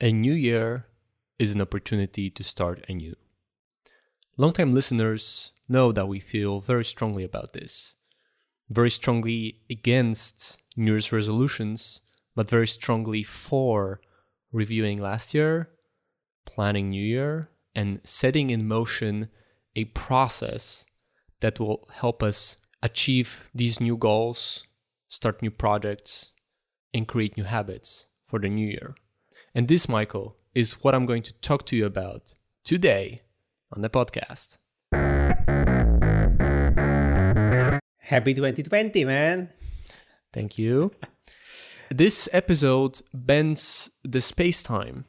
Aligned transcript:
A 0.00 0.12
new 0.12 0.32
year 0.32 0.86
is 1.40 1.52
an 1.52 1.60
opportunity 1.60 2.30
to 2.30 2.44
start 2.44 2.84
anew. 2.88 3.16
Longtime 4.36 4.72
listeners 4.72 5.50
know 5.68 5.90
that 5.90 6.06
we 6.06 6.20
feel 6.20 6.60
very 6.60 6.84
strongly 6.84 7.24
about 7.24 7.52
this. 7.52 7.94
Very 8.70 8.90
strongly 8.90 9.58
against 9.68 10.56
New 10.76 10.92
Year's 10.92 11.10
resolutions, 11.10 12.02
but 12.36 12.48
very 12.48 12.68
strongly 12.68 13.24
for 13.24 14.00
reviewing 14.52 14.98
last 14.98 15.34
year, 15.34 15.70
planning 16.46 16.90
New 16.90 17.04
Year, 17.04 17.50
and 17.74 17.98
setting 18.04 18.50
in 18.50 18.68
motion 18.68 19.30
a 19.74 19.86
process 19.86 20.86
that 21.40 21.58
will 21.58 21.88
help 21.94 22.22
us 22.22 22.56
achieve 22.84 23.50
these 23.52 23.80
new 23.80 23.96
goals, 23.96 24.64
start 25.08 25.42
new 25.42 25.50
projects, 25.50 26.30
and 26.94 27.08
create 27.08 27.36
new 27.36 27.42
habits 27.42 28.06
for 28.28 28.38
the 28.38 28.48
new 28.48 28.68
year. 28.68 28.94
And 29.58 29.66
this, 29.66 29.88
Michael, 29.88 30.36
is 30.54 30.84
what 30.84 30.94
I'm 30.94 31.04
going 31.04 31.24
to 31.24 31.32
talk 31.40 31.66
to 31.66 31.74
you 31.74 31.84
about 31.84 32.36
today 32.62 33.22
on 33.72 33.82
the 33.82 33.90
podcast. 33.90 34.56
Happy 37.98 38.34
2020, 38.34 39.04
man. 39.04 39.48
Thank 40.32 40.58
you. 40.58 40.92
this 41.90 42.28
episode 42.32 43.00
bends 43.12 43.90
the 44.04 44.20
space 44.20 44.62
time 44.62 45.06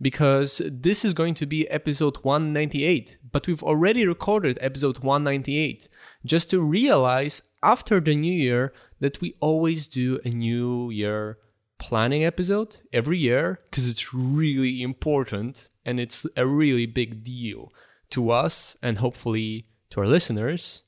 because 0.00 0.62
this 0.64 1.04
is 1.04 1.12
going 1.12 1.34
to 1.34 1.46
be 1.46 1.68
episode 1.68 2.18
198, 2.18 3.18
but 3.32 3.48
we've 3.48 3.64
already 3.64 4.06
recorded 4.06 4.60
episode 4.60 5.00
198 5.00 5.88
just 6.24 6.48
to 6.50 6.60
realize 6.60 7.42
after 7.64 7.98
the 7.98 8.14
new 8.14 8.32
year 8.32 8.72
that 9.00 9.20
we 9.20 9.34
always 9.40 9.88
do 9.88 10.20
a 10.24 10.28
new 10.28 10.88
year 10.90 11.38
planning 11.78 12.24
episode 12.24 12.76
every 12.92 13.18
year 13.18 13.60
because 13.70 13.88
it's 13.88 14.12
really 14.12 14.82
important 14.82 15.68
and 15.84 16.00
it's 16.00 16.26
a 16.36 16.46
really 16.46 16.86
big 16.86 17.24
deal 17.24 17.72
to 18.10 18.30
us 18.30 18.76
and 18.82 18.98
hopefully 18.98 19.66
to 19.90 20.00
our 20.00 20.06
listeners. 20.06 20.82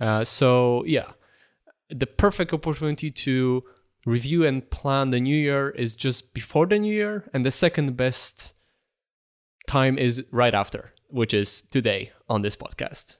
Uh, 0.00 0.24
so, 0.24 0.84
yeah, 0.86 1.12
the 1.90 2.06
perfect 2.06 2.52
opportunity 2.52 3.10
to 3.10 3.64
review 4.06 4.46
and 4.46 4.70
plan 4.70 5.10
the 5.10 5.20
new 5.20 5.36
year 5.36 5.70
is 5.70 5.94
just 5.94 6.32
before 6.32 6.66
the 6.66 6.78
new 6.78 6.92
year, 6.92 7.28
and 7.34 7.44
the 7.44 7.50
second 7.50 7.96
best 7.96 8.54
time 9.66 9.98
is 9.98 10.24
right 10.30 10.54
after, 10.54 10.92
which 11.08 11.34
is 11.34 11.62
today 11.62 12.12
on 12.28 12.42
this 12.42 12.56
podcast. 12.56 13.16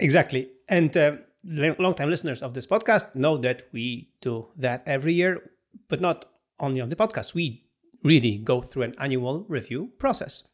Exactly. 0.00 0.50
And 0.68 0.96
uh, 0.96 1.16
long-time 1.44 2.10
listeners 2.10 2.42
of 2.42 2.54
this 2.54 2.66
podcast 2.66 3.14
know 3.14 3.36
that 3.38 3.68
we 3.72 4.10
do 4.20 4.48
that 4.56 4.82
every 4.86 5.14
year, 5.14 5.50
but 5.88 6.00
not 6.00 6.24
only 6.60 6.80
on 6.80 6.88
the 6.88 6.96
podcast. 6.96 7.34
We 7.34 7.64
really 8.02 8.38
go 8.38 8.62
through 8.62 8.82
an 8.82 8.94
annual 8.98 9.44
review 9.48 9.90
process, 9.98 10.44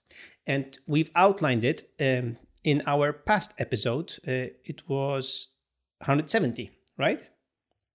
and 0.46 0.78
we've 0.86 1.10
outlined 1.14 1.64
it 1.64 1.90
um, 2.00 2.36
in 2.64 2.82
our 2.86 3.12
past 3.12 3.54
episode. 3.58 4.12
Uh, 4.26 4.52
it 4.64 4.88
was 4.88 5.48
170, 5.98 6.70
right? 6.96 7.20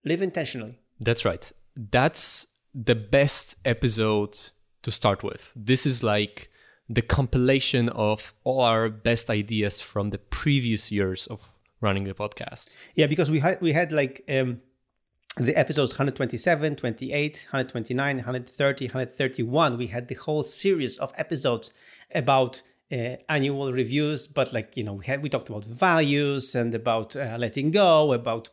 Live 0.05 0.21
intentionally. 0.21 0.79
That's 0.99 1.25
right. 1.25 1.51
That's 1.75 2.47
the 2.73 2.95
best 2.95 3.55
episode 3.65 4.37
to 4.83 4.91
start 4.91 5.23
with. 5.23 5.51
This 5.55 5.85
is 5.85 6.03
like 6.03 6.49
the 6.89 7.01
compilation 7.01 7.89
of 7.89 8.33
all 8.43 8.61
our 8.61 8.89
best 8.89 9.29
ideas 9.29 9.81
from 9.81 10.09
the 10.09 10.17
previous 10.17 10.91
years 10.91 11.27
of 11.27 11.53
running 11.81 12.03
the 12.03 12.13
podcast. 12.13 12.75
Yeah, 12.95 13.07
because 13.07 13.31
we 13.31 13.39
had 13.39 13.61
we 13.61 13.73
had 13.73 13.91
like 13.91 14.23
um, 14.29 14.61
the 15.37 15.55
episodes 15.55 15.93
127, 15.93 16.75
28, 16.75 17.47
129, 17.49 18.15
130, 18.17 18.85
131. 18.85 19.77
We 19.77 19.87
had 19.87 20.07
the 20.07 20.15
whole 20.15 20.43
series 20.43 20.97
of 20.97 21.13
episodes 21.17 21.73
about 22.13 22.61
uh, 22.91 23.15
annual 23.29 23.73
reviews, 23.73 24.27
but 24.27 24.53
like 24.53 24.77
you 24.77 24.83
know, 24.83 24.93
we 24.93 25.05
had 25.05 25.23
we 25.23 25.29
talked 25.29 25.49
about 25.49 25.65
values 25.65 26.55
and 26.55 26.73
about 26.75 27.15
uh, 27.15 27.37
letting 27.39 27.71
go, 27.71 28.13
about 28.13 28.49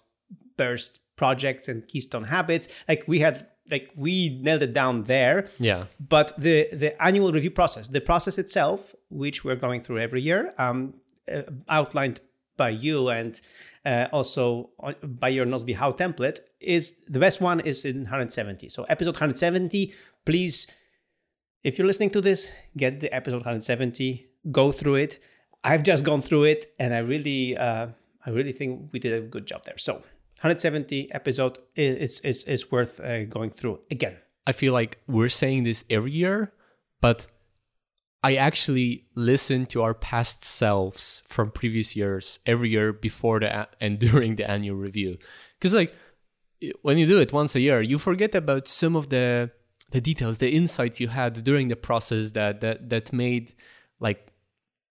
burst 0.57 1.01
projects 1.17 1.69
and 1.69 1.87
keystone 1.87 2.25
habits. 2.25 2.69
Like 2.89 3.05
we 3.07 3.19
had 3.19 3.49
like 3.71 3.91
we 3.95 4.41
nailed 4.41 4.63
it 4.63 4.73
down 4.73 5.05
there. 5.05 5.49
Yeah. 5.59 5.87
But 6.01 6.33
the 6.39 6.69
the 6.73 7.01
annual 7.03 7.33
review 7.33 7.51
process, 7.51 7.89
the 7.89 8.01
process 8.01 8.39
itself, 8.39 8.95
which 9.11 9.45
we're 9.45 9.57
going 9.57 9.83
through 9.83 9.99
every 9.99 10.23
year, 10.23 10.55
um, 10.57 10.95
uh, 11.31 11.43
outlined 11.69 12.21
by 12.61 12.69
you 12.69 13.09
and 13.09 13.41
uh, 13.87 14.07
also 14.13 14.71
by 15.03 15.31
your 15.37 15.47
Nozbe 15.47 15.75
How 15.75 15.93
template 15.93 16.41
is 16.61 16.85
the 17.09 17.19
best 17.19 17.41
one 17.41 17.61
is 17.61 17.85
in 17.85 18.01
170. 18.03 18.69
So 18.69 18.85
episode 18.85 19.15
170, 19.15 19.95
please, 20.27 20.67
if 21.65 21.79
you're 21.79 21.87
listening 21.87 22.11
to 22.11 22.21
this, 22.21 22.53
get 22.77 23.01
the 23.01 23.11
episode 23.15 23.43
170, 23.49 24.29
go 24.53 24.71
through 24.73 24.97
it. 24.97 25.19
I've 25.65 25.83
just 25.83 26.05
gone 26.05 26.23
through 26.23 26.45
it, 26.45 26.75
and 26.79 26.95
I 26.95 26.99
really, 26.99 27.57
uh, 27.57 27.89
I 28.27 28.31
really 28.31 28.53
think 28.53 28.93
we 28.93 28.99
did 28.99 29.13
a 29.13 29.21
good 29.21 29.47
job 29.47 29.65
there. 29.65 29.79
So 29.79 29.95
170 29.95 31.13
episode 31.13 31.59
is 31.77 32.21
is 32.21 32.45
is 32.45 32.71
worth 32.73 33.01
uh, 33.01 33.25
going 33.25 33.51
through 33.51 33.81
again. 33.91 34.17
I 34.47 34.53
feel 34.53 34.73
like 34.73 34.93
we're 35.07 35.35
saying 35.43 35.65
this 35.65 35.85
every 35.91 36.13
year, 36.13 36.53
but 37.01 37.27
I 38.23 38.35
actually 38.35 39.07
listen 39.15 39.67
to 39.67 39.83
our 39.83 39.95
past 39.95 40.45
selves 40.45 41.23
from 41.27 41.51
previous 41.51 41.97
years 41.97 42.39
every 42.45 42.69
year 42.69 42.93
before 42.93 43.41
the 43.41 43.69
and 43.81 43.99
during 44.07 44.37
the 44.37 44.49
annual 44.51 44.77
review. 44.77 45.19
Because 45.59 45.75
like 45.75 45.95
when 46.83 46.99
you 46.99 47.07
do 47.07 47.19
it 47.19 47.33
once 47.33 47.55
a 47.55 47.61
year, 47.61 47.81
you 47.81 47.99
forget 47.99 48.35
about 48.35 48.69
some 48.69 48.95
of 48.97 49.09
the 49.09 49.51
the 49.91 50.01
details, 50.01 50.39
the 50.39 50.51
insights 50.51 51.01
you 51.01 51.09
had 51.09 51.43
during 51.43 51.69
the 51.69 51.77
process 51.77 52.33
that 52.33 52.61
that 52.61 52.91
that 52.91 53.13
made 53.13 53.55
like 53.99 54.29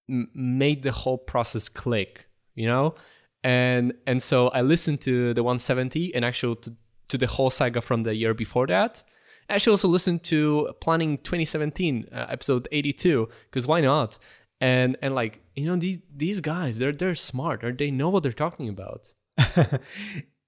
m- 0.10 0.30
made 0.34 0.84
the 0.84 0.92
whole 0.92 1.18
process 1.18 1.70
click, 1.70 2.28
you 2.56 2.68
know. 2.68 2.96
And 3.44 3.94
and 4.08 4.22
so 4.22 4.50
I 4.50 4.62
listened 4.62 5.02
to 5.02 5.34
the 5.34 5.44
170 5.44 6.14
and 6.16 6.26
actually 6.26 6.56
to, 6.56 6.76
to 7.10 7.18
the 7.18 7.28
whole 7.28 7.50
saga 7.50 7.82
from 7.82 8.04
the 8.04 8.16
year 8.16 8.34
before 8.34 8.68
that 8.68 9.04
actually 9.50 9.72
also 9.72 9.88
listened 9.88 10.24
to 10.26 10.74
Planning 10.82 11.18
2017 11.20 12.08
uh, 12.12 12.26
episode 12.30 12.68
82 12.72 13.30
because 13.50 13.68
why 13.68 13.82
not? 13.82 14.18
And 14.62 14.98
and 15.02 15.16
like 15.16 15.42
you 15.56 15.66
know 15.66 15.76
these 15.76 16.00
these 16.14 16.40
guys 16.42 16.80
they're 16.80 16.92
they're 16.92 17.16
smart 17.16 17.64
or 17.64 17.72
they 17.72 17.92
know 17.92 18.10
what 18.10 18.24
they're 18.24 18.32
talking 18.32 18.68
about. 18.70 19.14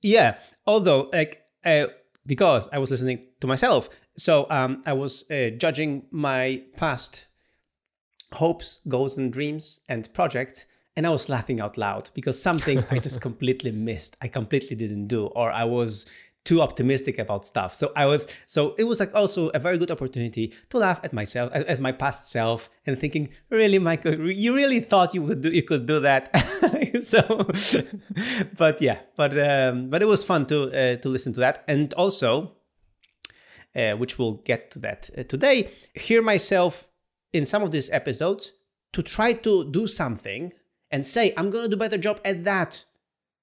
yeah, 0.01 0.39
although 0.65 1.09
like 1.13 1.43
uh, 1.63 1.87
because 2.25 2.67
I 2.73 2.79
was 2.79 2.91
listening 2.91 3.27
to 3.39 3.47
myself, 3.47 3.89
so 4.17 4.47
um, 4.49 4.81
I 4.85 4.93
was 4.93 5.29
uh, 5.31 5.51
judging 5.57 6.07
my 6.11 6.63
past 6.75 7.27
hopes, 8.33 8.79
goals, 8.87 9.17
and 9.17 9.31
dreams 9.31 9.81
and 9.89 10.13
projects. 10.13 10.65
And 10.97 11.07
I 11.07 11.09
was 11.09 11.29
laughing 11.29 11.61
out 11.61 11.77
loud 11.77 12.09
because 12.13 12.41
some 12.41 12.59
things 12.59 12.85
I 12.91 12.99
just 12.99 13.21
completely 13.29 13.71
missed. 13.71 14.17
I 14.21 14.27
completely 14.27 14.75
didn't 14.75 15.07
do, 15.07 15.27
or 15.27 15.49
I 15.49 15.63
was 15.63 16.11
too 16.43 16.61
optimistic 16.61 17.19
about 17.19 17.45
stuff. 17.45 17.73
So 17.73 17.91
I 17.95 18.05
was 18.05 18.27
so 18.45 18.73
it 18.77 18.85
was 18.85 18.99
like 18.99 19.13
also 19.13 19.49
a 19.49 19.59
very 19.59 19.77
good 19.77 19.91
opportunity 19.91 20.53
to 20.69 20.77
laugh 20.77 20.99
at 21.03 21.13
myself 21.13 21.51
as 21.53 21.79
my 21.79 21.91
past 21.91 22.31
self 22.31 22.69
and 22.85 22.97
thinking, 22.97 23.29
really, 23.49 23.79
Michael, 23.79 24.31
you 24.31 24.55
really 24.55 24.79
thought 24.79 25.13
you 25.13 25.21
would 25.21 25.41
do 25.41 25.49
you 25.51 25.63
could 25.63 25.85
do 25.85 25.99
that. 25.99 26.29
so, 27.03 27.21
but 28.57 28.81
yeah, 28.81 28.99
but 29.15 29.37
um, 29.37 29.89
but 29.89 30.01
it 30.01 30.05
was 30.05 30.23
fun 30.23 30.45
to 30.47 30.71
uh, 30.71 30.95
to 30.97 31.09
listen 31.09 31.33
to 31.33 31.39
that 31.41 31.63
and 31.67 31.93
also. 31.95 32.53
Uh, 33.73 33.93
which 33.93 34.19
we'll 34.19 34.33
get 34.43 34.69
to 34.69 34.79
that 34.79 35.09
uh, 35.17 35.23
today. 35.23 35.71
Hear 35.93 36.21
myself 36.21 36.89
in 37.31 37.45
some 37.45 37.63
of 37.63 37.71
these 37.71 37.89
episodes 37.91 38.51
to 38.91 39.01
try 39.01 39.31
to 39.31 39.63
do 39.71 39.87
something 39.87 40.51
and 40.91 41.07
say, 41.07 41.33
I'm 41.37 41.49
to 41.53 41.69
do 41.69 41.77
better 41.77 41.97
job 41.97 42.19
at 42.25 42.43
that, 42.43 42.83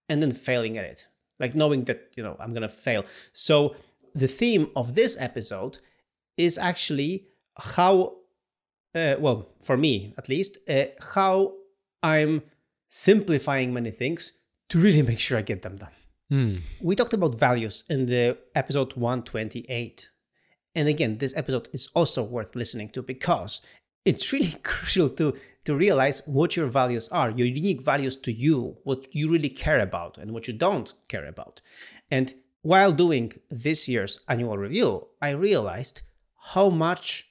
and 0.07 0.23
then 0.23 0.33
failing 0.33 0.77
at 0.77 0.85
it 0.85 1.09
like 1.39 1.55
knowing 1.55 1.85
that 1.85 2.11
you 2.17 2.23
know 2.23 2.37
i'm 2.41 2.53
gonna 2.53 2.69
fail. 2.69 3.05
So 3.33 3.77
the 4.15 4.29
theme 4.29 4.71
of 4.75 4.95
this 4.95 5.17
episode 5.21 5.79
is 6.37 6.59
actually 6.59 7.27
how 7.57 8.17
uh, 8.95 9.17
well 9.19 9.49
for 9.61 9.77
me 9.77 10.15
at 10.17 10.29
least 10.29 10.59
uh, 10.69 10.85
how 11.15 11.53
i'm 12.03 12.43
simplifying 12.89 13.73
many 13.73 13.91
things 13.91 14.33
to 14.69 14.79
really 14.79 15.03
make 15.03 15.21
sure 15.21 15.39
i 15.39 15.43
get 15.43 15.63
them 15.63 15.77
done. 15.77 15.91
Mm. 16.31 16.61
we 16.83 16.95
talked 16.95 17.15
about 17.15 17.35
values 17.37 17.85
in 17.89 18.05
the 18.07 18.37
episode 18.55 18.93
128 18.95 20.11
and 20.75 20.87
again 20.87 21.19
this 21.19 21.35
episode 21.37 21.69
is 21.73 21.89
also 21.95 22.23
worth 22.23 22.55
listening 22.55 22.91
to 22.91 23.03
because 23.03 23.63
it's 24.09 24.33
really 24.33 24.55
crucial 24.63 25.09
to 25.11 25.35
to 25.65 25.75
realize 25.77 26.23
what 26.25 26.57
your 26.57 26.67
values 26.67 27.09
are, 27.09 27.31
your 27.31 27.47
unique 27.47 27.83
values 27.83 28.17
to 28.17 28.33
you, 28.33 28.79
what 28.85 29.01
you 29.15 29.29
really 29.29 29.51
care 29.51 29.81
about 29.81 30.17
and 30.17 30.33
what 30.33 30.49
you 30.49 30.55
don't 30.55 30.95
care 31.09 31.27
about. 31.27 31.61
And 32.11 32.33
while 32.63 32.91
doing 32.91 33.35
this 33.51 33.87
year's 33.87 34.21
annual 34.29 34.57
review, 34.57 35.09
I 35.21 35.31
realized 35.31 36.01
how 36.55 36.71
much 36.71 37.29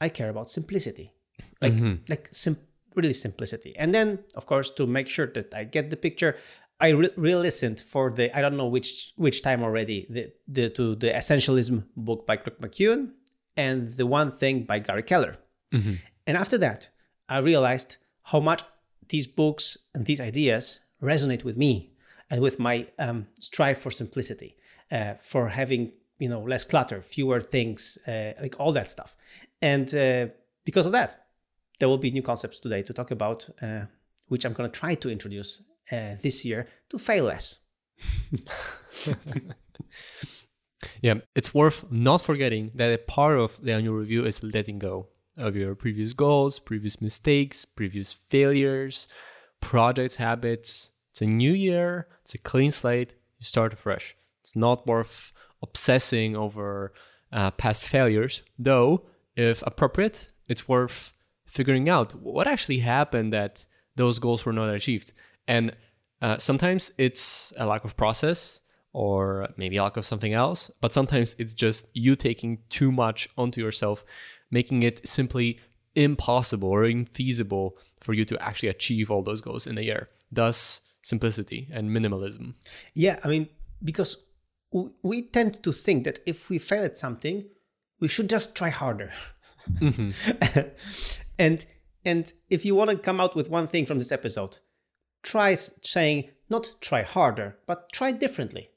I 0.00 0.08
care 0.08 0.30
about 0.30 0.48
simplicity. 0.48 1.12
Like 1.60 1.74
mm-hmm. 1.74 1.94
like 2.08 2.28
sim- 2.32 2.66
really 2.94 3.12
simplicity. 3.12 3.76
And 3.76 3.94
then 3.94 4.20
of 4.36 4.46
course 4.46 4.70
to 4.78 4.86
make 4.86 5.08
sure 5.08 5.26
that 5.36 5.54
I 5.54 5.64
get 5.64 5.90
the 5.90 5.96
picture, 5.96 6.36
I 6.80 6.88
re- 6.88 7.34
listened 7.46 7.80
for 7.80 8.10
the 8.10 8.34
I 8.36 8.40
don't 8.40 8.56
know 8.56 8.68
which 8.76 9.12
which 9.16 9.42
time 9.42 9.62
already 9.62 10.06
the, 10.08 10.32
the 10.48 10.70
to 10.70 10.94
the 10.94 11.10
essentialism 11.20 11.84
book 11.94 12.26
by 12.26 12.36
Greg 12.36 12.58
McKeown 12.60 13.10
and 13.54 13.92
The 13.92 14.06
One 14.06 14.32
Thing 14.32 14.64
by 14.64 14.78
Gary 14.78 15.02
Keller. 15.02 15.36
And 15.72 16.36
after 16.36 16.58
that, 16.58 16.90
I 17.28 17.38
realized 17.38 17.96
how 18.22 18.40
much 18.40 18.62
these 19.08 19.26
books 19.26 19.78
and 19.94 20.04
these 20.06 20.20
ideas 20.20 20.80
resonate 21.02 21.44
with 21.44 21.56
me 21.56 21.92
and 22.30 22.40
with 22.40 22.58
my 22.58 22.86
um, 22.98 23.26
strive 23.40 23.78
for 23.78 23.90
simplicity, 23.90 24.56
uh, 24.90 25.14
for 25.20 25.48
having 25.48 25.92
you 26.18 26.28
know 26.28 26.40
less 26.40 26.64
clutter, 26.64 27.02
fewer 27.02 27.40
things, 27.40 27.98
uh, 28.08 28.32
like 28.40 28.58
all 28.58 28.72
that 28.72 28.90
stuff. 28.90 29.16
And 29.62 29.92
uh, 29.94 30.26
because 30.64 30.86
of 30.86 30.92
that, 30.92 31.26
there 31.78 31.88
will 31.88 31.98
be 31.98 32.10
new 32.10 32.22
concepts 32.22 32.58
today 32.58 32.82
to 32.82 32.92
talk 32.92 33.10
about, 33.10 33.48
uh, 33.62 33.82
which 34.28 34.44
I'm 34.44 34.52
going 34.52 34.70
to 34.70 34.80
try 34.80 34.94
to 34.96 35.10
introduce 35.10 35.62
uh, 35.92 36.16
this 36.20 36.44
year 36.44 36.66
to 36.90 36.98
fail 36.98 37.24
less. 37.24 37.60
Yeah, 41.00 41.14
it's 41.34 41.54
worth 41.54 41.90
not 41.90 42.22
forgetting 42.22 42.70
that 42.74 42.92
a 42.92 42.98
part 42.98 43.38
of 43.38 43.58
the 43.62 43.72
annual 43.72 43.94
review 43.94 44.24
is 44.24 44.42
letting 44.42 44.78
go 44.78 45.08
of 45.36 45.56
your 45.56 45.74
previous 45.74 46.12
goals, 46.12 46.58
previous 46.58 47.00
mistakes, 47.00 47.64
previous 47.64 48.12
failures, 48.12 49.08
projects, 49.60 50.16
habits. 50.16 50.90
It's 51.10 51.22
a 51.22 51.26
new 51.26 51.52
year, 51.52 52.08
it's 52.22 52.34
a 52.34 52.38
clean 52.38 52.70
slate, 52.70 53.14
you 53.38 53.44
start 53.44 53.72
afresh. 53.72 54.16
It's 54.42 54.56
not 54.56 54.86
worth 54.86 55.32
obsessing 55.62 56.36
over 56.36 56.92
uh, 57.32 57.50
past 57.52 57.88
failures, 57.88 58.42
though, 58.58 59.06
if 59.34 59.62
appropriate, 59.66 60.30
it's 60.48 60.68
worth 60.68 61.12
figuring 61.44 61.88
out 61.88 62.14
what 62.14 62.46
actually 62.46 62.78
happened 62.78 63.32
that 63.32 63.66
those 63.96 64.18
goals 64.18 64.44
were 64.44 64.52
not 64.52 64.68
achieved. 64.68 65.12
And 65.48 65.72
uh, 66.20 66.38
sometimes 66.38 66.92
it's 66.98 67.52
a 67.56 67.66
lack 67.66 67.84
of 67.84 67.96
process 67.96 68.60
or 68.92 69.48
maybe 69.56 69.76
a 69.76 69.82
lack 69.82 69.96
of 69.96 70.06
something 70.06 70.32
else, 70.32 70.70
but 70.80 70.92
sometimes 70.92 71.36
it's 71.38 71.54
just 71.54 71.88
you 71.94 72.16
taking 72.16 72.58
too 72.70 72.90
much 72.90 73.28
onto 73.36 73.60
yourself, 73.60 74.04
making 74.50 74.82
it 74.82 75.06
simply 75.06 75.58
impossible 75.94 76.68
or 76.68 76.82
infeasible 76.82 77.72
for 78.00 78.12
you 78.12 78.24
to 78.24 78.40
actually 78.42 78.68
achieve 78.68 79.10
all 79.10 79.22
those 79.22 79.40
goals 79.40 79.66
in 79.66 79.78
a 79.78 79.82
year. 79.82 80.08
Thus, 80.30 80.82
simplicity 81.02 81.68
and 81.72 81.90
minimalism. 81.90 82.54
Yeah, 82.94 83.18
I 83.24 83.28
mean, 83.28 83.48
because 83.82 84.16
we 85.02 85.22
tend 85.22 85.62
to 85.62 85.72
think 85.72 86.04
that 86.04 86.20
if 86.26 86.50
we 86.50 86.58
fail 86.58 86.84
at 86.84 86.98
something, 86.98 87.44
we 88.00 88.08
should 88.08 88.28
just 88.28 88.54
try 88.54 88.68
harder. 88.68 89.12
Mm-hmm. 89.80 90.60
and 91.38 91.66
and 92.04 92.32
if 92.50 92.64
you 92.64 92.74
want 92.74 92.90
to 92.90 92.96
come 92.96 93.20
out 93.20 93.34
with 93.34 93.50
one 93.50 93.66
thing 93.66 93.86
from 93.86 93.98
this 93.98 94.12
episode, 94.12 94.58
try 95.22 95.54
saying 95.54 96.30
not 96.48 96.72
try 96.80 97.02
harder, 97.02 97.56
but 97.66 97.90
try 97.92 98.12
differently. 98.12 98.70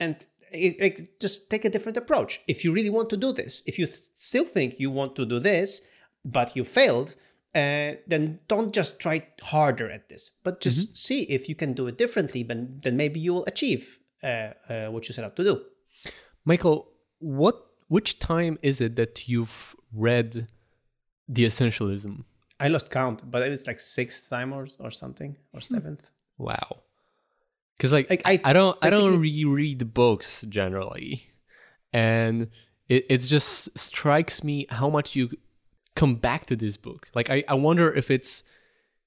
And 0.00 0.26
it, 0.52 0.76
it- 0.80 1.20
just 1.20 1.50
take 1.50 1.64
a 1.64 1.70
different 1.70 1.96
approach. 1.96 2.40
If 2.46 2.64
you 2.64 2.72
really 2.72 2.90
want 2.90 3.10
to 3.10 3.16
do 3.16 3.32
this, 3.32 3.62
if 3.66 3.78
you 3.78 3.86
th- 3.86 3.98
still 4.14 4.44
think 4.44 4.78
you 4.78 4.90
want 4.90 5.16
to 5.16 5.24
do 5.26 5.38
this, 5.40 5.82
but 6.24 6.54
you 6.56 6.64
failed, 6.64 7.14
uh, 7.54 7.92
then 8.06 8.38
don't 8.48 8.72
just 8.74 8.98
try 9.00 9.26
harder 9.42 9.90
at 9.90 10.08
this, 10.08 10.30
but 10.44 10.60
just 10.60 10.96
see 10.96 11.22
if 11.24 11.48
you 11.48 11.54
can 11.54 11.72
do 11.74 11.86
it 11.86 11.98
differently. 11.98 12.42
Then, 12.42 12.80
then 12.82 12.96
maybe 12.96 13.20
you 13.20 13.34
will 13.34 13.44
achieve 13.46 13.98
uh, 14.22 14.26
uh, 14.68 14.86
what 14.88 15.08
you 15.08 15.12
set 15.14 15.24
out 15.24 15.36
to 15.36 15.44
do. 15.44 15.62
Michael, 16.44 16.88
what 17.18 17.56
which 17.88 18.18
time 18.18 18.58
is 18.62 18.80
it 18.80 18.96
that 18.96 19.28
you've 19.28 19.76
read 19.92 20.48
The 21.28 21.44
Essentialism? 21.44 22.24
I 22.58 22.68
lost 22.68 22.90
count, 22.90 23.30
but 23.30 23.42
it 23.42 23.50
was 23.50 23.66
like 23.66 23.80
sixth 23.80 24.30
time 24.30 24.52
or, 24.52 24.66
or 24.78 24.90
something, 24.90 25.36
or 25.52 25.60
seventh. 25.60 26.10
Wow. 26.38 26.82
Because 27.82 27.92
like, 27.92 28.08
Like, 28.08 28.22
I, 28.24 28.38
I 28.44 28.52
don't 28.52 28.78
I 28.80 28.90
don't 28.90 29.18
reread 29.18 29.92
books 29.92 30.42
generally, 30.48 31.24
and 31.92 32.48
it 32.88 33.06
it 33.10 33.18
just 33.22 33.76
strikes 33.76 34.44
me 34.44 34.66
how 34.70 34.88
much 34.88 35.16
you 35.16 35.30
come 35.96 36.14
back 36.14 36.46
to 36.46 36.54
this 36.54 36.76
book. 36.76 37.08
Like 37.12 37.28
I 37.28 37.42
I 37.48 37.54
wonder 37.54 37.92
if 37.92 38.08
it's 38.08 38.44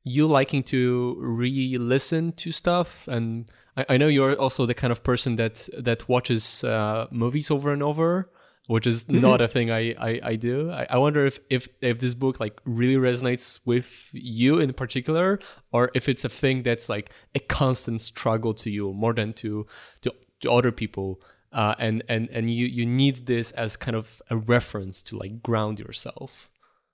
you 0.04 0.28
liking 0.28 0.62
to 0.64 1.16
re-listen 1.22 2.34
to 2.34 2.52
stuff. 2.52 3.08
And 3.08 3.50
I, 3.78 3.86
I 3.92 3.98
know 3.98 4.10
you're 4.10 4.36
also 4.36 4.66
the 4.66 4.74
kind 4.74 4.92
of 4.92 5.06
person 5.06 5.38
that 5.38 5.70
that 5.78 6.10
watches 6.10 6.66
uh, 6.66 7.08
movies 7.12 7.50
over 7.50 7.72
and 7.72 7.82
over 7.82 8.30
which 8.68 8.88
is 8.88 9.08
not 9.08 9.42
a 9.42 9.48
thing 9.48 9.72
I, 9.72 9.94
I, 10.00 10.20
I 10.24 10.36
do. 10.36 10.72
I, 10.72 10.88
I 10.90 10.98
wonder 10.98 11.26
if, 11.26 11.40
if 11.50 11.68
if 11.82 12.00
this 12.00 12.14
book 12.14 12.40
like 12.40 12.60
really 12.66 12.96
resonates 12.96 13.60
with 13.66 14.10
you 14.14 14.60
in 14.60 14.74
particular, 14.74 15.40
or 15.72 15.92
if 15.94 16.10
it's 16.10 16.26
a 16.26 16.30
thing 16.30 16.64
that's 16.64 16.90
like 16.90 17.12
a 17.34 17.40
constant 17.40 18.02
struggle 18.02 18.54
to 18.56 18.70
you 18.70 18.94
more 18.94 19.14
than 19.14 19.34
to 19.34 19.68
to, 20.02 20.14
to 20.42 20.52
other 20.52 20.72
people. 20.72 21.22
Uh, 21.52 21.74
and 21.80 22.04
and 22.10 22.28
and 22.32 22.50
you 22.50 22.66
you 22.66 22.86
need 22.86 23.28
this 23.28 23.52
as 23.52 23.78
kind 23.78 23.96
of 23.96 24.22
a 24.30 24.36
reference 24.36 25.02
to 25.02 25.18
like 25.18 25.42
ground 25.42 25.80
yourself. 25.80 26.50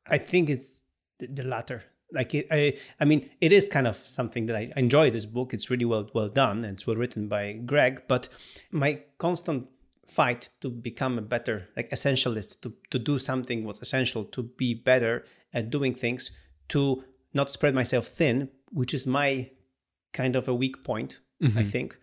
I 0.08 0.20
think 0.20 0.50
it's 0.50 0.84
the, 1.18 1.28
the 1.28 1.44
latter. 1.44 1.84
Like 2.14 2.36
it, 2.36 2.48
I, 2.52 2.78
I 3.00 3.06
mean, 3.06 3.30
it 3.40 3.54
is 3.54 3.68
kind 3.68 3.88
of 3.88 3.96
something 3.96 4.46
that 4.48 4.56
I 4.56 4.72
enjoy. 4.76 5.10
This 5.10 5.26
book, 5.26 5.54
it's 5.54 5.72
really 5.72 5.86
well 5.86 6.10
well 6.14 6.30
done 6.30 6.64
and 6.64 6.74
it's 6.74 6.86
well 6.86 6.98
written 6.98 7.28
by 7.28 7.54
Greg. 7.54 8.04
But 8.08 8.30
my 8.70 9.02
constant 9.18 9.68
fight 10.08 10.50
to 10.62 10.70
become 10.70 11.18
a 11.18 11.22
better 11.22 11.70
like 11.76 11.90
essentialist, 11.92 12.62
to 12.62 12.74
to 12.90 13.00
do 13.00 13.18
something 13.20 13.64
what's 13.64 13.82
essential, 13.82 14.26
to 14.26 14.44
be 14.44 14.74
better 14.74 15.24
at 15.54 15.70
doing 15.70 15.96
things, 15.96 16.32
to 16.70 17.04
not 17.34 17.50
spread 17.50 17.74
myself 17.74 18.08
thin, 18.08 18.50
which 18.72 18.94
is 18.94 19.08
my 19.08 19.50
kind 20.14 20.36
of 20.36 20.48
a 20.48 20.54
weak 20.54 20.84
point, 20.84 21.20
I 21.56 21.64
think. 21.64 21.98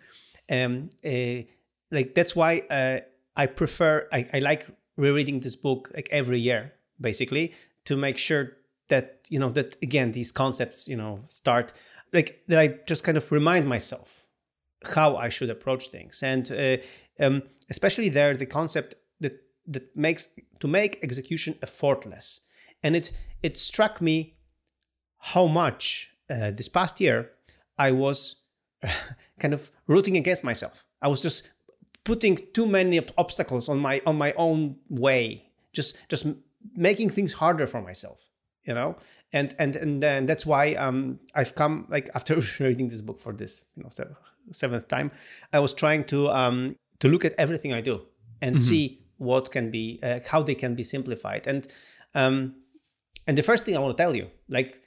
Um, 0.50 0.90
uh, 1.04 1.42
like 1.90 2.14
that's 2.14 2.34
why 2.34 2.60
uh, 2.70 3.00
I 3.36 3.46
prefer. 3.46 4.08
I, 4.12 4.26
I 4.32 4.38
like 4.38 4.66
rereading 4.96 5.40
this 5.40 5.56
book 5.56 5.90
like 5.94 6.08
every 6.10 6.40
year, 6.40 6.72
basically, 7.00 7.54
to 7.84 7.96
make 7.96 8.18
sure 8.18 8.52
that 8.88 9.26
you 9.30 9.38
know 9.38 9.50
that 9.50 9.76
again 9.82 10.12
these 10.12 10.32
concepts 10.32 10.88
you 10.88 10.96
know 10.96 11.20
start 11.26 11.72
like 12.12 12.42
that. 12.48 12.58
I 12.58 12.68
just 12.86 13.04
kind 13.04 13.16
of 13.16 13.30
remind 13.30 13.68
myself 13.68 14.26
how 14.94 15.16
I 15.16 15.28
should 15.28 15.50
approach 15.50 15.88
things, 15.88 16.22
and 16.22 16.50
uh, 16.50 16.76
um, 17.20 17.42
especially 17.70 18.08
there 18.08 18.34
the 18.34 18.46
concept 18.46 18.94
that 19.20 19.42
that 19.66 19.94
makes 19.96 20.28
to 20.60 20.68
make 20.68 20.98
execution 21.02 21.58
effortless, 21.62 22.40
and 22.82 22.96
it 22.96 23.12
it 23.42 23.58
struck 23.58 24.00
me 24.00 24.36
how 25.18 25.46
much 25.46 26.10
uh, 26.30 26.50
this 26.50 26.68
past 26.68 27.00
year 27.00 27.30
I 27.78 27.92
was 27.92 28.42
kind 29.40 29.54
of 29.54 29.70
rooting 29.86 30.16
against 30.16 30.44
myself. 30.44 30.84
I 31.02 31.08
was 31.08 31.20
just 31.20 31.48
putting 32.04 32.38
too 32.54 32.66
many 32.66 33.00
obstacles 33.16 33.68
on 33.68 33.78
my 33.78 34.00
on 34.06 34.16
my 34.16 34.32
own 34.32 34.76
way, 34.88 35.50
just 35.72 35.96
just 36.08 36.26
making 36.74 37.10
things 37.10 37.34
harder 37.34 37.66
for 37.66 37.80
myself, 37.82 38.28
you 38.64 38.74
know. 38.74 38.96
And 39.32 39.54
and 39.58 39.76
and 39.76 40.02
then 40.02 40.26
that's 40.26 40.46
why 40.46 40.74
um 40.74 41.20
I've 41.34 41.54
come 41.54 41.86
like 41.88 42.08
after 42.14 42.40
reading 42.60 42.88
this 42.88 43.02
book 43.02 43.20
for 43.20 43.32
this 43.32 43.64
you 43.76 43.82
know 43.82 43.90
seventh 44.52 44.88
time, 44.88 45.10
I 45.52 45.60
was 45.60 45.74
trying 45.74 46.04
to 46.04 46.28
um 46.30 46.76
to 47.00 47.08
look 47.08 47.24
at 47.24 47.34
everything 47.38 47.72
I 47.72 47.80
do 47.80 48.02
and 48.40 48.58
see 48.60 49.02
what 49.16 49.50
can 49.50 49.70
be 49.70 49.98
uh, 50.02 50.20
how 50.26 50.42
they 50.42 50.54
can 50.54 50.74
be 50.74 50.84
simplified 50.84 51.46
and 51.46 51.66
um 52.14 52.54
and 53.26 53.36
the 53.36 53.42
first 53.42 53.64
thing 53.64 53.76
I 53.76 53.80
want 53.80 53.96
to 53.96 54.02
tell 54.02 54.14
you 54.14 54.28
like 54.48 54.80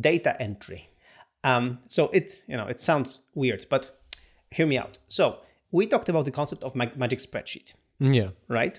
data 0.00 0.40
entry. 0.40 0.88
Um, 1.44 1.80
so 1.88 2.08
it 2.12 2.42
you 2.46 2.56
know 2.56 2.66
it 2.68 2.80
sounds 2.80 3.22
weird, 3.34 3.66
but 3.68 3.90
hear 4.50 4.66
me 4.66 4.78
out. 4.78 4.98
So 5.08 5.38
we 5.72 5.86
talked 5.86 6.08
about 6.08 6.24
the 6.24 6.30
concept 6.30 6.62
of 6.62 6.74
mag- 6.74 6.96
magic 6.96 7.18
spreadsheet, 7.18 7.74
Yeah. 7.98 8.28
right? 8.48 8.78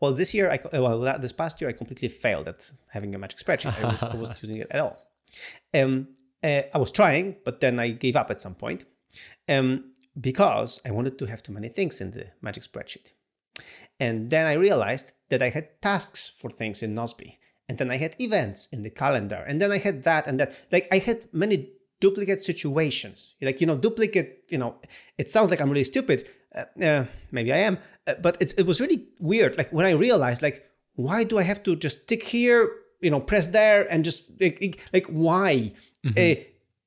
Well, 0.00 0.12
this 0.12 0.34
year, 0.34 0.50
I 0.50 0.58
well, 0.78 0.98
that, 1.00 1.20
this 1.20 1.32
past 1.32 1.60
year, 1.60 1.70
I 1.70 1.74
completely 1.74 2.08
failed 2.08 2.48
at 2.48 2.70
having 2.88 3.14
a 3.14 3.18
magic 3.18 3.38
spreadsheet. 3.38 3.78
I, 3.80 3.86
was, 3.86 4.02
I 4.02 4.16
wasn't 4.16 4.42
using 4.42 4.56
it 4.56 4.66
at 4.70 4.80
all. 4.80 4.96
Um, 5.72 6.08
uh, 6.42 6.62
I 6.74 6.78
was 6.78 6.90
trying, 6.90 7.36
but 7.44 7.60
then 7.60 7.78
I 7.78 7.90
gave 7.90 8.16
up 8.16 8.30
at 8.30 8.40
some 8.40 8.54
point 8.56 8.84
um, 9.48 9.91
because 10.20 10.80
I 10.84 10.90
wanted 10.90 11.18
to 11.18 11.26
have 11.26 11.42
too 11.42 11.52
many 11.52 11.68
things 11.68 12.00
in 12.00 12.10
the 12.10 12.26
magic 12.40 12.64
spreadsheet. 12.64 13.12
And 13.98 14.30
then 14.30 14.46
I 14.46 14.54
realized 14.54 15.14
that 15.28 15.42
I 15.42 15.50
had 15.50 15.80
tasks 15.80 16.28
for 16.28 16.50
things 16.50 16.82
in 16.82 16.94
Nozbe. 16.94 17.36
And 17.68 17.78
then 17.78 17.90
I 17.90 17.96
had 17.96 18.16
events 18.18 18.68
in 18.72 18.82
the 18.82 18.90
calendar. 18.90 19.44
And 19.46 19.60
then 19.60 19.70
I 19.70 19.78
had 19.78 20.02
that 20.04 20.26
and 20.26 20.40
that. 20.40 20.52
Like 20.70 20.88
I 20.90 20.98
had 20.98 21.32
many 21.32 21.70
duplicate 22.00 22.42
situations. 22.42 23.36
Like, 23.40 23.60
you 23.60 23.66
know, 23.66 23.76
duplicate, 23.76 24.44
you 24.50 24.58
know, 24.58 24.76
it 25.16 25.30
sounds 25.30 25.50
like 25.50 25.60
I'm 25.60 25.70
really 25.70 25.84
stupid. 25.84 26.28
Uh, 26.54 26.64
uh, 26.82 27.04
maybe 27.30 27.52
I 27.52 27.58
am. 27.58 27.78
Uh, 28.06 28.14
but 28.20 28.36
it, 28.42 28.54
it 28.58 28.66
was 28.66 28.80
really 28.80 29.06
weird. 29.18 29.56
Like 29.56 29.72
when 29.72 29.86
I 29.86 29.92
realized, 29.92 30.42
like, 30.42 30.66
why 30.94 31.24
do 31.24 31.38
I 31.38 31.42
have 31.42 31.62
to 31.62 31.76
just 31.76 32.08
tick 32.08 32.24
here, 32.24 32.70
you 33.00 33.10
know, 33.10 33.20
press 33.20 33.48
there 33.48 33.90
and 33.90 34.04
just 34.04 34.40
like, 34.40 34.80
like 34.92 35.06
why? 35.06 35.72
Uh, 36.18 36.34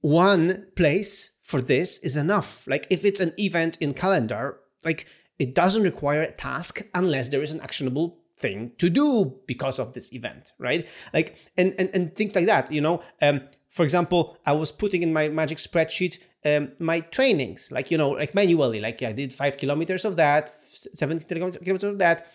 one 0.01 0.67
place 0.75 1.31
for 1.45 1.61
this 1.61 1.99
is 1.99 2.17
enough. 2.17 2.65
Like 2.67 2.87
if 2.89 3.05
it's 3.05 3.19
an 3.19 3.31
event 3.39 3.77
in 3.79 3.93
calendar, 3.93 4.57
like 4.83 5.05
it 5.37 5.53
doesn't 5.53 5.83
require 5.83 6.23
a 6.23 6.31
task 6.31 6.81
unless 6.95 7.29
there 7.29 7.43
is 7.43 7.51
an 7.51 7.61
actionable 7.61 8.17
thing 8.35 8.71
to 8.79 8.89
do 8.89 9.39
because 9.45 9.77
of 9.77 9.93
this 9.93 10.11
event, 10.11 10.53
right? 10.57 10.87
Like 11.13 11.37
and 11.55 11.75
and, 11.77 11.91
and 11.93 12.15
things 12.15 12.35
like 12.35 12.47
that, 12.47 12.71
you 12.71 12.81
know. 12.81 13.03
Um, 13.21 13.41
for 13.69 13.83
example, 13.83 14.37
I 14.43 14.53
was 14.53 14.71
putting 14.71 15.03
in 15.03 15.13
my 15.13 15.27
magic 15.29 15.59
spreadsheet 15.59 16.17
um, 16.45 16.71
my 16.79 17.01
trainings, 17.01 17.71
like 17.71 17.91
you 17.91 17.97
know, 17.97 18.09
like 18.09 18.33
manually, 18.33 18.81
like 18.81 19.03
I 19.03 19.11
did 19.11 19.31
five 19.31 19.57
kilometers 19.57 20.03
of 20.03 20.15
that, 20.15 20.49
seven 20.49 21.19
kilometers 21.19 21.83
of 21.83 21.99
that. 21.99 22.25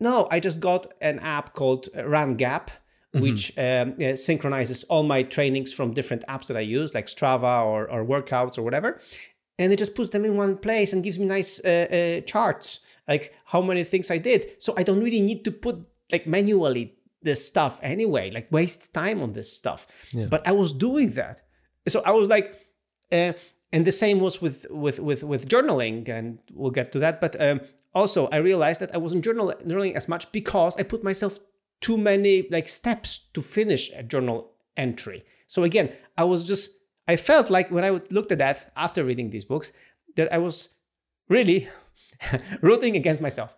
No, 0.00 0.28
I 0.30 0.40
just 0.40 0.60
got 0.60 0.86
an 1.02 1.18
app 1.18 1.52
called 1.52 1.88
RunGap, 1.94 2.68
which 3.12 3.56
um, 3.58 3.94
uh, 4.02 4.16
synchronizes 4.16 4.84
all 4.84 5.02
my 5.02 5.22
trainings 5.22 5.72
from 5.72 5.94
different 5.94 6.24
apps 6.28 6.46
that 6.46 6.56
I 6.56 6.60
use, 6.60 6.94
like 6.94 7.06
Strava 7.06 7.64
or, 7.64 7.90
or 7.90 8.04
workouts 8.04 8.58
or 8.58 8.62
whatever. 8.62 9.00
And 9.58 9.72
it 9.72 9.78
just 9.78 9.94
puts 9.94 10.10
them 10.10 10.24
in 10.24 10.36
one 10.36 10.56
place 10.56 10.92
and 10.92 11.02
gives 11.02 11.18
me 11.18 11.26
nice 11.26 11.60
uh, 11.64 11.68
uh, 11.68 12.20
charts, 12.22 12.80
like 13.08 13.34
how 13.46 13.60
many 13.62 13.82
things 13.84 14.10
I 14.10 14.18
did. 14.18 14.62
So 14.62 14.74
I 14.76 14.82
don't 14.82 15.02
really 15.02 15.22
need 15.22 15.44
to 15.46 15.50
put 15.50 15.84
like 16.12 16.26
manually 16.26 16.94
this 17.22 17.44
stuff 17.44 17.78
anyway, 17.82 18.30
like 18.30 18.52
waste 18.52 18.92
time 18.94 19.22
on 19.22 19.32
this 19.32 19.52
stuff. 19.52 19.86
Yeah. 20.12 20.26
But 20.26 20.46
I 20.46 20.52
was 20.52 20.72
doing 20.72 21.10
that. 21.10 21.42
So 21.88 22.02
I 22.04 22.12
was 22.12 22.28
like, 22.28 22.60
uh, 23.10 23.32
and 23.72 23.84
the 23.84 23.92
same 23.92 24.20
was 24.20 24.40
with 24.40 24.66
with 24.70 24.98
with 25.00 25.24
with 25.24 25.48
journaling, 25.48 26.08
and 26.08 26.38
we'll 26.52 26.70
get 26.70 26.92
to 26.92 26.98
that. 27.00 27.20
But 27.20 27.40
um, 27.40 27.60
also, 27.94 28.28
I 28.28 28.36
realized 28.36 28.80
that 28.80 28.94
I 28.94 28.98
wasn't 28.98 29.24
journal, 29.24 29.52
journaling 29.66 29.94
as 29.94 30.08
much 30.08 30.30
because 30.32 30.76
I 30.76 30.82
put 30.84 31.02
myself 31.02 31.38
too 31.80 31.96
many 31.96 32.48
like 32.50 32.68
steps 32.68 33.28
to 33.34 33.40
finish 33.40 33.90
a 33.94 34.02
journal 34.02 34.52
entry. 34.76 35.24
So 35.46 35.62
again, 35.62 35.92
I 36.16 36.24
was 36.24 36.46
just 36.46 36.72
I 37.06 37.16
felt 37.16 37.50
like 37.50 37.70
when 37.70 37.84
I 37.84 37.90
looked 38.10 38.32
at 38.32 38.38
that 38.38 38.70
after 38.76 39.04
reading 39.04 39.30
these 39.30 39.44
books 39.44 39.72
that 40.16 40.32
I 40.32 40.38
was 40.38 40.76
really 41.28 41.68
rooting 42.62 42.96
against 42.96 43.22
myself 43.22 43.56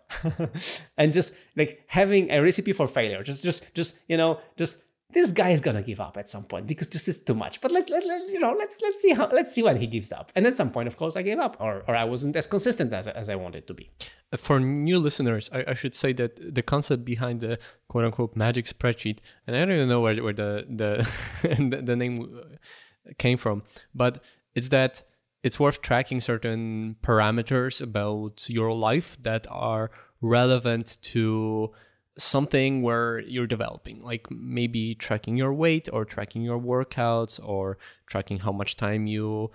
and 0.97 1.11
just 1.13 1.35
like 1.57 1.83
having 1.87 2.31
a 2.31 2.41
recipe 2.41 2.73
for 2.73 2.87
failure. 2.87 3.23
Just 3.23 3.43
just 3.43 3.73
just 3.73 3.99
you 4.07 4.17
know 4.17 4.39
just 4.57 4.83
this 5.13 5.31
guy 5.31 5.49
is 5.49 5.61
gonna 5.61 5.81
give 5.81 5.99
up 5.99 6.17
at 6.17 6.29
some 6.29 6.43
point 6.43 6.67
because 6.67 6.89
this 6.89 7.07
is 7.07 7.19
too 7.19 7.33
much. 7.33 7.61
But 7.61 7.71
let's 7.71 7.89
let, 7.89 8.05
let 8.05 8.21
you 8.29 8.39
know 8.39 8.53
let's 8.57 8.79
let's 8.81 9.01
see 9.01 9.11
how 9.11 9.29
let's 9.31 9.53
see 9.53 9.63
when 9.63 9.77
he 9.77 9.87
gives 9.87 10.11
up. 10.11 10.31
And 10.35 10.45
at 10.47 10.57
some 10.57 10.71
point, 10.71 10.87
of 10.87 10.97
course, 10.97 11.15
I 11.15 11.21
gave 11.21 11.39
up 11.39 11.57
or 11.59 11.83
or 11.87 11.95
I 11.95 12.03
wasn't 12.03 12.35
as 12.35 12.47
consistent 12.47 12.93
as 12.93 13.07
as 13.07 13.29
I 13.29 13.35
wanted 13.35 13.67
to 13.67 13.73
be. 13.73 13.89
Uh, 14.31 14.37
for 14.37 14.59
new 14.59 14.99
listeners, 14.99 15.49
I, 15.53 15.63
I 15.69 15.73
should 15.73 15.95
say 15.95 16.13
that 16.13 16.55
the 16.55 16.61
concept 16.61 17.05
behind 17.05 17.41
the 17.41 17.59
quote 17.87 18.05
unquote 18.05 18.35
magic 18.35 18.65
spreadsheet, 18.65 19.19
and 19.45 19.55
I 19.55 19.59
don't 19.59 19.71
even 19.71 19.89
know 19.89 20.01
where, 20.01 20.21
where 20.23 20.33
the 20.33 20.65
the, 20.69 21.09
the 21.71 21.81
the 21.81 21.95
name 21.95 22.39
uh, 22.39 23.11
came 23.17 23.37
from, 23.37 23.63
but 23.93 24.23
it's 24.55 24.69
that 24.69 25.03
it's 25.43 25.59
worth 25.59 25.81
tracking 25.81 26.21
certain 26.21 26.95
parameters 27.01 27.81
about 27.81 28.49
your 28.49 28.73
life 28.73 29.17
that 29.21 29.47
are 29.49 29.89
relevant 30.21 30.97
to 31.01 31.71
something 32.17 32.81
where 32.81 33.19
you're 33.19 33.47
developing, 33.47 34.01
like 34.03 34.29
maybe 34.29 34.95
tracking 34.95 35.37
your 35.37 35.53
weight 35.53 35.87
or 35.91 36.05
tracking 36.05 36.41
your 36.41 36.59
workouts 36.59 37.39
or 37.41 37.77
tracking 38.05 38.39
how 38.39 38.51
much 38.51 38.75
time 38.75 39.07
you, 39.07 39.49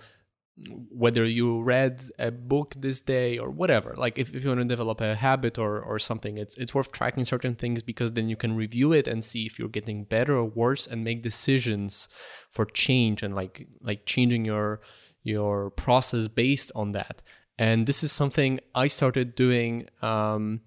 whether 0.89 1.23
you 1.23 1.61
read 1.61 2.01
a 2.17 2.31
book 2.31 2.73
this 2.79 2.99
day 2.99 3.37
or 3.37 3.49
whatever. 3.49 3.93
Like 3.95 4.17
if, 4.17 4.33
if 4.33 4.43
you 4.43 4.49
want 4.49 4.61
to 4.61 4.65
develop 4.65 5.01
a 5.01 5.15
habit 5.15 5.59
or, 5.59 5.79
or 5.79 5.99
something, 5.99 6.37
it's, 6.37 6.57
it's 6.57 6.73
worth 6.73 6.91
tracking 6.91 7.25
certain 7.25 7.53
things 7.53 7.83
because 7.83 8.13
then 8.13 8.27
you 8.27 8.35
can 8.35 8.55
review 8.55 8.91
it 8.91 9.07
and 9.07 9.23
see 9.23 9.45
if 9.45 9.59
you're 9.59 9.69
getting 9.69 10.03
better 10.03 10.35
or 10.35 10.45
worse 10.45 10.87
and 10.87 11.03
make 11.03 11.21
decisions 11.21 12.09
for 12.51 12.65
change 12.65 13.21
and 13.21 13.35
like, 13.35 13.67
like 13.81 14.05
changing 14.07 14.45
your, 14.45 14.81
your 15.23 15.69
process 15.69 16.27
based 16.27 16.71
on 16.73 16.89
that. 16.89 17.21
And 17.59 17.85
this 17.85 18.03
is 18.03 18.11
something 18.11 18.59
I 18.73 18.87
started 18.87 19.35
doing 19.35 19.87
um, 20.01 20.61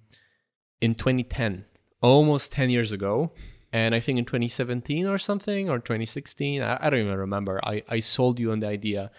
in 0.80 0.94
2010 0.94 1.64
almost 2.00 2.52
10 2.52 2.70
years 2.70 2.92
ago 2.92 3.32
and 3.72 3.94
i 3.94 4.00
think 4.00 4.18
in 4.18 4.24
2017 4.24 5.06
or 5.06 5.18
something 5.18 5.68
or 5.68 5.78
2016 5.78 6.62
i, 6.62 6.78
I 6.80 6.90
don't 6.90 7.00
even 7.00 7.16
remember 7.16 7.60
i, 7.64 7.82
I 7.88 8.00
sold 8.00 8.40
you 8.40 8.52
on 8.52 8.60
the 8.60 8.68
idea 8.68 9.10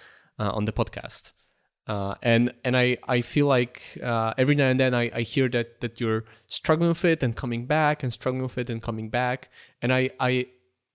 uh, 0.42 0.52
on 0.52 0.66
the 0.66 0.72
podcast. 0.72 1.32
Uh, 1.88 2.16
and 2.22 2.54
and 2.64 2.78
I, 2.78 2.98
I 3.08 3.22
feel 3.22 3.48
like 3.48 3.98
uh, 4.04 4.34
every 4.38 4.56
now 4.56 4.68
and 4.70 4.80
then 4.80 4.94
I, 4.94 5.12
I 5.14 5.22
hear 5.22 5.50
that 5.50 5.82
that 5.82 6.00
you're 6.00 6.24
struggling 6.48 6.90
with 6.90 7.06
it 7.06 7.24
and 7.24 7.36
coming 7.36 7.66
back 7.66 8.04
and 8.04 8.12
struggling 8.12 8.44
with 8.44 8.58
it 8.58 8.70
and 8.70 8.82
coming 8.82 9.10
back. 9.10 9.50
And 9.82 9.94
I, 9.94 10.10
I 10.20 10.48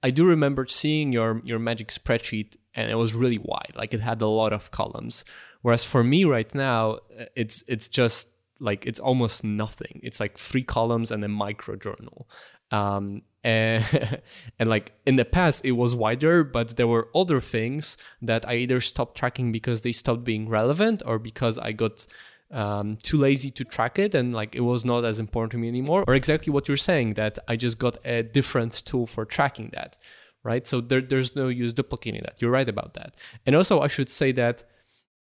I 0.03 0.11
do 0.11 0.27
remember 0.27 0.67
seeing 0.67 1.13
your 1.13 1.43
your 1.45 1.59
magic 1.59 1.89
spreadsheet 1.89 2.57
and 2.75 2.91
it 2.91 2.95
was 2.97 3.15
really 3.15 3.39
wide 3.39 3.73
like 3.75 3.93
it 3.95 4.01
had 4.01 4.21
a 4.23 4.27
lot 4.27 4.53
of 4.53 4.71
columns. 4.71 5.25
Whereas 5.63 5.85
for 5.85 6.03
me 6.05 6.25
right 6.25 6.53
now 6.55 6.99
it's 7.35 7.63
it's 7.67 7.89
just 7.89 8.31
like 8.61 8.87
it's 8.87 9.01
almost 9.01 9.45
nothing. 9.45 10.01
It's 10.03 10.21
like 10.21 10.39
three 10.39 10.63
columns 10.63 11.11
and 11.11 11.25
a 11.25 11.29
micro 11.29 11.77
journal. 11.77 12.29
Um, 12.71 13.23
and, 13.47 14.21
and 14.59 14.69
like 14.69 14.93
in 15.07 15.15
the 15.15 15.25
past 15.25 15.65
it 15.65 15.73
was 15.73 15.95
wider, 15.95 16.43
but 16.43 16.77
there 16.77 16.89
were 16.89 17.09
other 17.15 17.41
things 17.41 17.97
that 18.21 18.49
I 18.49 18.57
either 18.57 18.81
stopped 18.81 19.17
tracking 19.17 19.53
because 19.53 19.83
they 19.83 19.93
stopped 19.93 20.25
being 20.25 20.49
relevant 20.49 21.01
or 21.07 21.21
because 21.21 21.57
I 21.57 21.71
got 21.71 22.09
um, 22.51 22.97
too 22.97 23.19
lazy 23.19 23.53
to 23.53 23.63
track 23.63 24.01
it 24.01 24.17
and 24.17 24.35
like 24.35 24.57
it 24.57 24.63
was 24.63 24.85
not 24.85 25.05
as 25.05 25.21
important 25.21 25.53
to 25.53 25.59
me 25.59 25.69
anymore. 25.69 26.05
Or 26.09 26.15
exactly 26.15 26.53
what 26.53 26.67
you're 26.67 26.77
saying 26.77 27.15
that 27.15 27.39
I 27.47 27.55
just 27.55 27.79
got 27.79 27.99
a 28.05 28.25
different 28.25 28.73
tool 28.85 29.07
for 29.07 29.25
tracking 29.25 29.71
that, 29.75 29.97
right? 30.43 30.67
So 30.67 30.81
there, 30.81 31.01
there's 31.01 31.37
no 31.37 31.47
use 31.47 31.73
duplicating 31.73 32.23
that. 32.25 32.43
You're 32.43 32.51
right 32.51 32.69
about 32.69 32.95
that. 32.95 33.15
And 33.47 33.55
also 33.55 33.81
I 33.81 33.87
should 33.87 34.11
say 34.11 34.33
that 34.33 34.65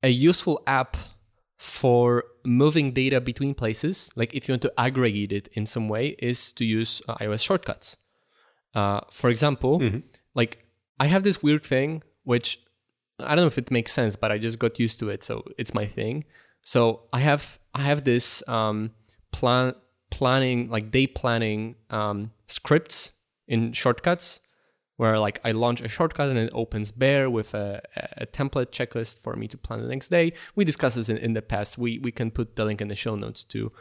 a 0.05 0.11
useful 0.11 0.62
app 0.69 0.97
for 1.62 2.25
moving 2.45 2.90
data 2.90 3.21
between 3.21 3.54
places, 3.54 4.11
like 4.16 4.35
if 4.35 4.49
you 4.49 4.52
want 4.52 4.62
to 4.62 4.73
aggregate 4.76 5.31
it 5.31 5.47
in 5.52 5.64
some 5.64 5.88
way, 5.88 6.16
is 6.19 6.50
to 6.50 6.64
use 6.64 7.00
uh, 7.09 7.14
iOS 7.19 7.45
shortcuts. 7.45 7.97
Uh, 8.75 8.99
for 9.12 9.31
example, 9.31 9.78
mm-hmm. 9.78 9.99
like 10.35 10.66
I 10.99 11.07
have 11.07 11.23
this 11.23 11.40
weird 11.40 11.64
thing, 11.64 12.02
which 12.25 12.59
I 13.21 13.37
don't 13.37 13.45
know 13.45 13.47
if 13.47 13.59
it 13.59 13.71
makes 13.71 13.92
sense, 13.92 14.16
but 14.16 14.33
I 14.33 14.38
just 14.38 14.59
got 14.59 14.81
used 14.81 14.99
to 14.99 15.09
it, 15.09 15.23
so 15.23 15.45
it's 15.57 15.73
my 15.73 15.87
thing. 15.87 16.25
So 16.62 17.04
I 17.12 17.21
have 17.21 17.61
I 17.73 17.83
have 17.83 18.02
this 18.02 18.42
um, 18.49 18.90
plan 19.31 19.75
planning 20.11 20.69
like 20.69 20.90
day 20.90 21.07
planning 21.07 21.76
um, 21.90 22.33
scripts 22.49 23.12
in 23.47 23.73
shortcuts 23.73 24.40
where 25.02 25.18
like 25.18 25.40
I 25.44 25.50
launch 25.50 25.80
a 25.80 25.88
shortcut 25.88 26.28
and 26.28 26.38
it 26.38 26.52
opens 26.52 26.92
Bear 26.92 27.28
with 27.28 27.54
a, 27.54 27.82
a 28.18 28.25
template 28.25 28.71
checklist 28.71 29.21
for 29.21 29.35
me 29.35 29.49
to 29.49 29.59
plan 29.59 29.82
the 29.82 29.88
next 29.88 30.09
day. 30.18 30.32
We 30.54 30.64
discussed 30.64 30.94
this 30.94 31.09
in, 31.09 31.16
in 31.16 31.32
the 31.32 31.42
past. 31.42 31.76
We 31.76 31.99
we 31.99 32.12
can 32.12 32.30
put 32.30 32.54
the 32.54 32.64
link 32.64 32.80
in 32.80 32.87
the 32.87 32.94
show 32.94 33.16
notes 33.16 33.42
to 33.54 33.73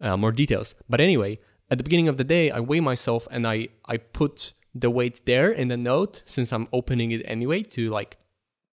uh, 0.00 0.16
more 0.16 0.30
details. 0.30 0.76
But 0.88 1.00
anyway, 1.00 1.40
at 1.68 1.78
the 1.78 1.84
beginning 1.84 2.06
of 2.06 2.16
the 2.16 2.28
day, 2.36 2.52
I 2.52 2.60
weigh 2.60 2.78
myself 2.92 3.26
and 3.32 3.44
I 3.44 3.68
I 3.86 3.96
put 3.96 4.52
the 4.72 4.88
weight 4.88 5.16
there 5.24 5.50
in 5.50 5.66
the 5.66 5.76
note 5.76 6.22
since 6.26 6.52
I'm 6.52 6.68
opening 6.72 7.10
it 7.10 7.22
anyway 7.24 7.64
to 7.74 7.90
like 7.90 8.18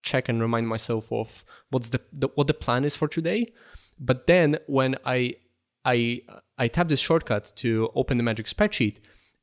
check 0.03 0.29
and 0.29 0.39
remind 0.39 0.67
myself 0.67 1.11
of 1.11 1.43
what's 1.71 1.89
the, 1.89 2.01
the 2.13 2.27
what 2.35 2.45
the 2.45 2.59
plan 2.65 2.85
is 2.85 2.95
for 2.95 3.07
today. 3.07 3.51
But 3.99 4.27
then 4.27 4.59
when 4.67 4.91
I 5.05 5.37
I 5.83 6.21
I 6.63 6.67
tap 6.67 6.87
this 6.87 6.99
shortcut 6.99 7.51
to 7.63 7.89
open 7.95 8.17
the 8.17 8.27
magic 8.29 8.45
spreadsheet, 8.45 8.97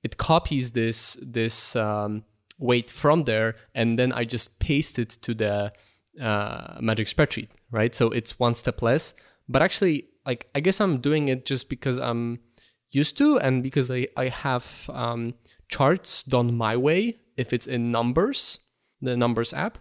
it 0.04 0.16
copies 0.16 0.70
this 0.80 1.18
this 1.20 1.74
um, 1.74 2.22
weight 2.58 2.90
from 2.90 3.24
there, 3.24 3.56
and 3.74 3.98
then 3.98 4.12
I 4.12 4.24
just 4.24 4.58
paste 4.58 4.98
it 4.98 5.10
to 5.22 5.34
the 5.34 5.72
uh, 6.20 6.78
magic 6.80 7.06
spreadsheet, 7.06 7.48
right? 7.70 7.94
So 7.94 8.10
it's 8.10 8.38
one 8.38 8.54
step 8.54 8.82
less. 8.82 9.14
But 9.48 9.62
actually, 9.62 10.08
like 10.26 10.48
I 10.54 10.60
guess 10.60 10.80
I'm 10.80 10.98
doing 10.98 11.28
it 11.28 11.44
just 11.44 11.68
because 11.68 11.98
I'm 11.98 12.40
used 12.90 13.18
to, 13.18 13.38
and 13.38 13.62
because 13.62 13.90
I 13.90 14.08
I 14.16 14.28
have 14.28 14.90
um, 14.92 15.34
charts 15.68 16.22
done 16.22 16.54
my 16.54 16.76
way. 16.76 17.18
If 17.36 17.52
it's 17.52 17.66
in 17.66 17.90
Numbers, 17.90 18.60
the 19.00 19.16
Numbers 19.16 19.54
app, 19.54 19.78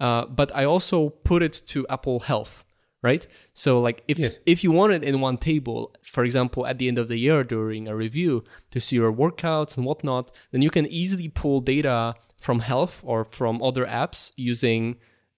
uh, 0.00 0.24
but 0.26 0.54
I 0.56 0.64
also 0.64 1.10
put 1.10 1.42
it 1.42 1.62
to 1.66 1.86
Apple 1.88 2.20
Health 2.20 2.64
right? 3.04 3.26
So 3.52 3.80
like 3.80 4.02
if 4.08 4.18
yes. 4.18 4.38
if 4.46 4.64
you 4.64 4.72
want 4.72 4.94
it 4.94 5.04
in 5.04 5.20
one 5.20 5.36
table, 5.36 5.94
for 6.02 6.24
example, 6.24 6.66
at 6.66 6.78
the 6.78 6.88
end 6.88 6.98
of 6.98 7.08
the 7.08 7.18
year 7.18 7.44
during 7.44 7.86
a 7.86 7.94
review 7.94 8.42
to 8.70 8.80
see 8.80 8.96
your 8.96 9.12
workouts 9.12 9.76
and 9.76 9.84
whatnot, 9.84 10.32
then 10.50 10.62
you 10.62 10.70
can 10.70 10.86
easily 10.86 11.28
pull 11.28 11.60
data 11.60 12.14
from 12.38 12.60
Health 12.60 13.02
or 13.04 13.24
from 13.24 13.62
other 13.62 13.84
apps 13.84 14.32
using 14.36 14.96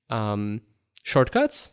um, 0.09 0.61
shortcuts 1.03 1.73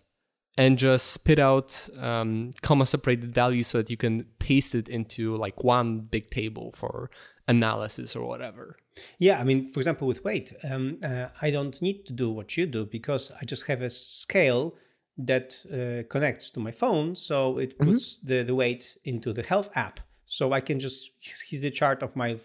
and 0.57 0.77
just 0.77 1.11
spit 1.11 1.39
out 1.39 1.89
um, 1.99 2.51
comma 2.61 2.85
separated 2.85 3.33
values 3.33 3.67
so 3.67 3.77
that 3.77 3.89
you 3.89 3.97
can 3.97 4.25
paste 4.39 4.73
it 4.75 4.89
into 4.89 5.35
like 5.37 5.63
one 5.63 5.99
big 5.99 6.29
table 6.31 6.73
for 6.75 7.09
analysis 7.47 8.15
or 8.15 8.27
whatever. 8.27 8.77
Yeah, 9.19 9.39
I 9.39 9.43
mean, 9.43 9.71
for 9.71 9.79
example, 9.79 10.07
with 10.07 10.23
weight, 10.23 10.53
um, 10.63 10.99
uh, 11.03 11.27
I 11.41 11.49
don't 11.51 11.79
need 11.81 12.05
to 12.07 12.13
do 12.13 12.31
what 12.31 12.57
you 12.57 12.65
do 12.65 12.85
because 12.85 13.31
I 13.39 13.45
just 13.45 13.65
have 13.67 13.81
a 13.81 13.89
scale 13.89 14.75
that 15.17 15.65
uh, 15.71 16.07
connects 16.09 16.49
to 16.51 16.59
my 16.59 16.71
phone. 16.71 17.15
So 17.15 17.57
it 17.57 17.77
mm-hmm. 17.77 17.91
puts 17.91 18.17
mm-hmm. 18.17 18.27
the, 18.27 18.43
the 18.43 18.55
weight 18.55 18.97
into 19.03 19.33
the 19.33 19.43
health 19.43 19.69
app. 19.75 19.99
So 20.25 20.53
I 20.53 20.61
can 20.61 20.79
just 20.79 21.11
see 21.21 21.57
the 21.57 21.69
chart 21.69 22.01
of 22.01 22.15
my 22.15 22.37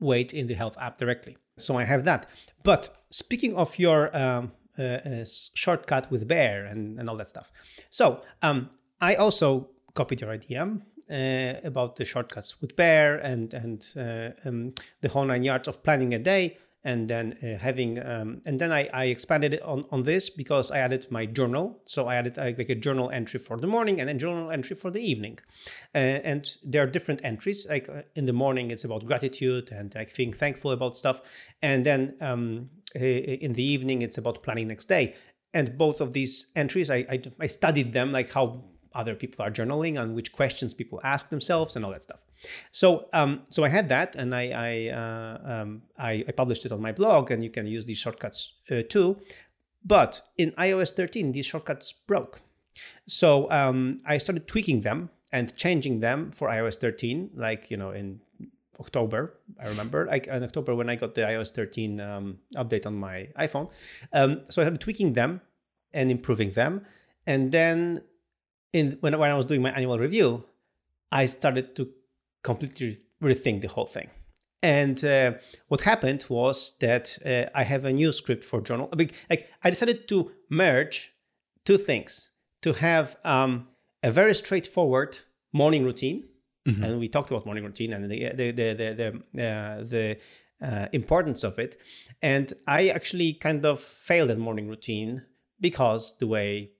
weight 0.00 0.34
in 0.34 0.46
the 0.46 0.54
health 0.54 0.76
app 0.80 0.98
directly. 0.98 1.36
So 1.56 1.76
I 1.76 1.84
have 1.84 2.04
that. 2.04 2.28
But 2.62 2.90
speaking 3.10 3.54
of 3.56 3.78
your 3.78 4.16
um, 4.16 4.52
uh, 4.78 4.82
uh, 4.82 5.24
shortcut 5.54 6.08
with 6.10 6.28
Bear 6.28 6.64
and, 6.64 7.00
and 7.00 7.10
all 7.10 7.16
that 7.16 7.28
stuff. 7.28 7.50
So 7.90 8.22
um, 8.42 8.70
I 9.00 9.16
also 9.16 9.70
copied 9.94 10.20
your 10.20 10.30
idea 10.30 10.62
uh, 11.10 11.54
about 11.64 11.96
the 11.96 12.04
shortcuts 12.04 12.60
with 12.60 12.76
Bear 12.76 13.16
and, 13.16 13.52
and 13.54 13.84
uh, 13.96 14.48
um, 14.48 14.72
the 15.00 15.08
whole 15.08 15.24
nine 15.24 15.42
yards 15.42 15.66
of 15.66 15.82
planning 15.82 16.14
a 16.14 16.18
day. 16.20 16.58
And 16.84 17.08
then 17.08 17.36
uh, 17.42 17.58
having 17.58 17.98
um, 18.04 18.40
and 18.46 18.60
then 18.60 18.72
I, 18.72 18.88
I 18.92 19.04
expanded 19.06 19.54
it 19.54 19.62
on, 19.62 19.84
on 19.90 20.04
this 20.04 20.30
because 20.30 20.70
I 20.70 20.78
added 20.78 21.06
my 21.10 21.26
journal. 21.26 21.80
So 21.84 22.06
I 22.06 22.16
added 22.16 22.38
uh, 22.38 22.52
like 22.56 22.68
a 22.68 22.74
journal 22.74 23.10
entry 23.10 23.40
for 23.40 23.58
the 23.58 23.66
morning 23.66 24.00
and 24.00 24.08
then 24.08 24.18
journal 24.18 24.50
entry 24.50 24.76
for 24.76 24.90
the 24.90 25.00
evening, 25.00 25.38
uh, 25.94 25.98
and 25.98 26.48
there 26.64 26.82
are 26.82 26.86
different 26.86 27.20
entries. 27.24 27.66
Like 27.68 27.88
uh, 27.88 28.02
in 28.14 28.26
the 28.26 28.32
morning, 28.32 28.70
it's 28.70 28.84
about 28.84 29.04
gratitude 29.06 29.72
and 29.72 29.94
like 29.94 30.14
being 30.14 30.32
thankful 30.32 30.70
about 30.70 30.96
stuff, 30.96 31.20
and 31.62 31.84
then 31.84 32.16
um, 32.20 32.70
in 32.94 33.52
the 33.52 33.64
evening, 33.64 34.02
it's 34.02 34.18
about 34.18 34.42
planning 34.42 34.68
next 34.68 34.86
day. 34.86 35.14
And 35.54 35.78
both 35.78 36.00
of 36.00 36.12
these 36.12 36.48
entries, 36.54 36.90
I, 36.90 37.06
I 37.10 37.22
I 37.40 37.46
studied 37.46 37.92
them 37.92 38.12
like 38.12 38.32
how 38.32 38.64
other 38.98 39.14
people 39.14 39.44
are 39.44 39.50
journaling 39.50 39.98
on 39.98 40.14
which 40.14 40.32
questions 40.32 40.74
people 40.74 41.00
ask 41.04 41.30
themselves 41.30 41.76
and 41.76 41.84
all 41.84 41.92
that 41.92 42.02
stuff. 42.02 42.20
So, 42.72 43.08
um, 43.12 43.42
so 43.48 43.64
I 43.64 43.68
had 43.68 43.88
that, 43.88 44.16
and 44.16 44.34
I 44.34 44.44
I, 44.68 44.72
uh, 45.02 45.52
um, 45.52 45.82
I, 45.96 46.24
I 46.28 46.32
published 46.32 46.66
it 46.66 46.72
on 46.72 46.82
my 46.82 46.92
blog, 46.92 47.30
and 47.30 47.42
you 47.42 47.50
can 47.50 47.66
use 47.66 47.84
these 47.86 47.98
shortcuts 47.98 48.54
uh, 48.70 48.82
too. 48.88 49.16
But 49.84 50.20
in 50.36 50.50
iOS 50.52 50.92
13, 50.94 51.32
these 51.32 51.46
shortcuts 51.46 51.92
broke. 51.92 52.42
So 53.06 53.50
um, 53.50 54.00
I 54.04 54.18
started 54.18 54.46
tweaking 54.46 54.82
them 54.82 55.10
and 55.32 55.54
changing 55.56 56.00
them 56.00 56.30
for 56.32 56.48
iOS 56.48 56.76
13, 56.78 57.30
like 57.34 57.70
you 57.70 57.76
know 57.76 57.90
in 57.90 58.20
October. 58.80 59.38
I 59.62 59.68
remember 59.68 60.06
like 60.06 60.26
in 60.26 60.42
October 60.42 60.74
when 60.74 60.90
I 60.90 60.96
got 60.96 61.14
the 61.14 61.22
iOS 61.22 61.52
13 61.52 62.00
um, 62.00 62.38
update 62.56 62.86
on 62.86 62.94
my 62.94 63.28
iPhone. 63.38 63.70
Um, 64.12 64.42
so 64.48 64.62
I 64.62 64.64
started 64.64 64.80
tweaking 64.80 65.12
them 65.14 65.40
and 65.92 66.10
improving 66.10 66.52
them, 66.52 66.84
and 67.26 67.52
then 67.52 68.02
in 68.72 68.98
when 69.00 69.18
when 69.18 69.30
I 69.30 69.36
was 69.36 69.46
doing 69.46 69.62
my 69.62 69.70
annual 69.70 69.98
review, 69.98 70.44
I 71.10 71.26
started 71.26 71.74
to 71.76 71.88
completely 72.42 72.98
rethink 73.22 73.62
the 73.62 73.68
whole 73.68 73.86
thing. 73.86 74.10
And 74.62 75.04
uh, 75.04 75.34
what 75.68 75.82
happened 75.82 76.24
was 76.28 76.76
that 76.80 77.18
uh, 77.24 77.50
I 77.54 77.62
have 77.62 77.84
a 77.84 77.92
new 77.92 78.10
script 78.12 78.44
for 78.44 78.60
journal. 78.60 78.88
Like 78.92 79.14
I 79.62 79.70
decided 79.70 80.08
to 80.08 80.32
merge 80.50 81.12
two 81.64 81.78
things 81.78 82.30
to 82.62 82.72
have 82.72 83.16
um, 83.24 83.68
a 84.02 84.10
very 84.10 84.34
straightforward 84.34 85.18
morning 85.52 85.84
routine, 85.84 86.24
mm-hmm. 86.66 86.82
and 86.82 86.98
we 86.98 87.08
talked 87.08 87.30
about 87.30 87.46
morning 87.46 87.64
routine 87.64 87.92
and 87.92 88.10
the 88.10 88.30
the 88.34 88.50
the 88.50 88.74
the, 88.74 89.22
the, 89.34 89.44
uh, 89.44 89.84
the 89.84 90.18
uh, 90.60 90.88
importance 90.92 91.44
of 91.44 91.58
it. 91.58 91.80
And 92.20 92.52
I 92.66 92.88
actually 92.88 93.34
kind 93.34 93.64
of 93.64 93.80
failed 93.80 94.30
at 94.30 94.38
morning 94.38 94.68
routine 94.68 95.22
because 95.60 96.18
the 96.18 96.26
way 96.26 96.72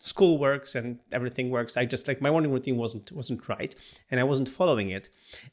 school 0.00 0.38
works 0.38 0.74
and 0.74 0.98
everything 1.12 1.50
works. 1.50 1.76
I 1.76 1.84
just 1.84 2.08
like 2.08 2.20
my 2.20 2.30
morning 2.30 2.50
routine 2.50 2.76
wasn't 2.76 3.12
wasn't 3.12 3.48
right, 3.48 3.74
and 4.10 4.18
I 4.18 4.24
wasn't 4.24 4.48
following 4.48 4.90
it. 4.90 5.08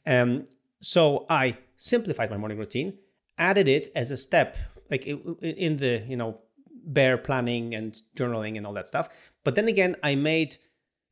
Um, 0.06 0.44
so 0.80 1.26
I 1.30 1.58
simplified 1.76 2.30
my 2.30 2.36
morning 2.36 2.58
routine, 2.58 2.98
added 3.36 3.68
it 3.68 3.88
as 3.94 4.10
a 4.10 4.16
step, 4.16 4.56
like 4.90 5.06
in 5.06 5.76
the 5.76 6.02
you 6.08 6.16
know 6.16 6.40
Bear 6.90 7.18
planning 7.18 7.74
and 7.74 8.00
journaling 8.16 8.56
and 8.56 8.66
all 8.66 8.72
that 8.72 8.88
stuff. 8.88 9.10
But 9.44 9.54
then 9.54 9.68
again, 9.68 9.94
I 10.02 10.14
made 10.14 10.56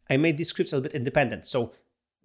I 0.09 0.17
made 0.17 0.39
these 0.39 0.49
scripts 0.49 0.73
a 0.73 0.77
little 0.77 0.89
bit 0.89 0.97
independent. 0.97 1.45
So 1.45 1.73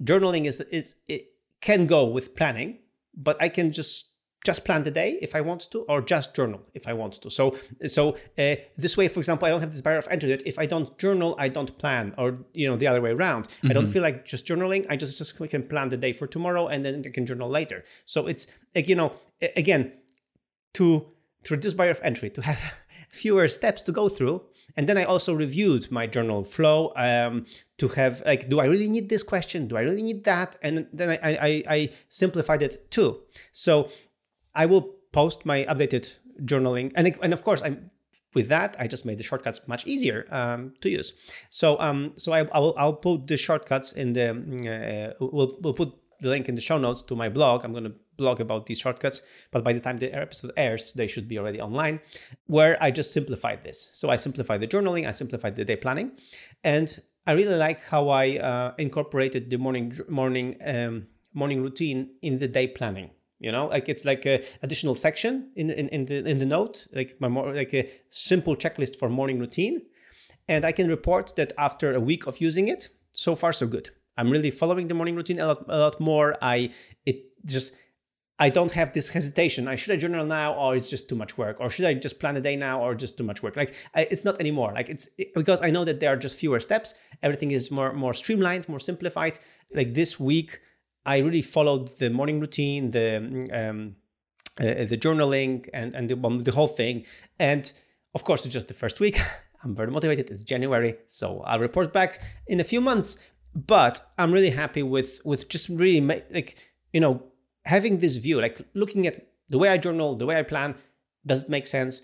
journaling 0.02 0.46
is 0.46 0.62
is 0.72 0.96
it 1.08 1.34
can 1.60 1.86
go 1.86 2.06
with 2.06 2.34
planning, 2.36 2.80
but 3.16 3.36
I 3.42 3.50
can 3.50 3.74
just 3.74 4.11
just 4.44 4.66
plan 4.66 4.84
the 4.84 4.92
day 4.92 5.20
if 5.22 5.36
I 5.36 5.42
want 5.42 5.70
to, 5.72 5.82
or 5.82 6.02
just 6.02 6.36
journal 6.36 6.62
if 6.74 6.88
I 6.88 6.94
want 6.94 7.14
to. 7.22 7.30
So, 7.30 7.56
so 7.86 8.18
uh, 8.38 8.56
this 8.78 8.98
way, 8.98 9.08
for 9.08 9.20
example, 9.20 9.46
I 9.46 9.52
don't 9.52 9.60
have 9.60 9.72
this 9.72 9.82
barrier 9.82 10.00
of 10.00 10.08
entry 10.10 10.30
that 10.30 10.46
if 10.48 10.58
I 10.58 10.66
don't 10.66 10.98
journal, 10.98 11.36
I 11.38 11.48
don't 11.48 11.78
plan, 11.78 12.14
or 12.18 12.40
you 12.54 12.68
know 12.70 12.76
the 12.76 12.88
other 12.88 13.02
way 13.02 13.12
around. 13.12 13.48
Mm-hmm. 13.48 13.70
I 13.70 13.74
don't 13.74 13.84
mm-hmm. 13.84 13.94
feel 13.94 14.02
like 14.02 14.26
just 14.26 14.48
journaling. 14.48 14.86
I 14.90 14.96
just 14.96 15.18
just 15.18 15.38
can 15.38 15.64
plan 15.68 15.90
the 15.90 15.98
day 15.98 16.14
for 16.14 16.28
tomorrow, 16.28 16.68
and 16.68 16.84
then 16.84 17.04
I 17.06 17.10
can 17.10 17.26
journal 17.26 17.50
later. 17.50 17.84
So 18.06 18.28
it's 18.28 18.48
like 18.76 18.88
you 18.88 18.96
know 18.96 19.14
again 19.56 19.94
to 20.74 21.06
to 21.44 21.54
reduce 21.54 21.74
barrier 21.74 21.92
of 21.92 22.02
entry, 22.04 22.30
to 22.32 22.42
have 22.42 22.76
fewer 23.10 23.48
steps 23.48 23.82
to 23.84 23.92
go 23.92 24.10
through. 24.10 24.42
And 24.78 24.88
then 24.88 24.98
I 24.98 25.04
also 25.04 25.34
reviewed 25.34 25.92
my 25.92 26.08
journal 26.08 26.46
flow 26.46 26.94
um, 26.96 27.46
to 27.78 27.90
have 27.90 28.24
like, 28.26 28.50
do 28.50 28.60
I 28.60 28.66
really 28.66 28.90
need 28.90 29.10
this 29.10 29.22
question? 29.22 29.68
Do 29.68 29.76
I 29.76 29.82
really 29.82 30.04
need 30.04 30.24
that? 30.24 30.56
And 30.62 30.88
then 30.94 31.10
I, 31.10 31.20
I, 31.24 31.64
I 31.68 31.90
simplified 32.08 32.62
it 32.62 32.90
too. 32.90 33.20
So 33.52 33.90
I 34.54 34.66
will 34.66 34.96
post 35.12 35.46
my 35.46 35.66
updated 35.66 36.18
journaling, 36.44 36.92
and 36.96 37.16
and 37.22 37.34
of 37.34 37.44
course, 37.44 37.62
I'm 37.64 37.92
with 38.34 38.48
that. 38.50 38.76
I 38.80 38.88
just 38.88 39.06
made 39.06 39.18
the 39.18 39.24
shortcuts 39.24 39.68
much 39.68 39.86
easier 39.86 40.26
um, 40.32 40.74
to 40.82 40.90
use. 40.90 41.14
So 41.50 41.80
um, 41.80 42.14
so 42.16 42.32
I, 42.32 42.44
will 42.44 42.76
I'll 42.78 42.94
put 42.94 43.28
the 43.28 43.38
shortcuts 43.38 43.94
in 43.94 44.14
the 44.14 44.30
uh, 44.30 45.14
we'll 45.20 45.58
we'll 45.62 45.74
put 45.74 45.94
the 46.20 46.30
link 46.30 46.48
in 46.48 46.56
the 46.56 46.62
show 46.62 46.78
notes 46.78 47.02
to 47.04 47.16
my 47.16 47.30
blog. 47.30 47.66
I'm 47.66 47.72
going 47.72 47.86
to 47.86 47.96
blog 48.18 48.40
about 48.40 48.68
these 48.68 48.80
shortcuts, 48.80 49.24
but 49.52 49.64
by 49.64 49.74
the 49.74 49.80
time 49.80 49.98
the 49.98 50.14
episode 50.14 50.52
airs, 50.56 50.94
they 50.94 51.08
should 51.08 51.28
be 51.28 51.40
already 51.40 51.60
online, 51.60 52.00
where 52.46 52.78
I 52.80 52.92
just 52.92 53.12
simplified 53.12 53.64
this. 53.64 53.90
So 53.94 54.10
I 54.10 54.18
simplified 54.18 54.62
the 54.62 54.68
journaling, 54.68 55.08
I 55.08 55.12
simplified 55.12 55.56
the 55.56 55.66
day 55.66 55.76
planning, 55.76 56.12
and 56.64 56.88
I 57.26 57.32
really 57.34 57.56
like 57.56 57.82
how 57.84 58.10
I 58.10 58.38
uh, 58.38 58.74
incorporated 58.78 59.50
the 59.50 59.58
morning 59.58 59.94
morning 60.08 60.58
um, 60.66 61.08
morning 61.34 61.62
routine 61.62 62.12
in 62.22 62.40
the 62.40 62.48
day 62.48 62.68
planning 62.68 63.10
you 63.42 63.52
know 63.52 63.66
like 63.68 63.90
it's 63.90 64.06
like 64.06 64.26
a 64.26 64.44
additional 64.62 64.96
section 64.96 65.52
in, 65.56 65.70
in, 65.72 65.90
in 65.90 66.06
the 66.06 66.18
in 66.26 66.38
the 66.38 66.46
note 66.46 66.88
like 66.94 67.16
my 67.20 67.28
more 67.28 67.54
like 67.54 67.74
a 67.74 67.90
simple 68.10 68.56
checklist 68.56 68.96
for 68.98 69.10
morning 69.10 69.40
routine. 69.40 69.82
And 70.48 70.64
i 70.66 70.72
can 70.72 70.88
report 70.88 71.34
that 71.38 71.52
after 71.58 71.94
a 71.94 72.00
week 72.00 72.28
of 72.28 72.40
using 72.40 72.68
it 72.68 72.90
so 73.12 73.36
far 73.36 73.52
so 73.52 73.68
good. 73.68 73.90
I'm 74.18 74.30
really 74.30 74.52
following 74.52 74.88
the 74.88 74.94
morning 74.94 75.16
routine 75.16 75.40
a 75.40 75.48
lot, 75.48 75.66
a 75.68 75.80
lot 75.80 76.00
more. 76.00 76.38
I 76.42 76.72
it 77.06 77.18
just 77.46 77.74
i 78.38 78.50
don't 78.50 78.72
have 78.72 78.92
this 78.94 79.10
hesitation 79.10 79.68
i 79.68 79.76
should 79.76 79.94
i 79.94 79.98
journal 79.98 80.26
now 80.26 80.54
or 80.54 80.76
it's 80.76 80.90
just 80.90 81.10
too 81.10 81.16
much 81.16 81.38
work? 81.38 81.58
Or 81.60 81.70
should 81.70 81.86
i 81.86 81.94
just 81.96 82.20
plan 82.20 82.38
a 82.38 82.42
day 82.42 82.56
now 82.56 82.82
or 82.84 82.94
just 82.96 83.18
too 83.18 83.24
much 83.24 83.42
work? 83.44 83.56
Like 83.56 83.74
I, 83.96 84.02
it's 84.14 84.26
not 84.26 84.40
anymore. 84.40 84.72
Like 84.74 84.90
it's 84.90 85.10
it, 85.18 85.34
because 85.34 85.62
i 85.62 85.70
know 85.72 85.84
that 85.86 86.00
there 86.00 86.12
are 86.14 86.22
just 86.26 86.38
fewer 86.38 86.60
steps. 86.60 86.94
Everything 87.24 87.52
is 87.52 87.72
more 87.72 87.92
more 87.94 88.14
streamlined 88.14 88.70
more 88.70 88.80
simplified. 88.80 89.40
Like 89.74 89.94
this 89.94 90.20
week 90.20 90.60
I 91.06 91.18
really 91.18 91.42
followed 91.42 91.98
the 91.98 92.10
morning 92.10 92.40
routine, 92.40 92.92
the 92.92 93.18
um, 93.52 93.96
uh, 94.60 94.86
the 94.86 94.98
journaling, 94.98 95.68
and 95.74 95.96
and 95.96 96.10
the, 96.10 96.20
um, 96.24 96.40
the 96.42 96.52
whole 96.52 96.68
thing. 96.68 97.06
And 97.40 97.72
of 98.14 98.24
course, 98.24 98.46
it's 98.46 98.54
just 98.54 98.68
the 98.68 98.74
first 98.74 99.00
week. 99.00 99.20
I'm 99.64 99.76
very 99.76 99.92
motivated. 99.92 100.30
It's 100.30 100.44
January, 100.44 100.96
so 101.08 101.42
I'll 101.42 101.60
report 101.60 101.94
back 101.94 102.22
in 102.48 102.60
a 102.60 102.64
few 102.64 102.82
months. 102.82 103.24
But 103.54 104.00
I'm 104.18 104.32
really 104.32 104.52
happy 104.52 104.84
with 104.84 105.22
with 105.26 105.50
just 105.50 105.70
really 105.70 106.02
like 106.32 106.58
you 106.94 107.00
know 107.00 107.24
having 107.66 108.00
this 108.00 108.18
view, 108.18 108.42
like 108.42 108.60
looking 108.74 109.08
at 109.08 109.28
the 109.50 109.58
way 109.58 109.70
I 109.70 109.78
journal, 109.78 110.16
the 110.16 110.26
way 110.26 110.38
I 110.38 110.44
plan. 110.44 110.76
Does 111.26 111.44
it 111.44 111.50
make 111.50 111.68
sense? 111.68 112.02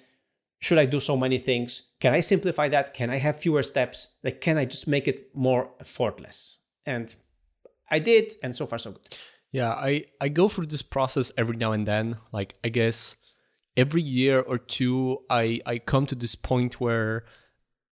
Should 0.59 0.77
I 0.77 0.85
do 0.85 0.99
so 0.99 1.15
many 1.15 1.37
things? 1.37 1.83
Can 1.99 2.13
I 2.13 2.19
simplify 2.19 2.67
that? 2.69 2.93
Can 2.93 3.09
I 3.09 3.17
have 3.17 3.37
fewer 3.37 3.63
steps? 3.63 4.15
Like, 4.23 4.41
can 4.41 4.57
I 4.57 4.65
just 4.65 4.87
make 4.87 5.07
it 5.07 5.35
more 5.35 5.69
effortless? 5.79 6.59
And 6.85 7.15
I 7.89 7.99
did, 7.99 8.33
and 8.43 8.55
so 8.55 8.65
far 8.65 8.79
so 8.79 8.91
good. 8.91 9.17
Yeah, 9.51 9.71
I 9.71 10.05
I 10.19 10.29
go 10.29 10.49
through 10.49 10.67
this 10.67 10.81
process 10.81 11.31
every 11.37 11.57
now 11.57 11.71
and 11.71 11.87
then. 11.87 12.17
Like 12.31 12.55
I 12.63 12.69
guess 12.69 13.15
every 13.75 14.01
year 14.01 14.39
or 14.39 14.57
two, 14.57 15.19
I 15.29 15.61
I 15.65 15.79
come 15.79 16.05
to 16.07 16.15
this 16.15 16.35
point 16.35 16.79
where 16.81 17.25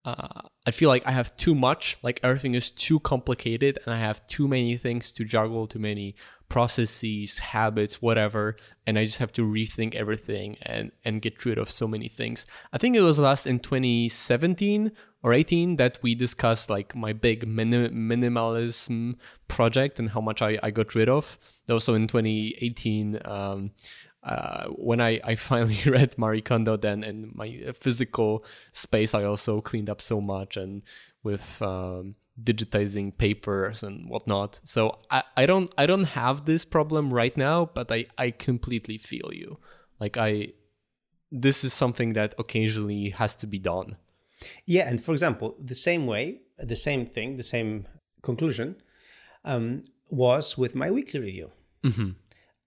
uh, 0.04 0.48
I 0.66 0.70
feel 0.70 0.88
like 0.88 1.06
I 1.06 1.12
have 1.12 1.36
too 1.36 1.54
much. 1.54 1.98
Like 2.02 2.20
everything 2.22 2.54
is 2.54 2.70
too 2.70 3.00
complicated, 3.00 3.78
and 3.84 3.94
I 3.94 3.98
have 3.98 4.26
too 4.26 4.48
many 4.48 4.76
things 4.76 5.12
to 5.12 5.24
juggle, 5.24 5.66
too 5.66 5.78
many 5.78 6.14
processes, 6.48 7.38
habits, 7.38 8.00
whatever, 8.00 8.56
and 8.86 8.98
I 8.98 9.04
just 9.04 9.18
have 9.18 9.32
to 9.32 9.42
rethink 9.42 9.94
everything 9.94 10.56
and 10.62 10.92
and 11.04 11.20
get 11.20 11.44
rid 11.44 11.58
of 11.58 11.70
so 11.70 11.86
many 11.86 12.08
things. 12.08 12.46
I 12.72 12.78
think 12.78 12.96
it 12.96 13.02
was 13.02 13.18
last 13.18 13.46
in 13.46 13.58
2017 13.58 14.92
or 15.22 15.32
18 15.32 15.76
that 15.76 15.98
we 16.02 16.14
discussed 16.14 16.68
like 16.68 16.94
my 16.94 17.12
big 17.12 17.46
minimalism 17.46 19.16
project 19.48 19.98
and 19.98 20.10
how 20.10 20.20
much 20.20 20.42
I, 20.42 20.58
I 20.62 20.70
got 20.70 20.94
rid 20.94 21.08
of. 21.08 21.38
Also 21.68 21.94
in 21.94 22.06
2018, 22.06 23.20
um, 23.24 23.70
uh, 24.24 24.68
when 24.68 25.00
I, 25.00 25.20
I 25.22 25.34
finally 25.34 25.78
read 25.86 26.16
Marie 26.16 26.40
Kondo, 26.40 26.76
then 26.76 27.04
in 27.04 27.30
my 27.34 27.72
physical 27.78 28.44
space, 28.72 29.14
I 29.14 29.24
also 29.24 29.60
cleaned 29.60 29.90
up 29.90 30.00
so 30.00 30.20
much 30.20 30.56
and 30.56 30.82
with 31.22 31.60
um, 31.62 32.16
digitizing 32.42 33.16
papers 33.16 33.82
and 33.82 34.08
whatnot. 34.08 34.60
So 34.64 34.98
I, 35.10 35.22
I 35.36 35.46
don't 35.46 35.72
I 35.76 35.86
don't 35.86 36.04
have 36.04 36.46
this 36.46 36.64
problem 36.64 37.12
right 37.12 37.36
now, 37.36 37.70
but 37.74 37.92
I, 37.92 38.06
I 38.18 38.30
completely 38.30 38.98
feel 38.98 39.30
you. 39.32 39.58
Like 40.00 40.16
I 40.16 40.48
this 41.30 41.64
is 41.64 41.72
something 41.72 42.14
that 42.14 42.34
occasionally 42.38 43.10
has 43.10 43.34
to 43.36 43.46
be 43.46 43.58
done. 43.58 43.96
Yeah, 44.66 44.88
and 44.88 45.02
for 45.02 45.12
example, 45.12 45.56
the 45.62 45.74
same 45.74 46.06
way, 46.06 46.40
the 46.58 46.76
same 46.76 47.06
thing, 47.06 47.36
the 47.36 47.42
same 47.42 47.86
conclusion 48.22 48.76
um, 49.44 49.82
was 50.10 50.56
with 50.56 50.74
my 50.74 50.90
weekly 50.90 51.20
review. 51.20 51.50
Mm-hmm. 51.82 52.10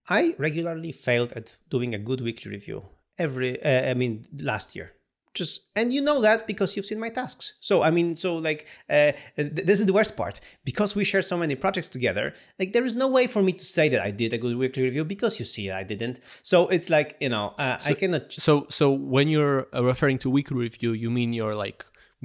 I 0.10 0.36
regularly 0.38 0.92
failed 0.92 1.34
at 1.34 1.58
doing 1.70 1.94
a 1.94 2.00
good 2.00 2.22
weekly 2.22 2.52
review 2.52 2.84
every, 3.20 3.62
uh, 3.64 3.92
I 3.92 3.94
mean, 3.94 4.26
last 4.40 4.76
year. 4.76 4.92
just 5.34 5.70
and 5.76 5.94
you 5.94 6.02
know 6.02 6.20
that 6.22 6.48
because 6.48 6.70
you've 6.76 6.86
seen 6.92 7.00
my 7.00 7.12
tasks 7.20 7.46
so 7.60 7.76
i 7.88 7.92
mean 7.98 8.16
so 8.16 8.30
like 8.50 8.62
uh, 8.90 9.12
th- 9.36 9.66
this 9.70 9.80
is 9.82 9.86
the 9.86 9.94
worst 10.00 10.14
part 10.22 10.36
because 10.70 10.96
we 10.98 11.04
share 11.12 11.22
so 11.32 11.38
many 11.38 11.56
projects 11.64 11.90
together 11.98 12.26
like 12.60 12.70
there 12.76 12.86
is 12.90 12.96
no 12.96 13.08
way 13.18 13.28
for 13.34 13.42
me 13.48 13.52
to 13.62 13.66
say 13.78 13.86
that 13.94 14.02
i 14.10 14.12
did 14.24 14.32
a 14.34 14.40
good 14.44 14.56
weekly 14.64 14.84
review 14.90 15.04
because 15.16 15.34
you 15.40 15.46
see 15.46 15.66
i 15.82 15.84
didn't 15.94 16.18
so 16.52 16.58
it's 16.76 16.90
like 16.90 17.10
you 17.26 17.30
know 17.34 17.46
uh, 17.66 17.78
i 17.92 17.94
cannot 18.02 18.24
So 18.48 18.54
so 18.80 18.86
when 19.16 19.28
you're 19.34 19.62
uh, 19.76 19.84
referring 19.94 20.18
to 20.24 20.28
weekly 20.38 20.58
review, 20.68 20.92
you 21.04 21.10
mean 21.20 21.30
your 21.42 21.54
like 21.66 21.80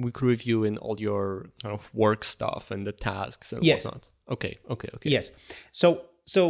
weekly 0.05 0.27
review 0.35 0.57
in 0.69 0.73
all 0.83 0.97
your 1.09 1.25
kind 1.61 1.73
of 1.79 1.83
work 1.93 2.21
stuff 2.23 2.63
and 2.73 2.81
the 2.89 2.95
tasks 3.09 3.53
and 3.53 3.61
Yes. 3.63 3.83
whatnot. 3.85 4.03
Okay, 4.35 4.53
okay, 4.73 4.89
okay. 4.95 5.09
Yes. 5.17 5.25
So 5.81 5.87
so 6.35 6.41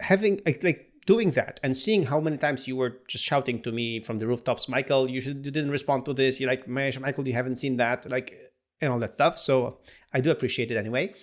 having 0.00 0.40
like, 0.46 0.62
like 0.62 0.92
doing 1.06 1.30
that 1.32 1.58
and 1.62 1.76
seeing 1.76 2.02
how 2.04 2.20
many 2.20 2.36
times 2.36 2.68
you 2.68 2.76
were 2.76 2.98
just 3.08 3.24
shouting 3.24 3.62
to 3.62 3.72
me 3.72 4.00
from 4.00 4.18
the 4.18 4.26
rooftops, 4.26 4.68
Michael, 4.68 5.08
you 5.08 5.20
should 5.20 5.44
you 5.44 5.50
didn't 5.50 5.70
respond 5.70 6.04
to 6.04 6.12
this. 6.12 6.40
You're 6.40 6.50
like, 6.50 6.68
Michael, 6.68 7.26
you 7.26 7.34
haven't 7.34 7.56
seen 7.56 7.76
that, 7.78 8.10
like 8.10 8.36
and 8.80 8.92
all 8.92 8.98
that 8.98 9.14
stuff. 9.14 9.38
So 9.38 9.78
I 10.12 10.20
do 10.20 10.30
appreciate 10.30 10.70
it 10.70 10.76
anyway. 10.76 11.14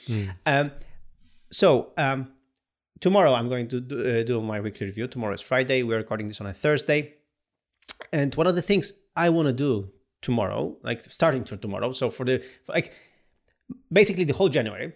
Um, 0.46 0.72
so 1.52 1.92
um, 1.98 2.32
tomorrow 3.00 3.34
I'm 3.34 3.50
going 3.50 3.68
to 3.70 3.80
do, 3.80 4.08
uh, 4.08 4.24
do 4.24 4.42
my 4.42 4.60
weekly 4.60 4.88
review. 4.88 5.08
Tomorrow 5.08 5.34
is 5.34 5.42
Friday. 5.42 5.84
We're 5.84 5.98
recording 5.98 6.28
this 6.28 6.42
on 6.42 6.48
a 6.48 6.54
Thursday. 6.54 7.14
And 8.12 8.34
one 8.36 8.48
of 8.48 8.56
the 8.56 8.62
things 8.62 8.94
I 9.16 9.30
want 9.30 9.48
to 9.48 9.54
do 9.54 9.92
tomorrow, 10.22 10.76
like 10.84 11.02
starting 11.02 11.44
to 11.46 11.58
tomorrow, 11.58 11.92
so 11.92 12.10
for 12.10 12.26
the 12.26 12.44
for 12.66 12.74
like 12.74 12.92
basically 13.92 14.24
the 14.24 14.34
whole 14.34 14.50
January, 14.50 14.94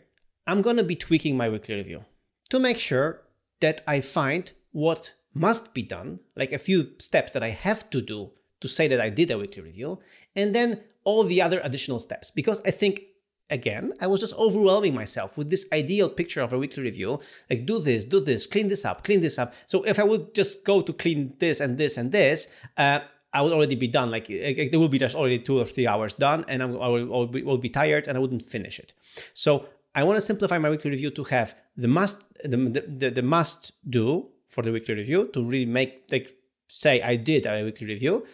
I'm 0.48 0.62
going 0.62 0.78
to 0.78 0.84
be 0.84 0.96
tweaking 0.96 1.38
my 1.38 1.48
weekly 1.50 1.76
review 1.76 2.04
to 2.50 2.60
make 2.60 2.80
sure 2.80 3.22
that 3.62 3.82
I 3.88 4.02
find 4.02 4.52
what 4.72 5.14
must 5.34 5.74
be 5.74 5.82
done, 5.82 6.20
like 6.36 6.52
a 6.52 6.60
few 6.60 6.92
steps 6.98 7.32
that 7.34 7.44
I 7.44 7.50
have 7.50 7.90
to 7.92 8.02
do 8.02 8.32
to 8.62 8.68
say 8.68 8.88
that 8.88 9.02
I 9.02 9.10
did 9.10 9.32
a 9.32 9.38
weekly 9.38 9.64
review, 9.64 10.00
and 10.36 10.54
then 10.54 10.82
all 11.04 11.24
the 11.24 11.42
other 11.42 11.62
additional 11.64 12.00
steps. 12.00 12.30
Because 12.30 12.62
I 12.66 12.72
think, 12.72 13.02
again, 13.50 13.94
I 14.02 14.08
was 14.08 14.20
just 14.20 14.36
overwhelming 14.36 14.94
myself 14.94 15.38
with 15.38 15.50
this 15.50 15.66
ideal 15.72 16.10
picture 16.10 16.42
of 16.42 16.52
a 16.52 16.60
weekly 16.60 16.84
review 16.84 17.20
like, 17.50 17.66
do 17.66 17.80
this, 17.80 18.06
do 18.06 18.20
this, 18.20 18.46
clean 18.46 18.68
this 18.68 18.86
up, 18.86 19.04
clean 19.04 19.22
this 19.22 19.40
up. 19.40 19.54
So 19.66 19.84
if 19.84 19.98
I 19.98 20.04
would 20.04 20.36
just 20.36 20.66
go 20.66 20.82
to 20.82 20.94
clean 20.94 21.34
this 21.40 21.60
and 21.60 21.78
this 21.78 21.98
and 21.98 22.12
this, 22.12 22.48
uh, 22.78 23.00
I 23.32 23.42
would 23.42 23.54
already 23.54 23.76
be 23.76 23.88
done. 23.88 24.10
Like 24.10 24.30
it, 24.30 24.76
will 24.76 24.90
be 24.90 24.98
just 24.98 25.16
already 25.16 25.40
two 25.40 25.60
or 25.60 25.66
three 25.66 25.88
hours 25.88 26.16
done, 26.16 26.46
and 26.48 26.64
I 26.64 26.66
I'll 26.66 27.28
be, 27.28 27.44
will 27.44 27.60
be 27.60 27.70
tired 27.70 28.08
and 28.08 28.18
I 28.18 28.22
wouldn't 28.22 28.42
finish 28.42 28.80
it. 28.80 28.94
So 29.34 29.68
I 29.96 30.04
want 30.04 30.18
to 30.18 30.22
simplify 30.22 30.58
my 30.58 30.70
weekly 30.70 30.92
review 30.92 31.12
to 31.12 31.24
have 31.26 31.56
the 31.76 31.88
must 31.88 32.24
the, 32.44 32.58
the, 32.58 33.10
the 33.10 33.22
must 33.22 33.74
do 33.90 34.30
for 34.48 34.64
the 34.64 34.72
weekly 34.72 34.96
review 34.96 35.30
to 35.34 35.44
really 35.44 35.66
make 35.66 36.04
like 36.12 36.30
say 36.68 37.02
I 37.02 37.16
did 37.16 37.46
a 37.46 37.64
weekly 37.64 37.88
review, 37.88 38.26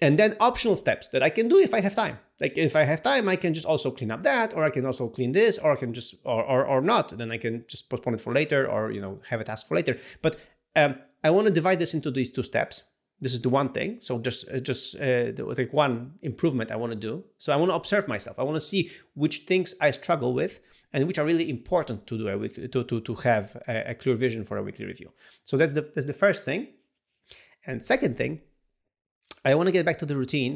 and 0.00 0.18
then 0.18 0.36
optional 0.40 0.76
steps 0.76 1.08
that 1.08 1.22
I 1.22 1.30
can 1.30 1.48
do 1.48 1.58
if 1.58 1.74
I 1.74 1.80
have 1.80 1.94
time. 1.94 2.18
Like 2.40 2.56
if 2.56 2.76
I 2.76 2.84
have 2.84 3.02
time, 3.02 3.28
I 3.28 3.36
can 3.36 3.54
just 3.54 3.66
also 3.66 3.90
clean 3.90 4.10
up 4.10 4.22
that, 4.22 4.54
or 4.54 4.64
I 4.64 4.70
can 4.70 4.86
also 4.86 5.08
clean 5.08 5.32
this, 5.32 5.58
or 5.58 5.72
I 5.72 5.76
can 5.76 5.92
just 5.92 6.14
or 6.24 6.42
or, 6.42 6.66
or 6.66 6.80
not. 6.80 7.16
Then 7.16 7.32
I 7.32 7.38
can 7.38 7.64
just 7.68 7.88
postpone 7.90 8.14
it 8.14 8.20
for 8.20 8.32
later, 8.32 8.68
or 8.68 8.90
you 8.92 9.00
know 9.00 9.20
have 9.28 9.40
a 9.40 9.44
task 9.44 9.66
for 9.66 9.76
later. 9.76 9.98
But 10.22 10.36
um, 10.76 10.96
I 11.24 11.30
want 11.30 11.46
to 11.48 11.52
divide 11.52 11.78
this 11.78 11.94
into 11.94 12.10
these 12.10 12.30
two 12.30 12.42
steps. 12.42 12.84
This 13.24 13.34
is 13.34 13.40
the 13.46 13.48
one 13.60 13.68
thing. 13.76 13.90
So 14.06 14.18
just 14.28 14.40
uh, 14.52 14.58
just 14.70 14.84
uh, 14.96 15.30
the- 15.36 15.44
like 15.58 15.72
one 15.84 15.94
improvement 16.30 16.70
I 16.70 16.76
want 16.82 16.92
to 16.96 17.00
do. 17.10 17.14
So 17.38 17.48
I 17.52 17.56
want 17.60 17.70
to 17.72 17.76
observe 17.82 18.04
myself. 18.14 18.34
I 18.38 18.42
want 18.48 18.56
to 18.62 18.66
see 18.72 18.80
which 19.22 19.36
things 19.50 19.68
I 19.86 19.88
struggle 19.92 20.32
with 20.40 20.54
and 20.92 21.06
which 21.08 21.18
are 21.20 21.26
really 21.30 21.48
important 21.56 21.98
to 22.08 22.14
do 22.18 22.26
a 22.28 22.36
weekly 22.42 22.68
to 22.74 22.80
to 22.90 23.00
to 23.08 23.12
have 23.28 23.46
a, 23.68 23.90
a 23.92 23.94
clear 23.94 24.16
vision 24.26 24.42
for 24.48 24.56
a 24.58 24.62
weekly 24.68 24.86
review. 24.92 25.10
So 25.48 25.56
that's 25.56 25.72
the 25.78 25.82
that's 25.94 26.08
the 26.12 26.18
first 26.24 26.40
thing. 26.48 26.60
And 27.66 27.76
second 27.94 28.16
thing, 28.16 28.40
I 29.44 29.54
want 29.54 29.66
to 29.68 29.72
get 29.72 29.84
back 29.86 29.98
to 29.98 30.06
the 30.06 30.16
routine 30.16 30.54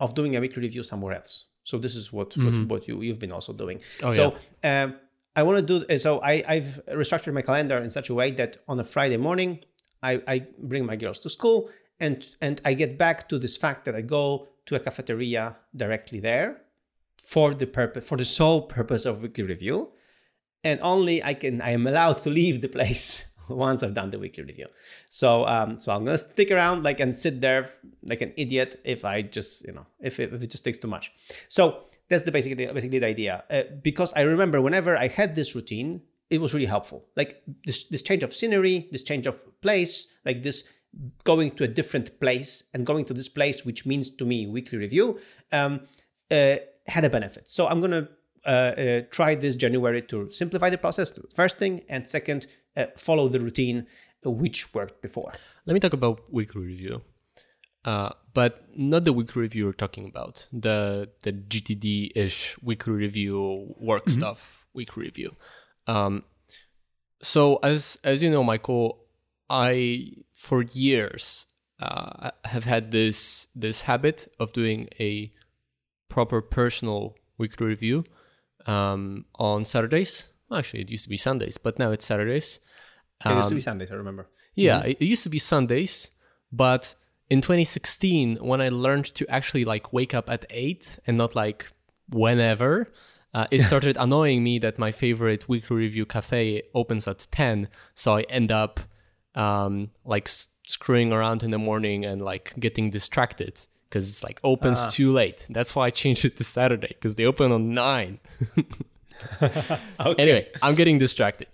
of 0.00 0.14
doing 0.14 0.36
a 0.36 0.40
weekly 0.40 0.62
review 0.62 0.82
somewhere 0.82 1.14
else. 1.14 1.46
So 1.64 1.78
this 1.78 1.94
is 1.94 2.12
what 2.12 2.36
what, 2.36 2.54
what 2.72 2.88
you 2.88 3.00
you've 3.02 3.20
been 3.20 3.32
also 3.32 3.52
doing. 3.52 3.80
Oh, 4.02 4.12
so 4.12 4.24
um, 4.64 4.96
I 5.34 5.42
want 5.44 5.56
to 5.66 5.66
do 5.80 5.98
so. 5.98 6.20
I 6.20 6.34
I've 6.54 6.80
restructured 6.88 7.32
my 7.32 7.42
calendar 7.42 7.78
in 7.78 7.90
such 7.90 8.10
a 8.10 8.14
way 8.20 8.32
that 8.32 8.56
on 8.68 8.78
a 8.80 8.84
Friday 8.84 9.16
morning, 9.28 9.50
I 10.02 10.12
I 10.34 10.36
bring 10.58 10.84
my 10.86 10.96
girls 10.96 11.18
to 11.20 11.30
school 11.30 11.70
and 12.02 12.36
and 12.40 12.60
I 12.64 12.74
get 12.74 12.98
back 12.98 13.28
to 13.30 13.38
this 13.38 13.56
fact 13.56 13.86
that 13.86 13.94
I 13.94 14.02
go 14.02 14.48
to 14.66 14.74
a 14.74 14.80
cafeteria 14.80 15.56
directly 15.74 16.20
there 16.20 16.60
for 17.16 17.54
the 17.54 17.66
purpose 17.66 18.06
for 18.06 18.18
the 18.18 18.24
sole 18.24 18.62
purpose 18.62 19.06
of 19.06 19.22
weekly 19.22 19.44
review 19.44 19.88
and 20.64 20.80
only 20.82 21.22
I 21.22 21.34
can 21.34 21.62
I 21.62 21.70
am 21.70 21.86
allowed 21.86 22.18
to 22.24 22.30
leave 22.30 22.60
the 22.60 22.68
place 22.68 23.24
once 23.48 23.82
I've 23.82 23.94
done 23.94 24.10
the 24.10 24.18
weekly 24.18 24.44
review. 24.44 24.66
So 25.08 25.46
um 25.46 25.78
so 25.78 25.94
I'm 25.94 26.04
gonna 26.04 26.18
stick 26.18 26.50
around 26.50 26.82
like 26.82 26.98
and 27.00 27.16
sit 27.16 27.40
there 27.40 27.70
like 28.02 28.20
an 28.20 28.32
idiot 28.36 28.80
if 28.84 29.04
I 29.04 29.22
just 29.22 29.64
you 29.66 29.72
know 29.72 29.86
if 30.00 30.18
it, 30.18 30.34
if 30.34 30.42
it 30.42 30.50
just 30.50 30.64
takes 30.64 30.78
too 30.78 30.88
much. 30.88 31.12
So 31.48 31.84
that's 32.08 32.24
the 32.24 32.32
basically 32.32 32.66
basically 32.66 32.98
the 32.98 33.06
idea 33.06 33.44
uh, 33.48 33.62
because 33.80 34.12
I 34.14 34.22
remember 34.22 34.60
whenever 34.60 34.96
I 34.96 35.06
had 35.06 35.36
this 35.36 35.54
routine 35.54 36.02
it 36.30 36.40
was 36.40 36.52
really 36.54 36.66
helpful 36.66 37.04
like 37.14 37.42
this 37.64 37.84
this 37.84 38.02
change 38.02 38.22
of 38.24 38.34
scenery 38.34 38.88
this 38.90 39.04
change 39.04 39.26
of 39.26 39.36
place 39.60 40.08
like 40.24 40.42
this 40.42 40.64
going 41.24 41.50
to 41.50 41.64
a 41.64 41.68
different 41.68 42.20
place 42.20 42.64
and 42.74 42.84
going 42.84 43.04
to 43.04 43.14
this 43.14 43.28
place 43.28 43.64
which 43.64 43.86
means 43.86 44.10
to 44.10 44.24
me 44.24 44.46
weekly 44.46 44.78
review 44.78 45.18
um, 45.52 45.80
uh, 46.30 46.56
had 46.86 47.04
a 47.04 47.10
benefit 47.10 47.48
so 47.48 47.66
i'm 47.68 47.80
going 47.80 47.90
to 47.90 48.08
uh, 48.44 48.48
uh, 48.48 49.00
try 49.10 49.34
this 49.34 49.56
january 49.56 50.02
to 50.02 50.30
simplify 50.30 50.68
the 50.68 50.78
process 50.78 51.18
first 51.34 51.58
thing 51.58 51.82
and 51.88 52.08
second 52.08 52.46
uh, 52.76 52.86
follow 52.96 53.28
the 53.28 53.40
routine 53.40 53.86
which 54.24 54.72
worked 54.74 55.02
before 55.02 55.32
Let 55.66 55.74
me 55.74 55.80
talk 55.80 55.92
about 55.92 56.32
weekly 56.32 56.62
review. 56.62 57.02
Uh, 57.84 58.10
but 58.32 58.64
not 58.76 59.04
the 59.04 59.12
weekly 59.12 59.42
review 59.42 59.64
you're 59.64 59.72
talking 59.72 60.06
about. 60.06 60.46
The 60.52 61.10
the 61.22 61.32
GTD 61.32 62.12
ish 62.14 62.56
weekly 62.62 62.92
review 62.92 63.74
work 63.78 64.08
stuff 64.08 64.66
weekly 64.74 65.04
review. 65.04 65.34
Um, 65.86 66.24
so 67.22 67.56
as 67.62 67.98
as 68.04 68.22
you 68.22 68.30
know, 68.30 68.44
Michael, 68.44 69.01
I 69.52 70.14
for 70.32 70.62
years 70.62 71.46
uh, 71.78 72.30
have 72.46 72.64
had 72.64 72.90
this 72.90 73.48
this 73.54 73.82
habit 73.82 74.32
of 74.40 74.52
doing 74.52 74.88
a 74.98 75.30
proper 76.08 76.40
personal 76.40 77.14
weekly 77.36 77.66
review 77.66 78.04
um, 78.66 79.26
on 79.34 79.64
Saturdays. 79.64 80.28
Actually, 80.50 80.80
it 80.80 80.90
used 80.90 81.04
to 81.04 81.10
be 81.10 81.16
Sundays, 81.16 81.58
but 81.58 81.78
now 81.78 81.92
it's 81.92 82.04
Saturdays. 82.04 82.60
it 83.24 83.36
used 83.36 83.48
to 83.50 83.54
be 83.54 83.60
sundays 83.60 83.90
i 83.92 83.94
remember 83.94 84.28
Yeah, 84.54 84.80
it 84.82 84.96
it 85.00 85.06
used 85.06 85.22
to 85.22 85.28
be 85.28 85.38
Sundays, 85.38 86.10
but 86.50 86.94
in 87.30 87.40
2016, 87.40 88.36
when 88.36 88.60
I 88.60 88.68
learned 88.68 89.06
to 89.14 89.24
actually 89.28 89.64
like 89.64 89.92
wake 89.92 90.12
up 90.12 90.28
at 90.28 90.44
eight 90.50 90.98
and 91.06 91.16
not 91.16 91.34
like 91.34 91.72
whenever, 92.10 92.92
uh, 93.32 93.46
it 93.50 93.60
started 93.70 93.96
annoying 93.98 94.42
me 94.42 94.58
that 94.58 94.78
my 94.78 94.92
favorite 94.92 95.48
weekly 95.48 95.76
review 95.76 96.04
cafe 96.04 96.62
opens 96.74 97.08
at 97.08 97.26
10. 97.30 97.68
So 97.94 98.16
I 98.16 98.22
end 98.22 98.52
up 98.52 98.80
um, 99.34 99.90
like 100.04 100.28
s- 100.28 100.48
screwing 100.66 101.12
around 101.12 101.42
in 101.42 101.50
the 101.50 101.58
morning 101.58 102.04
and 102.04 102.22
like 102.22 102.54
getting 102.58 102.90
distracted 102.90 103.60
because 103.88 104.08
it's 104.08 104.24
like 104.24 104.40
opens 104.42 104.86
too 104.88 105.12
late. 105.12 105.46
That's 105.50 105.74
why 105.76 105.86
I 105.86 105.90
changed 105.90 106.24
it 106.24 106.36
to 106.38 106.44
Saturday 106.44 106.88
because 106.88 107.14
they 107.16 107.24
open 107.26 107.52
on 107.52 107.74
nine. 107.74 108.20
okay. 109.42 109.78
Anyway, 110.00 110.48
I'm 110.62 110.74
getting 110.74 110.98
distracted. 110.98 111.48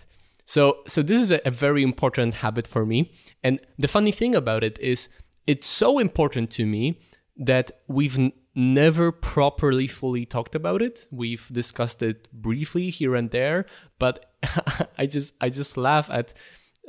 So, 0.44 0.78
so 0.86 1.02
this 1.02 1.20
is 1.20 1.30
a, 1.30 1.40
a 1.46 1.50
very 1.50 1.82
important 1.82 2.34
habit 2.34 2.66
for 2.66 2.86
me. 2.86 3.12
And 3.42 3.60
the 3.78 3.88
funny 3.88 4.12
thing 4.12 4.34
about 4.34 4.64
it 4.64 4.78
is, 4.78 5.08
it's 5.46 5.66
so 5.66 5.98
important 5.98 6.50
to 6.52 6.64
me 6.64 7.00
that 7.36 7.70
we've 7.86 8.18
n- 8.18 8.32
never 8.54 9.12
properly 9.12 9.86
fully 9.86 10.24
talked 10.24 10.54
about 10.54 10.80
it. 10.80 11.06
We've 11.10 11.46
discussed 11.52 12.02
it 12.02 12.32
briefly 12.32 12.90
here 12.90 13.14
and 13.14 13.30
there, 13.30 13.66
but 13.98 14.32
I 14.98 15.06
just 15.06 15.34
I 15.40 15.48
just 15.48 15.76
laugh 15.76 16.08
at 16.10 16.32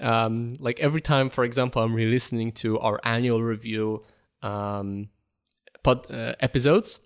um, 0.01 0.53
like 0.59 0.79
every 0.79 1.01
time, 1.01 1.29
for 1.29 1.43
example, 1.43 1.81
I'm 1.81 1.93
re-listening 1.93 2.51
to 2.53 2.79
our 2.79 2.99
annual 3.03 3.41
review 3.43 4.03
um, 4.41 5.09
pod, 5.83 6.09
uh, 6.11 6.35
episodes. 6.39 6.99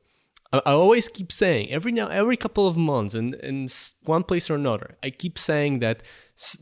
I, 0.53 0.61
I 0.65 0.71
always 0.71 1.09
keep 1.09 1.31
saying 1.31 1.71
every 1.71 1.91
now 1.91 2.07
every 2.07 2.37
couple 2.37 2.67
of 2.67 2.77
months 2.77 3.15
in 3.15 3.33
in 3.35 3.67
one 4.03 4.23
place 4.23 4.49
or 4.49 4.55
another 4.55 4.97
i 5.03 5.09
keep 5.09 5.37
saying 5.37 5.79
that 5.79 6.03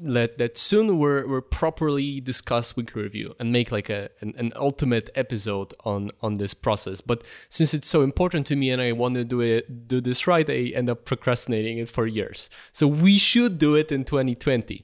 that, 0.01 0.37
that 0.37 0.57
soon 0.57 0.97
we're, 0.99 1.25
we're 1.27 1.41
properly 1.41 2.19
discuss 2.19 2.75
weekly 2.75 3.03
review 3.03 3.33
and 3.39 3.51
make 3.51 3.71
like 3.71 3.89
a 3.89 4.09
an, 4.21 4.33
an 4.37 4.51
ultimate 4.55 5.09
episode 5.15 5.73
on 5.83 6.11
on 6.21 6.35
this 6.35 6.53
process 6.53 7.01
but 7.01 7.23
since 7.49 7.73
it's 7.73 7.87
so 7.87 8.01
important 8.01 8.47
to 8.47 8.55
me 8.55 8.69
and 8.69 8.81
i 8.81 8.91
want 8.91 9.15
to 9.15 9.23
do 9.23 9.41
it 9.41 9.87
do 9.87 9.99
this 10.01 10.25
right 10.25 10.49
i 10.49 10.71
end 10.75 10.89
up 10.89 11.05
procrastinating 11.05 11.77
it 11.77 11.89
for 11.89 12.07
years 12.07 12.49
so 12.71 12.87
we 12.87 13.17
should 13.17 13.57
do 13.57 13.75
it 13.75 13.91
in 13.91 14.03
2020 14.03 14.83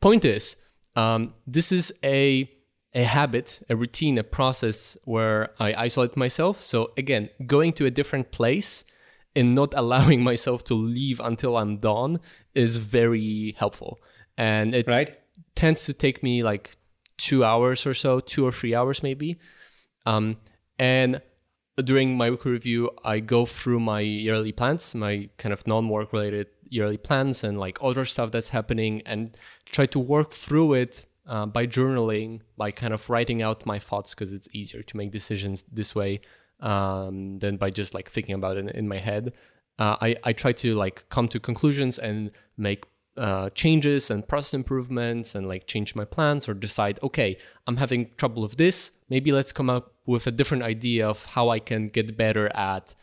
point 0.00 0.24
is 0.24 0.56
um, 0.98 1.20
this 1.46 1.68
is 1.72 1.86
a 2.04 2.50
a 2.94 3.04
habit, 3.04 3.60
a 3.68 3.76
routine, 3.76 4.16
a 4.18 4.24
process 4.24 4.96
where 5.04 5.40
I 5.60 5.68
isolate 5.86 6.16
myself. 6.16 6.54
So 6.62 6.90
again, 6.96 7.28
going 7.46 7.72
to 7.74 7.86
a 7.86 7.90
different 7.90 8.26
place 8.38 8.70
and 9.36 9.54
not 9.54 9.74
allowing 9.82 10.20
myself 10.24 10.64
to 10.64 10.74
leave 10.74 11.20
until 11.20 11.52
I'm 11.60 11.76
done 11.78 12.18
is 12.54 12.78
very 12.78 13.54
helpful. 13.58 14.00
And 14.36 14.74
it 14.74 14.86
Right. 14.88 15.10
tends 15.54 15.84
to 15.84 15.92
take 15.92 16.22
me 16.22 16.42
like 16.42 16.76
two 17.18 17.44
hours 17.44 17.86
or 17.86 17.94
so, 17.94 18.20
two 18.20 18.44
or 18.48 18.52
three 18.52 18.74
hours 18.74 19.02
maybe. 19.02 19.38
Um, 20.06 20.36
and 20.78 21.20
during 21.76 22.16
my 22.16 22.30
weekly 22.30 22.52
review, 22.52 22.90
I 23.04 23.20
go 23.20 23.46
through 23.46 23.80
my 23.80 24.00
yearly 24.00 24.52
plans, 24.52 24.94
my 24.94 25.28
kind 25.36 25.52
of 25.52 25.66
non-work 25.66 26.12
related 26.12 26.46
yearly 26.70 26.96
plans, 26.96 27.44
and 27.44 27.58
like 27.58 27.78
other 27.82 28.04
stuff 28.04 28.30
that's 28.30 28.50
happening, 28.50 29.02
and 29.06 29.36
try 29.66 29.86
to 29.86 29.98
work 29.98 30.32
through 30.32 30.74
it 30.74 31.06
uh, 31.26 31.46
by 31.46 31.66
journaling, 31.66 32.40
by 32.56 32.70
kind 32.70 32.94
of 32.94 33.08
writing 33.10 33.42
out 33.42 33.66
my 33.66 33.78
thoughts 33.78 34.14
because 34.14 34.32
it's 34.32 34.48
easier 34.52 34.82
to 34.82 34.96
make 34.96 35.10
decisions 35.10 35.64
this 35.70 35.94
way 35.94 36.20
um, 36.60 37.38
than 37.38 37.56
by 37.56 37.70
just 37.70 37.94
like 37.94 38.10
thinking 38.10 38.34
about 38.34 38.56
it 38.56 38.74
in 38.74 38.88
my 38.88 38.98
head. 38.98 39.32
Uh, 39.78 39.96
I 40.00 40.16
I 40.24 40.32
try 40.32 40.52
to 40.52 40.74
like 40.74 41.08
come 41.08 41.28
to 41.28 41.38
conclusions 41.38 41.98
and 41.98 42.30
make 42.56 42.84
uh, 43.18 43.50
changes 43.50 44.10
and 44.10 44.26
process 44.26 44.54
improvements 44.54 45.34
and 45.34 45.48
like 45.48 45.66
change 45.66 45.96
my 45.96 46.04
plans 46.04 46.48
or 46.48 46.54
decide 46.54 47.00
okay 47.02 47.36
i'm 47.66 47.76
having 47.78 48.08
trouble 48.16 48.42
with 48.42 48.56
this 48.56 48.92
maybe 49.08 49.32
let's 49.32 49.50
come 49.50 49.68
up 49.68 49.92
with 50.06 50.26
a 50.28 50.30
different 50.30 50.62
idea 50.62 51.08
of 51.08 51.24
how 51.26 51.48
i 51.48 51.58
can 51.58 51.88
get 51.88 52.16
better 52.16 52.46
at 52.56 52.94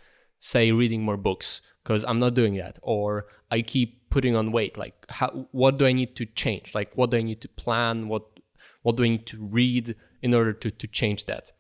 say 0.51 0.71
reading 0.71 1.01
more 1.03 1.17
books 1.17 1.62
because 1.84 2.03
i'm 2.05 2.19
not 2.19 2.34
doing 2.34 2.55
that 2.55 2.77
or 2.81 3.25
i 3.51 3.62
keep 3.62 3.89
putting 4.10 4.36
on 4.36 4.51
weight 4.51 4.77
like 4.77 4.93
how 5.10 5.29
what 5.51 5.77
do 5.77 5.86
i 5.86 5.93
need 5.99 6.15
to 6.15 6.25
change 6.25 6.73
like 6.73 6.91
what 6.95 7.12
do 7.12 7.17
i 7.17 7.21
need 7.21 7.41
to 7.41 7.49
plan 7.63 8.08
what 8.08 8.23
what 8.84 8.95
do 8.95 9.03
i 9.03 9.10
need 9.10 9.25
to 9.25 9.38
read 9.60 9.95
in 10.21 10.34
order 10.34 10.53
to 10.53 10.69
to 10.71 10.88
change 10.88 11.25
that 11.25 11.51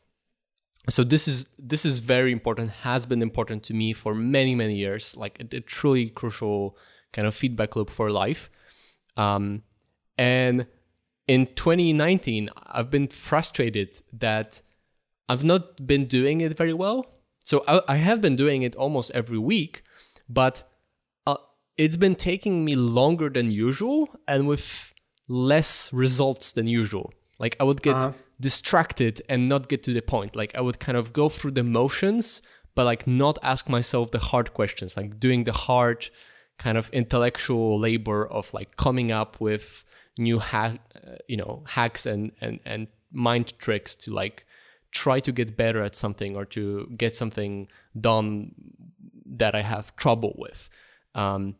so 0.89 1.03
this 1.03 1.27
is 1.27 1.47
this 1.57 1.83
is 1.83 1.99
very 1.99 2.31
important 2.31 2.69
has 2.89 3.05
been 3.05 3.21
important 3.21 3.63
to 3.63 3.73
me 3.73 3.91
for 3.93 4.13
many 4.13 4.53
many 4.55 4.75
years 4.75 5.17
like 5.17 5.35
a, 5.39 5.57
a 5.57 5.61
truly 5.61 6.09
crucial 6.09 6.77
kind 7.15 7.27
of 7.27 7.33
feedback 7.33 7.75
loop 7.75 7.89
for 7.89 8.11
life. 8.11 8.49
Um, 9.17 9.63
and 10.17 10.67
in 11.27 11.47
2019, 11.55 12.49
I've 12.67 12.91
been 12.91 13.07
frustrated 13.07 14.01
that 14.13 14.61
I've 15.29 15.43
not 15.43 15.87
been 15.87 16.05
doing 16.05 16.41
it 16.41 16.55
very 16.55 16.73
well. 16.73 17.14
So 17.45 17.63
I, 17.67 17.81
I 17.87 17.95
have 17.97 18.19
been 18.21 18.35
doing 18.35 18.63
it 18.63 18.75
almost 18.75 19.11
every 19.11 19.37
week, 19.37 19.83
but 20.27 20.63
uh, 21.25 21.37
it's 21.77 21.95
been 21.95 22.15
taking 22.15 22.65
me 22.65 22.75
longer 22.75 23.29
than 23.29 23.51
usual 23.51 24.09
and 24.27 24.47
with 24.47 24.93
less 25.27 25.93
results 25.93 26.51
than 26.51 26.67
usual. 26.67 27.13
Like 27.39 27.55
I 27.59 27.63
would 27.63 27.81
get 27.81 27.95
uh-huh. 27.95 28.11
distracted 28.39 29.21
and 29.29 29.47
not 29.47 29.69
get 29.69 29.83
to 29.83 29.93
the 29.93 30.01
point. 30.01 30.35
Like 30.35 30.55
I 30.55 30.61
would 30.61 30.79
kind 30.79 30.97
of 30.97 31.13
go 31.13 31.29
through 31.29 31.51
the 31.51 31.63
motions, 31.63 32.41
but 32.73 32.85
like 32.85 33.05
not 33.05 33.37
ask 33.43 33.69
myself 33.69 34.11
the 34.11 34.19
hard 34.19 34.53
questions, 34.53 34.97
like 34.97 35.19
doing 35.19 35.43
the 35.43 35.53
hard 35.53 36.09
kind 36.57 36.77
of 36.77 36.89
intellectual 36.91 37.79
labor 37.79 38.25
of 38.25 38.53
like 38.53 38.75
coming 38.75 39.11
up 39.11 39.39
with 39.39 39.83
new 40.17 40.39
hack, 40.39 40.79
uh, 40.95 41.15
you 41.27 41.37
know, 41.37 41.63
hacks 41.67 42.05
and 42.05 42.31
and 42.41 42.59
and 42.65 42.87
mind 43.11 43.53
tricks 43.59 43.95
to 43.95 44.13
like 44.13 44.44
try 44.95 45.19
to 45.19 45.31
get 45.31 45.57
better 45.57 45.81
at 45.83 45.95
something 45.95 46.35
or 46.35 46.45
to 46.45 46.89
get 46.97 47.15
something 47.15 47.67
done 47.99 48.55
that 49.25 49.53
I 49.53 49.61
have 49.61 49.95
trouble 49.97 50.33
with. 50.37 50.69
Um, 51.13 51.55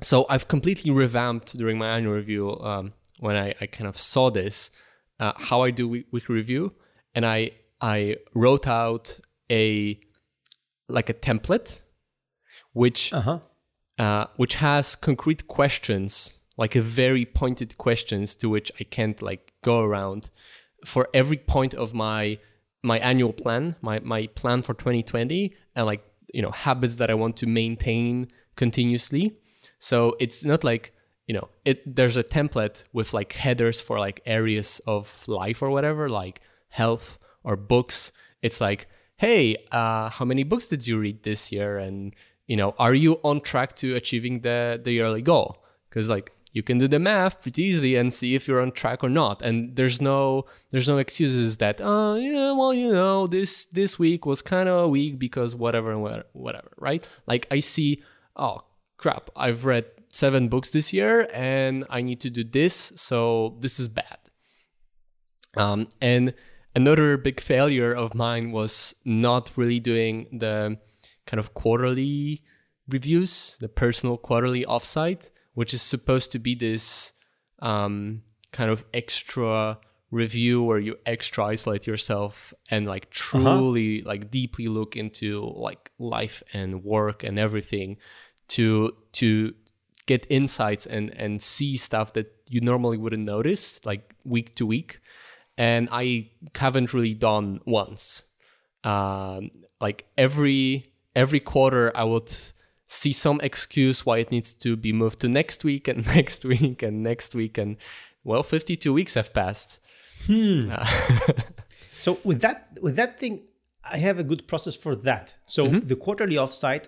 so 0.00 0.26
I've 0.30 0.48
completely 0.48 0.90
revamped 0.90 1.56
during 1.56 1.78
my 1.78 1.88
annual 1.88 2.14
review 2.14 2.58
um, 2.60 2.94
when 3.20 3.36
I, 3.36 3.54
I, 3.60 3.66
kind 3.66 3.88
of 3.88 3.98
saw 3.98 4.30
this 4.30 4.70
uh, 5.20 5.32
how 5.36 5.62
I 5.62 5.70
do 5.70 5.88
weekly 5.88 6.34
review, 6.34 6.72
and 7.14 7.24
I 7.24 7.52
I 7.80 8.16
wrote 8.34 8.66
out 8.66 9.18
a 9.50 9.98
like 10.88 11.08
a 11.08 11.14
template, 11.14 11.80
which 12.72 13.12
uh-huh. 13.12 13.38
uh, 13.98 14.26
which 14.36 14.56
has 14.56 14.96
concrete 14.96 15.48
questions, 15.48 16.38
like 16.58 16.76
a 16.76 16.82
very 16.82 17.24
pointed 17.24 17.78
questions 17.78 18.34
to 18.36 18.50
which 18.50 18.70
I 18.78 18.84
can't 18.84 19.20
like 19.22 19.54
go 19.62 19.80
around 19.80 20.30
for 20.86 21.08
every 21.12 21.36
point 21.36 21.74
of 21.74 21.92
my 21.92 22.38
my 22.82 22.98
annual 22.98 23.32
plan, 23.32 23.76
my 23.82 23.98
my 24.00 24.28
plan 24.28 24.62
for 24.62 24.72
2020, 24.74 25.54
and 25.74 25.86
like 25.86 26.02
you 26.32 26.42
know 26.42 26.52
habits 26.52 26.94
that 26.96 27.10
I 27.10 27.14
want 27.14 27.36
to 27.38 27.46
maintain 27.46 28.28
continuously. 28.54 29.36
So 29.78 30.16
it's 30.20 30.44
not 30.44 30.64
like 30.64 30.92
you 31.26 31.34
know 31.34 31.48
it. 31.64 31.96
There's 31.96 32.16
a 32.16 32.24
template 32.24 32.84
with 32.92 33.12
like 33.12 33.32
headers 33.32 33.80
for 33.80 33.98
like 33.98 34.20
areas 34.24 34.80
of 34.86 35.26
life 35.26 35.62
or 35.62 35.70
whatever, 35.70 36.08
like 36.08 36.40
health 36.68 37.18
or 37.42 37.56
books. 37.56 38.12
It's 38.42 38.60
like, 38.60 38.86
hey, 39.16 39.56
uh, 39.72 40.10
how 40.10 40.24
many 40.24 40.44
books 40.44 40.68
did 40.68 40.86
you 40.86 40.98
read 40.98 41.24
this 41.24 41.50
year? 41.50 41.78
And 41.78 42.14
you 42.46 42.56
know, 42.56 42.74
are 42.78 42.94
you 42.94 43.14
on 43.24 43.40
track 43.40 43.74
to 43.76 43.96
achieving 43.96 44.40
the 44.40 44.80
the 44.82 44.92
yearly 44.92 45.22
goal? 45.22 45.62
Because 45.88 46.08
like 46.08 46.32
you 46.56 46.62
can 46.62 46.78
do 46.78 46.88
the 46.88 46.98
math 46.98 47.42
pretty 47.42 47.62
easily 47.64 47.96
and 47.96 48.14
see 48.14 48.34
if 48.34 48.48
you're 48.48 48.62
on 48.62 48.72
track 48.72 49.04
or 49.04 49.10
not. 49.10 49.42
And 49.42 49.76
there's 49.76 50.00
no 50.00 50.46
there's 50.70 50.88
no 50.88 50.96
excuses 50.96 51.58
that 51.58 51.82
oh 51.82 52.14
yeah 52.16 52.52
well 52.52 52.72
you 52.72 52.90
know 52.90 53.26
this 53.26 53.66
this 53.66 53.98
week 53.98 54.24
was 54.24 54.40
kind 54.40 54.66
of 54.66 54.84
a 54.84 54.88
week 54.88 55.18
because 55.18 55.54
whatever 55.54 55.92
and 55.92 56.00
whatever 56.32 56.70
right? 56.78 57.06
Like 57.26 57.46
I 57.50 57.58
see 57.58 58.02
oh 58.36 58.62
crap 58.96 59.28
I've 59.36 59.66
read 59.66 59.84
seven 60.10 60.48
books 60.48 60.70
this 60.70 60.94
year 60.94 61.28
and 61.34 61.84
I 61.90 62.00
need 62.00 62.20
to 62.20 62.30
do 62.30 62.42
this 62.42 62.74
so 62.96 63.58
this 63.60 63.78
is 63.78 63.88
bad. 63.88 64.16
Um, 65.58 65.90
and 66.00 66.32
another 66.74 67.18
big 67.18 67.38
failure 67.38 67.92
of 67.92 68.14
mine 68.14 68.50
was 68.50 68.94
not 69.04 69.50
really 69.56 69.78
doing 69.78 70.26
the 70.32 70.78
kind 71.26 71.38
of 71.38 71.52
quarterly 71.52 72.42
reviews, 72.88 73.58
the 73.60 73.68
personal 73.68 74.16
quarterly 74.16 74.64
offsite, 74.64 75.28
which 75.56 75.74
is 75.74 75.82
supposed 75.82 76.30
to 76.30 76.38
be 76.38 76.54
this 76.54 77.12
um, 77.60 78.22
kind 78.52 78.70
of 78.70 78.84
extra 78.94 79.78
review 80.12 80.62
where 80.62 80.78
you 80.78 80.96
extra 81.04 81.46
isolate 81.46 81.86
yourself 81.86 82.54
and 82.70 82.86
like 82.86 83.04
uh-huh. 83.06 83.40
truly 83.40 84.00
uh-huh. 84.00 84.08
like 84.08 84.30
deeply 84.30 84.68
look 84.68 84.94
into 84.94 85.40
like 85.56 85.90
life 85.98 86.42
and 86.52 86.84
work 86.84 87.24
and 87.24 87.38
everything 87.38 87.96
to 88.46 88.94
to 89.12 89.52
get 90.06 90.24
insights 90.30 90.86
and 90.86 91.10
and 91.16 91.42
see 91.42 91.76
stuff 91.76 92.12
that 92.12 92.32
you 92.48 92.60
normally 92.60 92.96
wouldn't 92.96 93.24
notice 93.24 93.84
like 93.84 94.14
week 94.24 94.54
to 94.54 94.64
week 94.64 95.00
and 95.58 95.88
i 95.90 96.30
haven't 96.54 96.94
really 96.94 97.14
done 97.14 97.60
once 97.66 98.22
um, 98.86 99.50
like 99.80 100.06
every 100.16 100.92
every 101.16 101.40
quarter 101.40 101.90
I 101.94 102.04
would 102.04 102.32
see 102.86 103.12
some 103.12 103.40
excuse 103.42 104.06
why 104.06 104.18
it 104.18 104.30
needs 104.30 104.54
to 104.54 104.76
be 104.76 104.92
moved 104.92 105.20
to 105.20 105.28
next 105.28 105.64
week 105.64 105.88
and 105.88 106.06
next 106.14 106.44
week 106.44 106.82
and 106.82 107.02
next 107.02 107.34
week 107.34 107.58
and 107.58 107.76
well 108.24 108.42
52 108.42 108.92
weeks 108.92 109.14
have 109.14 109.32
passed. 109.34 109.80
Hmm. 110.26 110.70
Uh, 110.70 110.84
so 111.98 112.18
with 112.24 112.40
that 112.40 112.78
with 112.80 112.96
that 112.96 113.18
thing 113.20 113.42
i 113.84 113.98
have 113.98 114.18
a 114.18 114.24
good 114.24 114.46
process 114.48 114.74
for 114.74 114.96
that. 114.96 115.34
So 115.46 115.66
mm-hmm. 115.66 115.86
the 115.86 115.96
quarterly 115.96 116.36
offsite 116.36 116.86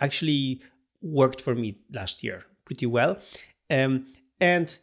actually 0.00 0.60
worked 1.00 1.40
for 1.40 1.54
me 1.54 1.78
last 1.92 2.22
year 2.22 2.44
pretty 2.64 2.86
well. 2.86 3.18
Um, 3.70 4.06
and 4.40 4.78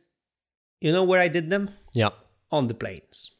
you 0.79 0.91
know 0.91 1.03
where 1.03 1.21
i 1.21 1.27
did 1.27 1.49
them? 1.49 1.71
Yeah. 1.93 2.09
On 2.51 2.67
the 2.67 2.73
planes. 2.73 3.31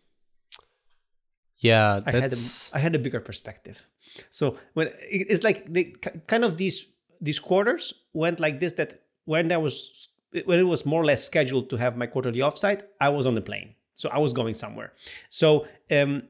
Yeah 1.57 2.01
I 2.05 2.11
had, 2.11 2.33
a, 2.33 2.37
I 2.73 2.79
had 2.79 2.95
a 2.95 2.99
bigger 2.99 3.19
perspective. 3.19 3.87
So 4.29 4.57
when 4.73 4.91
it's 5.09 5.43
like 5.43 5.71
the 5.71 5.95
kind 6.27 6.43
of 6.43 6.57
these 6.57 6.85
these 7.21 7.39
quarters 7.39 7.93
went 8.13 8.39
like 8.39 8.59
this 8.59 8.73
that 8.73 9.01
when 9.25 9.51
I 9.51 9.57
was 9.57 10.09
when 10.45 10.59
it 10.59 10.63
was 10.63 10.85
more 10.85 11.01
or 11.01 11.05
less 11.05 11.23
scheduled 11.23 11.69
to 11.69 11.77
have 11.77 11.97
my 11.97 12.07
quarterly 12.07 12.39
offsite, 12.39 12.81
I 12.99 13.09
was 13.09 13.25
on 13.27 13.35
the 13.35 13.41
plane. 13.41 13.75
So 13.95 14.09
I 14.09 14.17
was 14.17 14.33
going 14.33 14.53
somewhere. 14.53 14.93
So 15.29 15.67
um, 15.91 16.23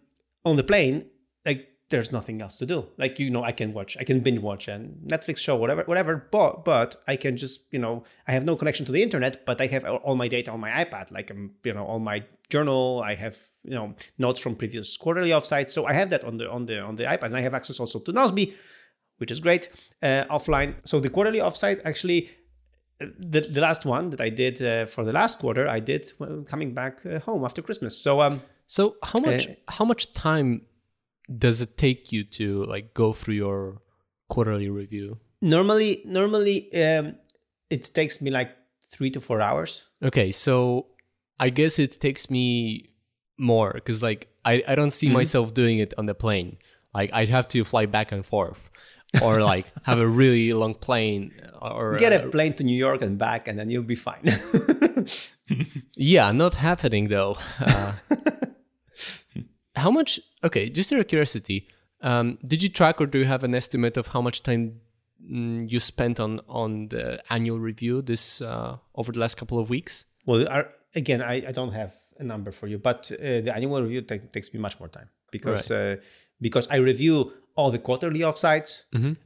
on 0.44 0.56
the 0.58 0.64
plane, 0.64 1.06
like 1.46 1.70
there's 1.90 2.12
nothing 2.12 2.42
else 2.42 2.58
to 2.58 2.66
do. 2.66 2.88
Like 2.98 3.20
you 3.20 3.30
know, 3.30 3.44
I 3.44 3.52
can 3.52 3.72
watch, 3.72 3.96
I 4.00 4.04
can 4.04 4.22
binge 4.22 4.40
watch 4.40 4.68
a 4.68 4.80
Netflix 5.06 5.38
show, 5.38 5.56
whatever, 5.56 5.84
whatever. 5.84 6.28
But 6.32 6.66
but 6.66 6.96
I 7.08 7.16
can 7.16 7.38
just 7.38 7.72
you 7.72 7.80
know, 7.80 8.04
I 8.28 8.32
have 8.32 8.44
no 8.44 8.56
connection 8.56 8.86
to 8.88 8.92
the 8.92 9.04
internet, 9.04 9.46
but 9.46 9.62
I 9.62 9.68
have 9.68 9.86
all 9.86 10.16
my 10.16 10.28
data 10.28 10.52
on 10.52 10.60
my 10.60 10.72
iPad. 10.72 11.12
Like 11.12 11.30
um, 11.32 11.52
you 11.64 11.74
know, 11.74 11.86
all 11.86 12.00
my 12.00 12.24
journal, 12.50 13.04
I 13.06 13.16
have 13.16 13.38
you 13.64 13.76
know 13.76 13.94
notes 14.18 14.40
from 14.40 14.56
previous 14.56 14.98
quarterly 14.98 15.30
offsites. 15.30 15.70
So 15.70 15.86
I 15.86 15.94
have 15.94 16.10
that 16.10 16.24
on 16.24 16.38
the 16.38 16.50
on 16.50 16.66
the 16.66 16.80
on 16.80 16.96
the 16.96 17.04
iPad, 17.04 17.26
and 17.26 17.38
I 17.38 17.42
have 17.42 17.54
access 17.54 17.80
also 17.80 18.00
to 18.00 18.12
Nozbe, 18.12 18.54
which 19.22 19.32
is 19.32 19.40
great 19.40 19.70
uh, 20.04 20.26
offline. 20.30 20.76
So 20.84 21.00
the 21.00 21.10
quarterly 21.10 21.40
offsite 21.40 21.80
actually. 21.86 22.30
Uh, 23.00 23.06
the, 23.18 23.42
the 23.42 23.62
last 23.62 23.84
one 23.84 24.12
that 24.12 24.22
I 24.22 24.30
did 24.30 24.62
uh, 24.62 24.86
for 24.86 25.04
the 25.04 25.12
last 25.12 25.40
quarter, 25.40 25.68
I 25.68 25.80
did 25.80 26.12
coming 26.46 26.76
back 26.76 27.04
uh, 27.04 27.18
home 27.20 27.44
after 27.44 27.62
Christmas. 27.64 27.98
So 27.98 28.22
um, 28.22 28.42
so 28.68 28.96
how 29.04 29.20
much 29.20 29.48
uh, 29.48 29.54
how 29.70 29.86
much 29.86 30.14
time 30.14 30.62
does 31.46 31.62
it 31.62 31.78
take 31.78 32.12
you 32.12 32.24
to 32.40 32.66
like 32.66 32.94
go 32.94 33.14
through 33.14 33.36
your 33.36 33.82
quarterly 34.30 34.70
review? 34.70 35.18
Normally, 35.42 36.04
normally 36.06 36.72
um, 36.84 37.16
it 37.70 37.94
takes 37.94 38.22
me 38.22 38.30
like 38.32 38.52
three 38.92 39.10
to 39.12 39.20
four 39.20 39.42
hours. 39.42 39.86
Okay, 40.04 40.32
so 40.32 40.88
I 41.40 41.50
guess 41.50 41.80
it 41.80 42.00
takes 42.00 42.30
me 42.30 42.92
more 43.38 43.72
because 43.74 44.04
like 44.04 44.30
I, 44.46 44.64
I 44.68 44.76
don't 44.76 44.92
see 44.92 45.08
mm-hmm. 45.08 45.18
myself 45.18 45.54
doing 45.54 45.80
it 45.80 45.94
on 45.98 46.06
the 46.06 46.16
plane. 46.16 46.58
Like 46.94 47.10
I'd 47.14 47.30
have 47.30 47.48
to 47.50 47.64
fly 47.64 47.86
back 47.86 48.12
and 48.12 48.26
forth, 48.26 48.70
or 49.22 49.42
like 49.42 49.66
have 49.84 50.00
a 50.00 50.08
really 50.08 50.54
long 50.54 50.76
plane, 50.76 51.34
or 51.62 51.98
get 51.98 52.14
a 52.14 52.24
uh, 52.24 52.30
plane 52.30 52.54
to 52.56 52.64
New 52.64 52.78
York 52.78 53.02
and 53.02 53.18
back, 53.18 53.48
and 53.48 53.58
then 53.60 53.70
you'll 53.70 53.84
be 53.84 53.96
fine. 53.96 54.24
yeah, 55.96 56.32
not 56.32 56.56
happening 56.56 57.08
though. 57.08 57.38
Uh, 57.60 57.94
how 59.76 59.92
much? 59.92 60.20
Okay, 60.44 60.70
just 60.70 60.92
out 60.94 61.00
of 61.00 61.08
curiosity, 61.08 61.68
Um, 62.02 62.38
did 62.46 62.64
you 62.64 62.70
track 62.70 63.00
or 63.00 63.06
do 63.06 63.20
you 63.20 63.26
have 63.26 63.44
an 63.44 63.54
estimate 63.54 63.96
of 63.96 64.08
how 64.08 64.22
much 64.22 64.42
time 64.42 64.82
mm, 65.22 65.70
you 65.70 65.80
spent 65.80 66.20
on 66.20 66.40
on 66.48 66.88
the 66.90 67.22
annual 67.30 67.60
review 67.60 68.02
this 68.02 68.42
uh, 68.42 68.78
over 68.96 69.12
the 69.12 69.20
last 69.20 69.38
couple 69.38 69.60
of 69.60 69.70
weeks? 69.70 70.06
Well, 70.26 70.48
again, 70.96 71.22
I, 71.22 71.50
I 71.50 71.52
don't 71.52 71.74
have 71.74 71.94
a 72.18 72.24
number 72.24 72.52
for 72.52 72.68
you, 72.68 72.78
but 72.78 73.12
uh, 73.12 73.42
the 73.46 73.52
annual 73.54 73.82
review 73.82 74.02
ta- 74.02 74.28
takes 74.32 74.54
me 74.54 74.60
much 74.60 74.80
more 74.80 74.90
time 74.90 75.10
because 75.32 75.70
uh, 75.72 75.98
because 76.40 76.68
I 76.72 76.78
review 76.78 77.32
all 77.56 77.72
the 77.72 77.80
quarterly 77.80 78.20
offsites. 78.22 78.84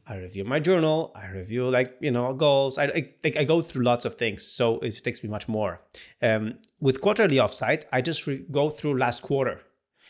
I 0.07 0.15
review 0.17 0.43
my 0.45 0.59
journal. 0.59 1.11
I 1.15 1.27
review 1.29 1.69
like 1.69 1.95
you 2.01 2.11
know 2.11 2.33
goals. 2.33 2.77
I 2.77 2.85
I, 2.85 3.09
like, 3.23 3.38
I 3.38 3.43
go 3.43 3.61
through 3.61 3.83
lots 3.83 4.05
of 4.05 4.15
things, 4.15 4.43
so 4.43 4.79
it 4.79 5.03
takes 5.03 5.23
me 5.23 5.29
much 5.29 5.47
more. 5.47 5.79
Um, 6.21 6.55
with 6.79 7.01
quarterly 7.01 7.38
offsite, 7.38 7.83
I 7.91 8.01
just 8.01 8.25
re- 8.27 8.45
go 8.51 8.69
through 8.69 8.97
last 8.97 9.21
quarter, 9.21 9.61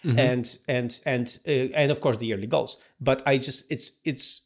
and 0.03 0.59
and 0.67 1.01
and 1.05 1.39
uh, 1.47 1.51
and 1.81 1.91
of 1.91 1.99
course 1.99 2.17
the 2.17 2.27
yearly 2.27 2.47
goals. 2.47 2.77
But 2.99 3.21
I 3.25 3.37
just 3.37 3.65
it's 3.71 3.91
it's 4.03 4.41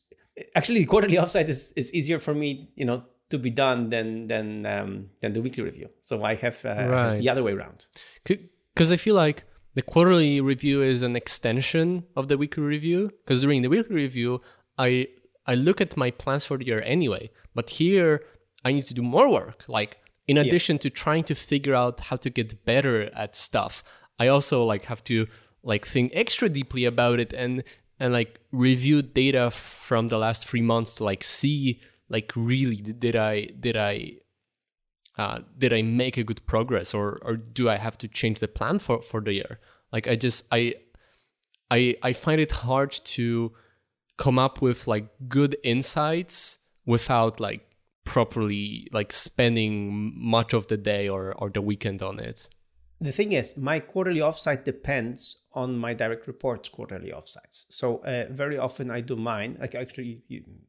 actually 0.56 0.86
quarterly 0.86 1.18
offsite 1.24 1.50
is 1.50 1.74
is 1.76 1.94
easier 1.94 2.20
for 2.20 2.34
me, 2.34 2.70
you 2.76 2.86
know. 2.86 3.04
To 3.32 3.38
be 3.38 3.52
done 3.52 3.90
than 3.92 4.26
than 4.26 4.66
um, 4.66 5.10
than 5.22 5.34
the 5.34 5.42
weekly 5.42 5.64
review, 5.64 5.90
so 6.02 6.24
I 6.24 6.34
have, 6.34 6.66
uh, 6.66 6.88
Right. 6.90 7.18
the 7.20 7.30
other 7.30 7.44
way 7.44 7.52
around. 7.54 7.86
Because 8.26 8.92
I 8.92 8.98
feel 8.98 9.14
like 9.14 9.44
the 9.80 9.84
quarterly 9.84 10.42
review 10.42 10.82
is 10.82 11.04
an 11.04 11.16
extension 11.16 12.04
of 12.18 12.28
the 12.28 12.38
weekly 12.38 12.64
review. 12.64 13.14
Because 13.24 13.40
during 13.40 13.62
the 13.62 13.70
weekly 13.70 13.96
review, 13.96 14.42
I 14.78 15.08
I 15.52 15.56
look 15.56 15.80
at 15.80 15.96
my 15.96 16.12
plans 16.12 16.46
for 16.46 16.58
the 16.58 16.66
year 16.66 16.82
anyway. 16.82 17.32
But 17.56 17.70
here, 17.80 18.26
I 18.66 18.74
need 18.74 18.88
to 18.88 18.94
do 18.94 19.02
more 19.02 19.32
work. 19.32 19.64
Like 19.70 19.92
in 20.28 20.38
addition 20.38 20.80
to 20.80 20.90
trying 20.90 21.24
to 21.30 21.34
figure 21.34 21.76
out 21.76 22.02
how 22.08 22.18
to 22.18 22.30
get 22.30 22.66
better 22.66 23.10
at 23.24 23.38
stuff, 23.38 23.82
I 24.20 24.28
also 24.28 24.66
like 24.66 24.84
have 24.92 25.02
to 25.06 25.28
like 25.64 25.86
think 25.88 26.12
extra 26.14 26.50
deeply 26.50 26.84
about 26.84 27.22
it 27.22 27.32
and 27.32 27.64
and 28.02 28.12
like 28.12 28.32
review 28.52 29.02
data 29.02 29.50
from 29.50 30.10
the 30.10 30.18
last 30.18 30.46
three 30.46 30.66
months 30.74 30.96
to 30.96 31.06
like 31.06 31.24
see 31.24 31.80
like 32.10 32.34
really 32.36 32.82
did 33.06 33.16
I 33.16 33.46
did 33.66 33.78
I 33.78 33.94
uh, 35.20 35.40
did 35.58 35.74
I 35.74 35.82
make 35.82 36.16
a 36.16 36.24
good 36.24 36.46
progress 36.46 36.94
or 36.94 37.20
or 37.22 37.36
do 37.36 37.68
I 37.70 37.76
have 37.76 37.98
to 37.98 38.08
change 38.08 38.40
the 38.40 38.48
plan 38.48 38.80
for 38.80 39.02
for 39.02 39.20
the 39.20 39.34
year? 39.34 39.60
Like 39.92 40.08
I 40.08 40.16
just 40.16 40.48
I 40.50 40.76
I 41.70 41.98
I 42.02 42.14
find 42.14 42.40
it 42.40 42.54
hard 42.54 42.92
to 43.18 43.52
come 44.18 44.40
up 44.40 44.62
with 44.62 44.88
like 44.88 45.08
good 45.28 45.58
insights 45.62 46.60
without 46.86 47.42
like 47.42 47.62
properly 48.06 48.88
like 48.94 49.12
spending 49.12 50.14
much 50.16 50.54
of 50.54 50.68
the 50.68 50.78
day 50.78 51.10
or 51.10 51.34
or 51.34 51.50
the 51.50 51.62
weekend 51.62 52.02
on 52.02 52.20
it. 52.20 52.48
The 53.02 53.12
thing 53.12 53.34
is, 53.34 53.58
my 53.58 53.80
quarterly 53.80 54.22
offsite 54.22 54.64
depends 54.64 55.44
on 55.54 55.78
my 55.78 55.94
direct 55.94 56.28
reports 56.28 56.70
quarterly 56.70 57.12
offsites. 57.12 57.66
So 57.70 57.98
uh, 57.98 58.26
very 58.30 58.58
often 58.58 58.90
I 58.90 59.02
do 59.02 59.16
mine. 59.18 59.58
Like 59.60 59.76
actually, 59.76 60.22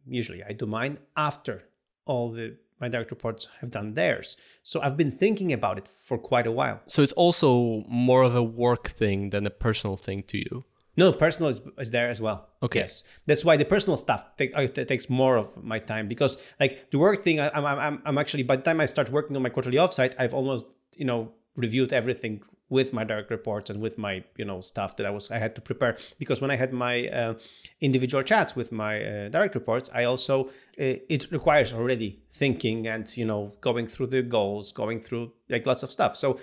usually 0.06 0.42
I 0.42 0.52
do 0.54 0.66
mine 0.66 0.98
after 1.16 1.64
all 2.04 2.30
the 2.30 2.56
my 2.80 2.88
direct 2.88 3.10
reports 3.10 3.48
have 3.60 3.70
done 3.70 3.94
theirs. 3.94 4.36
So 4.62 4.80
I've 4.80 4.96
been 4.96 5.12
thinking 5.12 5.52
about 5.52 5.78
it 5.78 5.86
for 5.86 6.18
quite 6.18 6.46
a 6.46 6.52
while. 6.52 6.80
So 6.86 7.02
it's 7.02 7.12
also 7.12 7.84
more 7.88 8.22
of 8.22 8.34
a 8.34 8.42
work 8.42 8.88
thing 8.88 9.30
than 9.30 9.46
a 9.46 9.50
personal 9.50 9.96
thing 9.96 10.22
to 10.24 10.38
you. 10.38 10.64
No, 10.96 11.12
personal 11.12 11.50
is, 11.50 11.60
is 11.78 11.90
there 11.92 12.10
as 12.10 12.20
well. 12.20 12.48
Okay. 12.62 12.80
Yes, 12.80 13.04
that's 13.26 13.44
why 13.44 13.56
the 13.56 13.64
personal 13.64 13.96
stuff 13.96 14.24
take, 14.36 14.52
uh, 14.54 14.66
takes 14.66 15.08
more 15.08 15.36
of 15.36 15.62
my 15.62 15.78
time 15.78 16.08
because 16.08 16.42
like 16.58 16.90
the 16.90 16.98
work 16.98 17.22
thing, 17.22 17.38
I, 17.40 17.50
I'm, 17.54 17.64
I'm 17.64 18.02
I'm 18.04 18.18
actually 18.18 18.42
by 18.42 18.56
the 18.56 18.62
time 18.62 18.80
I 18.80 18.86
start 18.86 19.08
working 19.10 19.36
on 19.36 19.42
my 19.42 19.48
quarterly 19.48 19.78
offsite, 19.78 20.14
I've 20.18 20.34
almost 20.34 20.66
you 20.96 21.04
know 21.04 21.32
reviewed 21.56 21.92
everything 21.92 22.42
with 22.70 22.92
my 22.92 23.04
direct 23.04 23.30
reports 23.30 23.68
and 23.68 23.80
with 23.80 23.98
my 23.98 24.24
you 24.36 24.44
know 24.44 24.60
stuff 24.60 24.96
that 24.96 25.04
I 25.04 25.10
was 25.10 25.30
I 25.30 25.38
had 25.38 25.54
to 25.56 25.60
prepare. 25.60 25.98
Because 26.18 26.40
when 26.40 26.50
I 26.50 26.56
had 26.56 26.72
my 26.72 27.08
uh, 27.08 27.34
individual 27.80 28.22
chats 28.22 28.56
with 28.56 28.72
my 28.72 29.04
uh, 29.04 29.28
direct 29.28 29.54
reports, 29.54 29.90
I 29.92 30.04
also 30.04 30.46
uh, 30.46 30.96
it 31.08 31.30
requires 31.30 31.72
already 31.74 32.22
thinking 32.30 32.86
and 32.86 33.14
you 33.16 33.26
know 33.26 33.52
going 33.60 33.86
through 33.86 34.06
the 34.06 34.22
goals, 34.22 34.72
going 34.72 35.00
through 35.00 35.32
like 35.50 35.66
lots 35.66 35.82
of 35.82 35.90
stuff. 35.90 36.16
So 36.16 36.40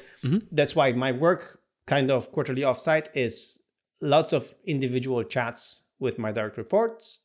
that's 0.51 0.75
why 0.75 0.91
my 0.91 1.11
work 1.11 1.61
kind 1.87 2.11
of 2.11 2.31
quarterly 2.31 2.61
offsite 2.61 3.07
is 3.15 3.59
lots 4.01 4.33
of 4.33 4.53
individual 4.65 5.23
chats 5.23 5.83
with 5.99 6.19
my 6.19 6.31
direct 6.31 6.57
reports 6.57 7.21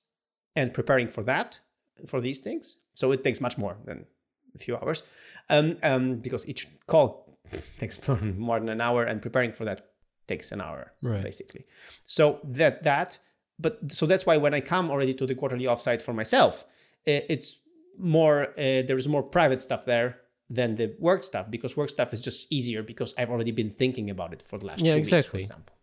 and 0.56 0.72
preparing 0.72 1.08
for 1.08 1.22
that 1.24 1.60
for 2.06 2.20
these 2.20 2.38
things. 2.38 2.76
So 2.94 3.12
it 3.12 3.24
takes 3.24 3.40
much 3.40 3.58
more 3.58 3.76
than 3.84 4.06
a 4.54 4.58
few 4.58 4.76
hours. 4.76 5.02
Um, 5.50 5.76
um, 5.82 6.16
because 6.16 6.48
each 6.48 6.68
call 6.86 7.21
takes 7.78 7.98
more 8.08 8.58
than 8.60 8.68
an 8.68 8.80
hour 8.80 9.04
and 9.04 9.20
preparing 9.22 9.52
for 9.52 9.64
that 9.64 9.80
takes 10.26 10.52
an 10.52 10.60
hour 10.60 10.92
Right. 11.02 11.22
basically 11.22 11.66
so 12.06 12.38
that 12.44 12.82
that 12.84 13.18
but 13.58 13.78
so 13.92 14.06
that's 14.06 14.24
why 14.26 14.36
when 14.36 14.54
i 14.54 14.60
come 14.60 14.90
already 14.90 15.14
to 15.14 15.26
the 15.26 15.34
quarterly 15.34 15.64
offsite 15.66 16.00
for 16.02 16.12
myself 16.14 16.64
eh, 17.06 17.20
it's 17.28 17.58
more 17.98 18.48
uh, 18.58 18.82
there's 18.86 19.08
more 19.08 19.22
private 19.22 19.60
stuff 19.60 19.84
there 19.84 20.18
than 20.48 20.74
the 20.76 20.94
work 20.98 21.24
stuff 21.24 21.50
because 21.50 21.76
work 21.76 21.90
stuff 21.90 22.12
is 22.12 22.20
just 22.20 22.46
easier 22.52 22.82
because 22.82 23.14
i've 23.18 23.30
already 23.30 23.50
been 23.52 23.70
thinking 23.70 24.10
about 24.10 24.32
it 24.32 24.40
for 24.42 24.58
the 24.58 24.66
last 24.66 24.80
Yeah, 24.84 24.92
two 24.92 24.96
weeks, 24.98 25.08
for 25.10 25.16
exactly. 25.16 25.40
example 25.40 25.76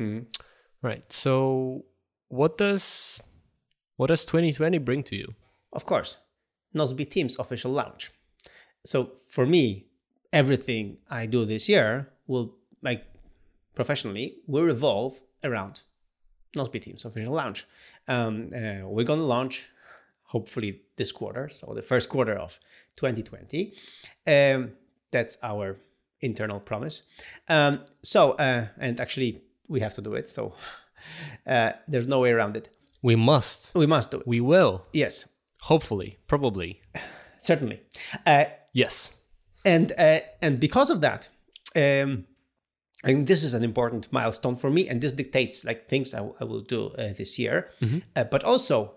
Mhm. 0.00 0.26
Right. 0.82 1.10
So 1.10 1.84
what 2.28 2.58
does 2.58 3.18
what 3.96 4.08
does 4.08 4.24
2020 4.26 4.78
bring 4.78 5.02
to 5.04 5.16
you? 5.16 5.34
of 5.72 5.84
course, 5.86 6.18
Nozbe 6.74 7.08
Teams 7.08 7.38
official 7.38 7.70
launch. 7.72 8.10
So 8.84 9.12
for 9.30 9.46
me, 9.46 9.86
everything 10.32 10.98
I 11.10 11.26
do 11.26 11.44
this 11.44 11.68
year 11.68 12.08
will, 12.26 12.54
like 12.82 13.04
professionally, 13.74 14.36
will 14.46 14.64
revolve 14.64 15.20
around 15.44 15.82
Nozbe 16.56 16.80
Teams 16.80 17.04
official 17.04 17.34
launch. 17.34 17.66
Um, 18.08 18.50
uh, 18.54 18.86
we're 18.88 19.04
going 19.04 19.20
to 19.20 19.26
launch 19.26 19.68
hopefully 20.24 20.82
this 20.96 21.12
quarter, 21.12 21.48
so 21.48 21.74
the 21.74 21.82
first 21.82 22.08
quarter 22.08 22.34
of 22.34 22.58
2020. 22.96 23.74
Um, 24.26 24.72
that's 25.10 25.38
our 25.42 25.78
internal 26.20 26.60
promise. 26.60 27.02
Um, 27.48 27.80
so, 28.02 28.32
uh, 28.32 28.68
and 28.78 29.00
actually, 29.00 29.42
we 29.68 29.80
have 29.80 29.94
to 29.94 30.02
do 30.02 30.14
it. 30.14 30.28
So 30.28 30.54
uh, 31.46 31.72
there's 31.86 32.08
no 32.08 32.20
way 32.20 32.32
around 32.32 32.56
it. 32.56 32.68
We 33.02 33.14
must. 33.14 33.74
We 33.74 33.86
must 33.86 34.10
do 34.10 34.18
it. 34.20 34.26
We 34.26 34.40
will. 34.40 34.86
Yes, 34.92 35.26
Hopefully. 35.62 36.18
Probably. 36.28 36.80
certainly. 37.38 37.80
Uh, 38.24 38.44
Yes. 38.72 39.15
And 39.66 39.92
uh, 39.98 40.20
and 40.40 40.58
because 40.58 40.88
of 40.88 41.00
that 41.02 41.28
um 41.74 42.24
I 43.04 43.08
think 43.08 43.28
this 43.28 43.44
is 43.44 43.54
an 43.54 43.62
important 43.62 44.10
milestone 44.10 44.56
for 44.56 44.70
me, 44.70 44.88
and 44.88 45.00
this 45.00 45.12
dictates 45.12 45.64
like 45.64 45.88
things 45.88 46.12
I, 46.12 46.20
I 46.40 46.44
will 46.44 46.62
do 46.62 46.88
uh, 46.88 47.12
this 47.12 47.38
year. 47.38 47.70
Uh, 48.16 48.24
but 48.24 48.42
also, 48.42 48.94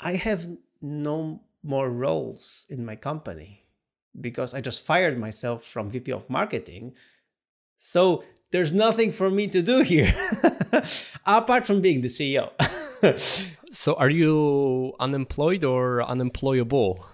I 0.00 0.14
have 0.14 0.48
no 0.80 1.42
more 1.62 1.90
roles 1.90 2.64
in 2.70 2.86
my 2.86 2.96
company 2.96 3.66
because 4.18 4.54
I 4.54 4.60
just 4.60 4.86
fired 4.86 5.18
myself 5.18 5.64
from 5.64 5.90
VP 5.90 6.12
of 6.12 6.30
marketing. 6.30 6.94
So 7.76 8.24
there's 8.52 8.72
nothing 8.72 9.12
for 9.12 9.28
me 9.28 9.48
to 9.48 9.60
do 9.60 9.82
here 9.82 10.14
apart 11.26 11.66
from 11.66 11.80
being 11.80 12.00
the 12.00 12.08
CEO. 12.08 12.50
So 13.72 13.94
are 13.94 14.10
you 14.10 14.92
unemployed 15.00 15.64
or 15.64 16.02
unemployable? 16.02 17.06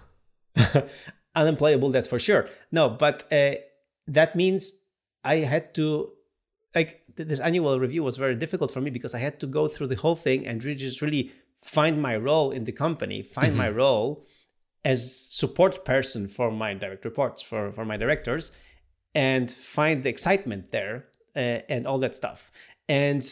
unemployable 1.35 1.89
that's 1.89 2.07
for 2.07 2.19
sure. 2.19 2.47
No 2.71 2.89
but 2.89 3.31
uh, 3.31 3.55
that 4.07 4.35
means 4.35 4.73
i 5.23 5.37
had 5.37 5.73
to 5.75 6.09
like 6.75 7.03
this 7.15 7.39
annual 7.39 7.79
review 7.79 8.03
was 8.03 8.17
very 8.17 8.35
difficult 8.35 8.71
for 8.71 8.81
me 8.81 8.89
because 8.89 9.13
i 9.13 9.19
had 9.19 9.39
to 9.39 9.47
go 9.47 9.67
through 9.67 9.87
the 9.87 9.95
whole 9.95 10.15
thing 10.15 10.47
and 10.47 10.63
really 10.63 10.77
just 10.77 11.01
really 11.01 11.31
find 11.61 12.01
my 12.01 12.15
role 12.15 12.51
in 12.51 12.63
the 12.63 12.71
company 12.71 13.21
find 13.21 13.55
my 13.55 13.69
role 13.69 14.25
as 14.85 14.99
support 15.29 15.83
person 15.83 16.27
for 16.27 16.49
my 16.49 16.73
direct 16.73 17.03
reports 17.05 17.41
for 17.41 17.71
for 17.73 17.85
my 17.85 17.97
directors 17.97 18.51
and 19.13 19.51
find 19.51 20.03
the 20.03 20.09
excitement 20.09 20.71
there 20.71 21.05
uh, 21.35 21.59
and 21.67 21.87
all 21.87 21.97
that 21.97 22.15
stuff. 22.15 22.51
And 22.87 23.23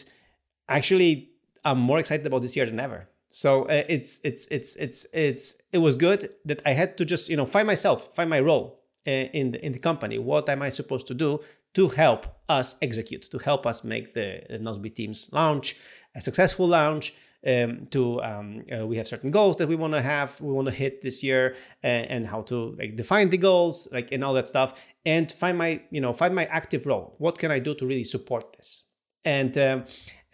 actually 0.68 1.30
i'm 1.64 1.78
more 1.78 1.98
excited 1.98 2.26
about 2.26 2.42
this 2.42 2.54
year 2.56 2.66
than 2.66 2.78
ever 2.78 3.08
so 3.30 3.64
uh, 3.64 3.84
it's 3.88 4.20
it's 4.24 4.46
it's 4.50 4.76
it's 4.76 5.06
it's 5.12 5.60
it 5.72 5.78
was 5.78 5.96
good 5.96 6.30
that 6.44 6.62
i 6.64 6.72
had 6.72 6.96
to 6.96 7.04
just 7.04 7.28
you 7.28 7.36
know 7.36 7.46
find 7.46 7.66
myself 7.66 8.14
find 8.14 8.30
my 8.30 8.40
role 8.40 8.78
uh, 9.08 9.10
in 9.32 9.52
the 9.52 9.64
in 9.64 9.72
the 9.72 9.78
company. 9.78 10.18
What 10.18 10.48
am 10.48 10.60
i 10.60 10.68
supposed 10.68 11.06
to 11.06 11.14
do 11.14 11.40
to 11.74 11.88
help 11.88 12.26
us 12.48 12.76
execute 12.82 13.22
to 13.30 13.38
help 13.38 13.66
us 13.66 13.84
make 13.84 14.12
the, 14.12 14.42
the 14.50 14.58
Nozbe 14.58 14.94
teams 14.94 15.30
launch 15.32 15.76
a 16.14 16.20
successful 16.20 16.66
launch 16.66 17.14
um, 17.46 17.86
to 17.90 18.20
um, 18.22 18.64
uh, 18.70 18.86
we 18.86 18.96
have 18.96 19.06
certain 19.06 19.30
goals 19.30 19.56
that 19.56 19.68
we 19.68 19.76
want 19.76 19.94
to 19.94 20.02
have 20.02 20.40
we 20.40 20.52
want 20.52 20.66
to 20.66 20.74
hit 20.74 21.00
this 21.00 21.22
year 21.22 21.56
and, 21.82 22.10
and 22.10 22.26
how 22.26 22.42
to 22.42 22.74
like 22.78 22.96
define 22.96 23.30
the 23.30 23.38
goals 23.38 23.88
like 23.92 24.12
and 24.12 24.22
all 24.24 24.34
that 24.34 24.48
stuff 24.48 24.74
and 25.06 25.32
find 25.32 25.56
my 25.56 25.80
you 25.90 26.00
know 26.00 26.12
find 26.12 26.34
my 26.34 26.46
active 26.46 26.86
role. 26.86 27.14
What 27.18 27.38
can 27.38 27.50
i 27.50 27.58
do 27.60 27.74
to 27.76 27.86
really 27.86 28.04
support 28.04 28.52
this? 28.56 28.82
And 29.24 29.56
um, 29.56 29.84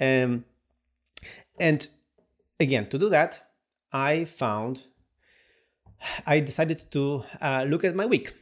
um, 0.00 0.44
and 1.60 1.86
again 2.60 2.88
to 2.88 2.98
do 2.98 3.08
that 3.08 3.40
i 3.92 4.24
found 4.24 4.86
i 6.26 6.40
decided 6.40 6.78
to 6.90 7.24
uh, 7.40 7.64
look 7.68 7.84
at 7.84 7.94
my 7.94 8.06
week 8.06 8.34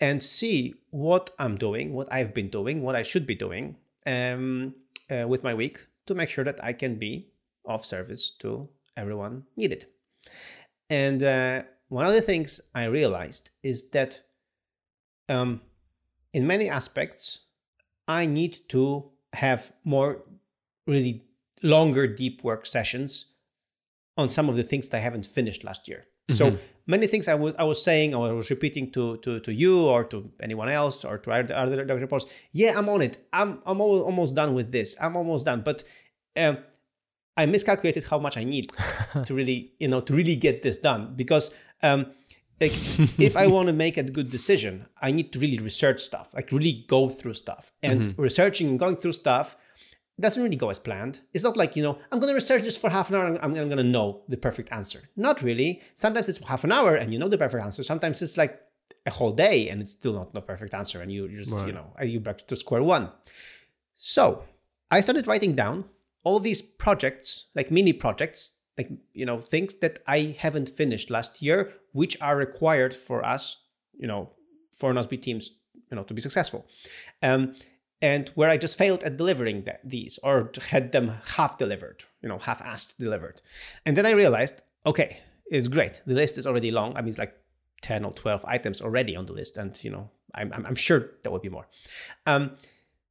and 0.00 0.22
see 0.22 0.74
what 0.90 1.30
i'm 1.38 1.56
doing 1.56 1.92
what 1.92 2.10
i've 2.12 2.34
been 2.34 2.48
doing 2.48 2.82
what 2.82 2.96
i 2.96 3.02
should 3.02 3.26
be 3.26 3.34
doing 3.34 3.76
um, 4.06 4.74
uh, 5.10 5.26
with 5.26 5.44
my 5.44 5.54
week 5.54 5.86
to 6.06 6.14
make 6.14 6.28
sure 6.28 6.44
that 6.44 6.62
I 6.62 6.72
can 6.72 6.96
be 6.96 7.28
of 7.64 7.84
service 7.84 8.30
to 8.40 8.68
everyone 8.96 9.44
needed. 9.56 9.86
And 10.88 11.22
uh, 11.22 11.62
one 11.88 12.06
of 12.06 12.12
the 12.12 12.22
things 12.22 12.60
I 12.74 12.84
realized 12.84 13.50
is 13.62 13.90
that 13.90 14.20
um, 15.28 15.60
in 16.32 16.46
many 16.46 16.68
aspects, 16.68 17.40
I 18.08 18.26
need 18.26 18.58
to 18.70 19.10
have 19.34 19.72
more 19.84 20.22
really 20.86 21.24
longer 21.62 22.06
deep 22.06 22.42
work 22.42 22.66
sessions 22.66 23.26
on 24.16 24.28
some 24.28 24.48
of 24.48 24.56
the 24.56 24.62
things 24.62 24.88
that 24.88 24.98
I 24.98 25.00
haven't 25.00 25.26
finished 25.26 25.64
last 25.64 25.88
year. 25.88 26.06
Mm-hmm. 26.30 26.34
So 26.34 26.58
many 26.86 27.06
things 27.06 27.28
I 27.28 27.34
was 27.34 27.54
I 27.58 27.64
was 27.64 27.82
saying 27.82 28.14
or 28.14 28.28
I 28.28 28.32
was 28.32 28.50
repeating 28.50 28.90
to 28.92 29.16
to 29.18 29.40
to 29.40 29.52
you 29.52 29.86
or 29.86 30.04
to 30.04 30.30
anyone 30.40 30.68
else 30.68 31.04
or 31.04 31.18
to 31.18 31.32
other 31.32 31.54
other 31.54 31.76
doctor 31.76 31.96
reports. 31.96 32.26
Yeah, 32.52 32.78
I'm 32.78 32.88
on 32.88 33.02
it. 33.02 33.18
I'm 33.32 33.60
I'm 33.66 33.80
almost 33.80 34.34
done 34.34 34.54
with 34.54 34.70
this. 34.72 34.96
I'm 35.00 35.16
almost 35.16 35.44
done. 35.44 35.62
But 35.62 35.84
um, 36.36 36.58
I 37.36 37.46
miscalculated 37.46 38.04
how 38.04 38.18
much 38.18 38.36
I 38.36 38.44
need 38.44 38.70
to 39.24 39.34
really 39.34 39.72
you 39.78 39.88
know 39.88 40.00
to 40.02 40.14
really 40.14 40.36
get 40.36 40.62
this 40.62 40.78
done 40.78 41.14
because 41.16 41.50
um, 41.82 42.06
like 42.60 42.72
if 43.18 43.36
I 43.36 43.46
want 43.46 43.66
to 43.68 43.72
make 43.72 43.96
a 43.96 44.02
good 44.02 44.30
decision, 44.30 44.86
I 45.00 45.10
need 45.12 45.32
to 45.32 45.38
really 45.38 45.58
research 45.58 46.00
stuff, 46.00 46.34
like 46.34 46.52
really 46.52 46.84
go 46.86 47.08
through 47.08 47.34
stuff. 47.34 47.72
And 47.82 48.00
mm-hmm. 48.02 48.22
researching 48.22 48.68
and 48.68 48.78
going 48.78 48.96
through 48.96 49.12
stuff 49.12 49.56
doesn't 50.20 50.42
really 50.42 50.56
go 50.56 50.70
as 50.70 50.78
planned. 50.78 51.20
It's 51.32 51.44
not 51.44 51.56
like, 51.56 51.76
you 51.76 51.82
know, 51.82 51.98
I'm 52.10 52.20
going 52.20 52.30
to 52.30 52.34
research 52.34 52.62
this 52.62 52.76
for 52.76 52.90
half 52.90 53.10
an 53.10 53.16
hour 53.16 53.26
and 53.26 53.38
I'm, 53.38 53.54
I'm 53.54 53.68
going 53.68 53.76
to 53.76 53.82
know 53.82 54.22
the 54.28 54.36
perfect 54.36 54.72
answer. 54.72 55.08
Not 55.16 55.42
really. 55.42 55.82
Sometimes 55.94 56.28
it's 56.28 56.44
half 56.46 56.64
an 56.64 56.72
hour 56.72 56.94
and 56.94 57.12
you 57.12 57.18
know 57.18 57.28
the 57.28 57.38
perfect 57.38 57.64
answer. 57.64 57.82
Sometimes 57.82 58.22
it's 58.22 58.36
like 58.36 58.60
a 59.06 59.10
whole 59.10 59.32
day 59.32 59.68
and 59.68 59.80
it's 59.80 59.92
still 59.92 60.12
not 60.12 60.34
the 60.34 60.40
perfect 60.40 60.74
answer 60.74 61.00
and 61.00 61.10
you 61.10 61.28
just, 61.28 61.52
right. 61.52 61.66
you 61.66 61.72
know, 61.72 61.92
you 62.02 62.20
back 62.20 62.46
to 62.46 62.56
square 62.56 62.82
one. 62.82 63.10
So 63.96 64.44
I 64.90 65.00
started 65.00 65.26
writing 65.26 65.54
down 65.54 65.84
all 66.24 66.40
these 66.40 66.62
projects, 66.62 67.46
like 67.54 67.70
mini 67.70 67.92
projects 67.92 68.52
like 68.80 68.90
you 69.12 69.26
know 69.26 69.38
things 69.38 69.74
that 69.76 69.98
I 70.06 70.36
haven't 70.38 70.68
finished 70.68 71.10
last 71.10 71.42
year, 71.42 71.72
which 71.92 72.16
are 72.20 72.36
required 72.36 72.94
for 72.94 73.24
us, 73.24 73.58
you 73.96 74.06
know, 74.06 74.30
for 74.76 74.92
Nozbe 74.92 75.20
teams, 75.20 75.52
you 75.90 75.96
know, 75.96 76.04
to 76.04 76.14
be 76.14 76.22
successful. 76.22 76.66
Um, 77.22 77.54
and 78.02 78.28
where 78.30 78.48
I 78.48 78.56
just 78.56 78.78
failed 78.78 79.04
at 79.04 79.16
delivering 79.16 79.66
these 79.84 80.18
or 80.22 80.52
had 80.68 80.92
them 80.92 81.12
half 81.36 81.58
delivered, 81.58 82.04
you 82.22 82.28
know, 82.28 82.38
half-assed 82.38 82.96
delivered. 82.98 83.42
And 83.84 83.96
then 83.96 84.06
I 84.06 84.12
realized, 84.12 84.62
okay, 84.86 85.18
it's 85.50 85.68
great. 85.68 86.00
The 86.06 86.14
list 86.14 86.38
is 86.38 86.46
already 86.46 86.70
long. 86.70 86.96
I 86.96 87.02
mean, 87.02 87.10
it's 87.10 87.18
like 87.18 87.36
10 87.82 88.04
or 88.04 88.12
12 88.12 88.44
items 88.46 88.80
already 88.80 89.16
on 89.16 89.26
the 89.26 89.32
list. 89.32 89.56
And, 89.56 89.82
you 89.84 89.90
know, 89.90 90.10
I'm, 90.34 90.52
I'm 90.52 90.74
sure 90.74 91.10
there 91.22 91.32
will 91.32 91.40
be 91.40 91.48
more. 91.48 91.68
Um, 92.26 92.52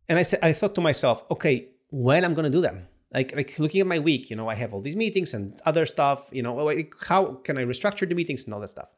and 0.08 0.18
I 0.18 0.24
said, 0.24 0.40
I 0.42 0.54
thought 0.54 0.74
to 0.76 0.82
myself, 0.82 1.24
okay, 1.30 1.70
when 1.92 2.26
I'm 2.26 2.34
going 2.34 2.46
to 2.46 2.52
do 2.52 2.62
them? 2.62 2.88
like 3.14 3.36
like 3.36 3.58
looking 3.60 3.82
at 3.82 3.88
my 3.88 4.00
week 4.00 4.30
you 4.30 4.36
know 4.36 4.48
i 4.48 4.56
have 4.56 4.74
all 4.74 4.82
these 4.82 4.96
meetings 4.96 5.34
and 5.34 5.60
other 5.66 5.86
stuff 5.86 6.30
you 6.32 6.42
know 6.42 6.72
how 7.08 7.34
can 7.44 7.58
i 7.58 7.64
restructure 7.64 8.08
the 8.08 8.16
meetings 8.16 8.46
and 8.46 8.54
all 8.54 8.60
that 8.60 8.68
stuff 8.68 8.90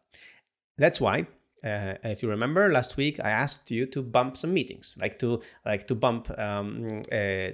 that's 0.78 1.00
why 1.00 1.26
uh, 1.64 1.94
if 2.04 2.24
you 2.24 2.30
remember 2.30 2.72
last 2.72 2.98
week 2.98 3.20
i 3.24 3.30
asked 3.30 3.70
you 3.72 3.86
to 3.86 4.02
bump 4.02 4.38
some 4.38 4.54
meetings 4.54 4.96
like 5.00 5.20
to 5.20 5.42
like 5.66 5.88
to 5.88 5.96
bump 5.96 6.30
um, 6.40 7.02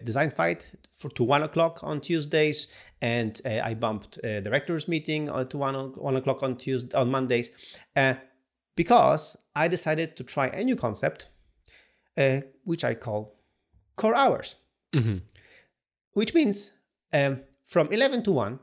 design 0.03 0.29
fight 0.29 0.73
for 0.93 1.09
to 1.09 1.23
one 1.23 1.43
o'clock 1.43 1.83
on 1.83 1.99
tuesdays 1.99 2.67
and 3.01 3.41
uh, 3.45 3.59
i 3.63 3.73
bumped 3.73 4.19
uh, 4.23 4.39
directors 4.41 4.87
meeting 4.87 5.29
uh, 5.29 5.43
to 5.43 5.57
one, 5.57 5.75
one 5.95 6.15
o'clock 6.15 6.43
on 6.43 6.55
tuesday 6.55 6.95
on 6.97 7.11
mondays 7.11 7.51
uh, 7.95 8.13
because 8.75 9.37
i 9.55 9.67
decided 9.67 10.15
to 10.15 10.23
try 10.23 10.47
a 10.47 10.63
new 10.63 10.75
concept 10.75 11.27
uh, 12.17 12.41
which 12.63 12.83
i 12.83 12.93
call 12.93 13.35
core 13.95 14.15
hours 14.15 14.55
mm-hmm 14.93 15.17
which 16.17 16.33
means 16.33 16.73
um, 17.13 17.41
from 17.63 17.89
11 17.91 18.23
to 18.23 18.31
1, 18.31 18.59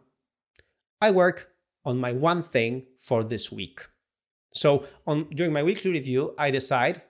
I 1.00 1.12
work 1.12 1.50
on 1.84 2.00
my 2.00 2.10
one 2.10 2.42
thing 2.42 2.86
for 2.98 3.22
this 3.22 3.52
week. 3.52 3.78
So 4.54 4.86
on 5.06 5.28
during 5.30 5.52
my 5.52 5.62
weekly 5.62 5.90
review, 5.90 6.34
I 6.38 6.50
decide 6.50 7.02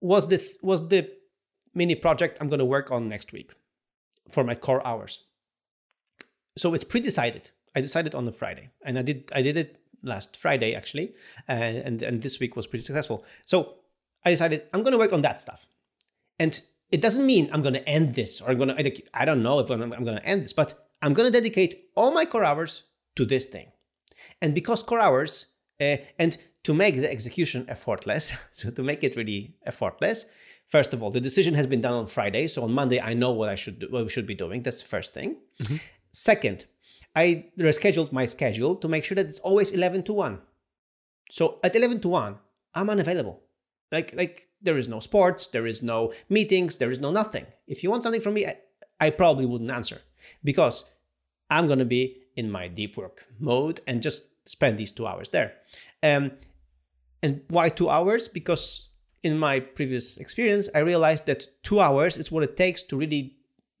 was 0.00 0.28
the 0.28 0.42
was 0.62 0.88
the 0.88 1.10
mini 1.74 1.94
project 1.94 2.38
I'm 2.40 2.48
going 2.48 2.58
to 2.58 2.64
work 2.64 2.90
on 2.90 3.08
next 3.08 3.32
week 3.32 3.52
for 4.30 4.42
my 4.42 4.54
core 4.54 4.84
hours. 4.86 5.24
So 6.56 6.74
it's 6.74 6.84
pre-decided. 6.84 7.50
I 7.76 7.80
decided 7.80 8.14
on 8.14 8.24
the 8.24 8.32
Friday, 8.32 8.70
and 8.82 8.98
I 8.98 9.02
did 9.02 9.30
I 9.34 9.42
did 9.42 9.56
it 9.56 9.80
last 10.02 10.36
Friday 10.36 10.74
actually, 10.74 11.14
and 11.46 11.76
and, 11.76 12.02
and 12.02 12.22
this 12.22 12.40
week 12.40 12.56
was 12.56 12.66
pretty 12.66 12.84
successful. 12.84 13.24
So 13.44 13.76
I 14.24 14.30
decided 14.30 14.64
I'm 14.72 14.82
going 14.82 14.92
to 14.92 14.98
work 14.98 15.12
on 15.12 15.22
that 15.22 15.40
stuff, 15.40 15.66
and 16.38 16.60
it 16.90 17.00
doesn't 17.00 17.26
mean 17.26 17.50
I'm 17.52 17.62
going 17.62 17.74
to 17.74 17.88
end 17.88 18.14
this 18.14 18.40
or 18.40 18.50
I'm 18.50 18.58
going 18.58 18.68
to, 18.76 19.02
I 19.12 19.24
don't 19.24 19.42
know 19.42 19.58
if 19.58 19.68
I'm, 19.68 19.82
I'm 19.82 20.04
going 20.04 20.16
to 20.16 20.24
end 20.24 20.42
this, 20.42 20.52
but 20.52 20.86
I'm 21.02 21.12
going 21.12 21.26
to 21.26 21.32
dedicate 21.32 21.88
all 21.96 22.12
my 22.12 22.24
core 22.24 22.44
hours 22.44 22.84
to 23.16 23.24
this 23.24 23.46
thing. 23.46 23.72
And 24.40 24.54
because 24.54 24.84
core 24.84 25.00
hours, 25.00 25.46
uh, 25.84 25.96
and 26.18 26.36
to 26.64 26.74
make 26.74 26.96
the 26.96 27.10
execution 27.10 27.66
effortless, 27.68 28.32
so 28.52 28.70
to 28.70 28.82
make 28.82 29.04
it 29.04 29.16
really 29.16 29.54
effortless, 29.66 30.26
first 30.66 30.94
of 30.94 31.02
all, 31.02 31.10
the 31.10 31.20
decision 31.20 31.54
has 31.54 31.66
been 31.66 31.80
done 31.80 31.94
on 31.94 32.06
Friday. 32.06 32.48
So 32.48 32.62
on 32.64 32.72
Monday, 32.72 33.00
I 33.00 33.14
know 33.14 33.32
what 33.32 33.48
I 33.48 33.54
should 33.54 33.78
do, 33.80 33.86
what 33.90 34.02
we 34.04 34.08
should 34.08 34.26
be 34.26 34.34
doing. 34.34 34.62
That's 34.62 34.82
the 34.82 34.88
first 34.88 35.12
thing. 35.14 35.36
Mm-hmm. 35.62 35.76
Second, 36.12 36.66
I 37.14 37.46
rescheduled 37.58 38.12
my 38.12 38.26
schedule 38.26 38.76
to 38.76 38.88
make 38.88 39.04
sure 39.04 39.14
that 39.16 39.26
it's 39.26 39.38
always 39.40 39.70
11 39.70 40.02
to 40.04 40.12
1. 40.12 40.40
So 41.30 41.58
at 41.62 41.76
11 41.76 42.00
to 42.00 42.08
1, 42.08 42.36
I'm 42.74 42.90
unavailable. 42.90 43.40
Like, 43.92 44.14
like 44.14 44.48
there 44.60 44.78
is 44.78 44.88
no 44.88 45.00
sports, 45.00 45.46
there 45.48 45.66
is 45.66 45.82
no 45.82 46.12
meetings, 46.28 46.78
there 46.78 46.90
is 46.90 46.98
no 46.98 47.12
nothing. 47.12 47.46
If 47.66 47.82
you 47.82 47.90
want 47.90 48.02
something 48.02 48.20
from 48.20 48.34
me, 48.34 48.46
I, 48.46 48.56
I 49.00 49.10
probably 49.10 49.46
wouldn't 49.46 49.70
answer 49.70 50.00
because 50.42 50.84
I'm 51.50 51.66
going 51.66 51.78
to 51.78 51.84
be 51.84 52.18
in 52.36 52.50
my 52.50 52.68
deep 52.68 52.96
work 52.96 53.26
mode 53.38 53.80
and 53.86 54.02
just 54.02 54.24
spend 54.46 54.78
these 54.78 54.92
two 54.92 55.06
hours 55.06 55.28
there. 55.30 55.54
Um, 56.02 56.32
and 57.22 57.42
why 57.48 57.68
two 57.68 57.88
hours? 57.88 58.28
Because 58.28 58.90
in 59.22 59.38
my 59.38 59.60
previous 59.60 60.18
experience, 60.18 60.68
I 60.74 60.80
realized 60.80 61.26
that 61.26 61.48
two 61.62 61.80
hours 61.80 62.16
is 62.16 62.30
what 62.30 62.44
it 62.44 62.56
takes 62.56 62.82
to 62.84 62.96
really 62.96 63.36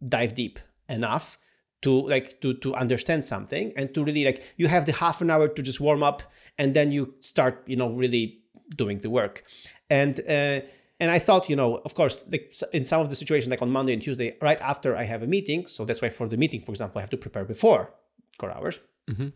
dive 0.06 0.34
deep 0.34 0.58
enough 0.88 1.38
to 1.82 2.08
like 2.08 2.40
to 2.40 2.54
to 2.54 2.74
understand 2.74 3.24
something 3.24 3.72
and 3.76 3.92
to 3.94 4.02
really 4.02 4.24
like 4.24 4.42
you 4.56 4.68
have 4.68 4.86
the 4.86 4.92
half 4.92 5.20
an 5.20 5.30
hour 5.30 5.48
to 5.48 5.62
just 5.62 5.80
warm 5.80 6.02
up 6.02 6.22
and 6.58 6.74
then 6.74 6.90
you 6.90 7.14
start 7.20 7.62
you 7.66 7.76
know 7.76 7.90
really 7.90 8.40
doing 8.76 8.98
the 9.00 9.10
work 9.10 9.44
and 9.90 10.20
uh, 10.28 10.60
and 11.00 11.10
I 11.10 11.18
thought, 11.18 11.50
you 11.50 11.56
know, 11.56 11.82
of 11.84 11.94
course, 11.94 12.24
like 12.30 12.54
in 12.72 12.84
some 12.84 13.00
of 13.00 13.10
the 13.10 13.16
situations, 13.16 13.50
like 13.50 13.62
on 13.62 13.70
Monday 13.70 13.92
and 13.92 14.00
Tuesday, 14.00 14.36
right 14.40 14.60
after 14.60 14.96
I 14.96 15.04
have 15.04 15.22
a 15.22 15.26
meeting. 15.26 15.66
So 15.66 15.84
that's 15.84 16.00
why 16.00 16.08
for 16.08 16.28
the 16.28 16.36
meeting, 16.36 16.62
for 16.62 16.70
example, 16.70 16.98
I 16.98 17.02
have 17.02 17.10
to 17.10 17.16
prepare 17.16 17.44
before 17.44 17.92
core 18.38 18.52
hours. 18.52 18.78
Mm-hmm. 19.10 19.28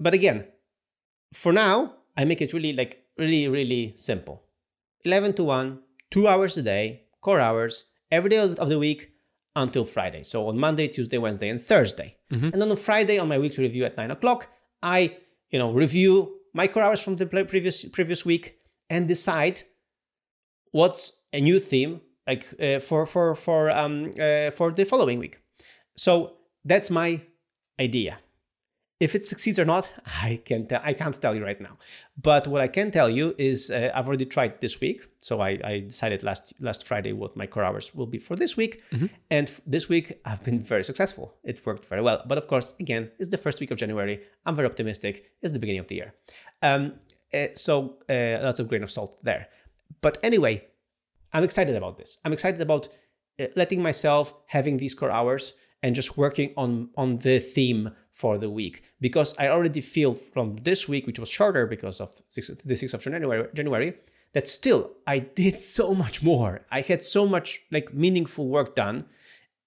But 0.00 0.14
again, 0.14 0.46
for 1.32 1.52
now, 1.52 1.94
I 2.16 2.24
make 2.24 2.40
it 2.40 2.52
really 2.52 2.72
like 2.72 3.04
really 3.16 3.48
really 3.48 3.94
simple. 3.96 4.42
Eleven 5.04 5.32
to 5.34 5.44
one, 5.44 5.80
two 6.10 6.26
hours 6.28 6.56
a 6.56 6.62
day, 6.62 7.02
core 7.20 7.40
hours, 7.40 7.84
every 8.10 8.30
day 8.30 8.38
of 8.38 8.68
the 8.68 8.78
week 8.78 9.12
until 9.56 9.84
Friday. 9.84 10.22
So 10.22 10.48
on 10.48 10.58
Monday, 10.58 10.88
Tuesday, 10.88 11.18
Wednesday, 11.18 11.48
and 11.48 11.60
Thursday. 11.60 12.16
Mm-hmm. 12.32 12.50
And 12.52 12.62
then 12.62 12.70
on 12.70 12.76
Friday, 12.76 13.18
on 13.18 13.28
my 13.28 13.38
weekly 13.38 13.64
review 13.64 13.84
at 13.84 13.96
nine 13.96 14.10
o'clock, 14.10 14.48
I 14.82 15.16
you 15.50 15.58
know 15.58 15.72
review 15.72 16.38
my 16.54 16.66
core 16.68 16.82
hours 16.82 17.02
from 17.02 17.16
the 17.16 17.26
previous 17.26 17.84
previous 17.84 18.24
week 18.24 18.58
and 18.90 19.06
decide 19.08 19.62
what's 20.72 21.22
a 21.32 21.40
new 21.40 21.60
theme 21.60 22.00
like 22.26 22.46
uh, 22.60 22.80
for 22.80 23.06
for 23.06 23.34
for 23.34 23.70
um 23.70 24.10
uh, 24.20 24.50
for 24.50 24.70
the 24.72 24.84
following 24.84 25.18
week. 25.18 25.40
So 25.96 26.34
that's 26.64 26.90
my 26.90 27.20
idea. 27.80 28.18
If 29.00 29.14
it 29.14 29.24
succeeds 29.24 29.58
or 29.60 29.64
not, 29.64 29.90
I 30.22 30.40
can't 30.44 30.72
I 30.72 30.92
can't 30.92 31.20
tell 31.20 31.34
you 31.34 31.44
right 31.44 31.60
now. 31.60 31.78
But 32.20 32.46
what 32.48 32.60
I 32.60 32.68
can 32.68 32.90
tell 32.90 33.08
you 33.08 33.34
is 33.38 33.70
uh, 33.70 33.90
I've 33.94 34.08
already 34.08 34.26
tried 34.26 34.60
this 34.60 34.80
week. 34.80 35.02
So 35.18 35.40
I, 35.40 35.58
I, 35.64 35.80
decided 35.80 36.22
last 36.22 36.52
last 36.60 36.86
Friday 36.86 37.12
what 37.12 37.36
my 37.36 37.46
core 37.46 37.64
hours 37.64 37.94
will 37.94 38.06
be 38.06 38.18
for 38.18 38.34
this 38.34 38.56
week, 38.56 38.82
mm-hmm. 38.92 39.06
and 39.30 39.48
this 39.66 39.88
week 39.88 40.20
I've 40.24 40.42
been 40.42 40.60
very 40.60 40.84
successful. 40.84 41.34
It 41.44 41.64
worked 41.64 41.86
very 41.86 42.02
well. 42.02 42.22
But 42.26 42.38
of 42.38 42.46
course, 42.46 42.74
again, 42.80 43.10
it's 43.18 43.30
the 43.30 43.36
first 43.36 43.60
week 43.60 43.70
of 43.70 43.78
January. 43.78 44.20
I'm 44.46 44.56
very 44.56 44.68
optimistic. 44.68 45.30
It's 45.42 45.52
the 45.52 45.58
beginning 45.58 45.80
of 45.80 45.88
the 45.88 45.96
year. 45.96 46.14
Um, 46.62 46.94
uh, 47.32 47.48
so 47.54 47.98
uh, 48.08 48.42
lots 48.42 48.60
of 48.60 48.68
grain 48.68 48.82
of 48.82 48.90
salt 48.90 49.16
there. 49.22 49.48
But 50.00 50.18
anyway, 50.22 50.64
I'm 51.32 51.44
excited 51.44 51.76
about 51.76 51.98
this. 51.98 52.18
I'm 52.24 52.32
excited 52.32 52.60
about 52.60 52.88
uh, 53.40 53.46
letting 53.54 53.82
myself 53.82 54.34
having 54.46 54.76
these 54.76 54.94
core 54.94 55.10
hours 55.10 55.54
and 55.82 55.94
just 55.94 56.16
working 56.16 56.52
on 56.56 56.90
on 56.96 57.18
the 57.18 57.38
theme 57.38 57.90
for 58.12 58.36
the 58.36 58.50
week 58.50 58.82
because 59.00 59.34
I 59.38 59.48
already 59.48 59.80
feel 59.80 60.14
from 60.14 60.56
this 60.62 60.88
week, 60.88 61.06
which 61.06 61.20
was 61.20 61.30
shorter 61.30 61.66
because 61.66 62.00
of 62.00 62.14
the 62.34 62.42
6th 62.42 62.94
of 62.94 63.00
January, 63.00 63.48
January, 63.54 63.94
that 64.32 64.48
still 64.48 64.90
I 65.06 65.20
did 65.20 65.60
so 65.60 65.94
much 65.94 66.22
more. 66.22 66.66
I 66.70 66.80
had 66.80 67.02
so 67.02 67.26
much 67.26 67.60
like 67.70 67.94
meaningful 67.94 68.48
work 68.48 68.74
done 68.74 69.06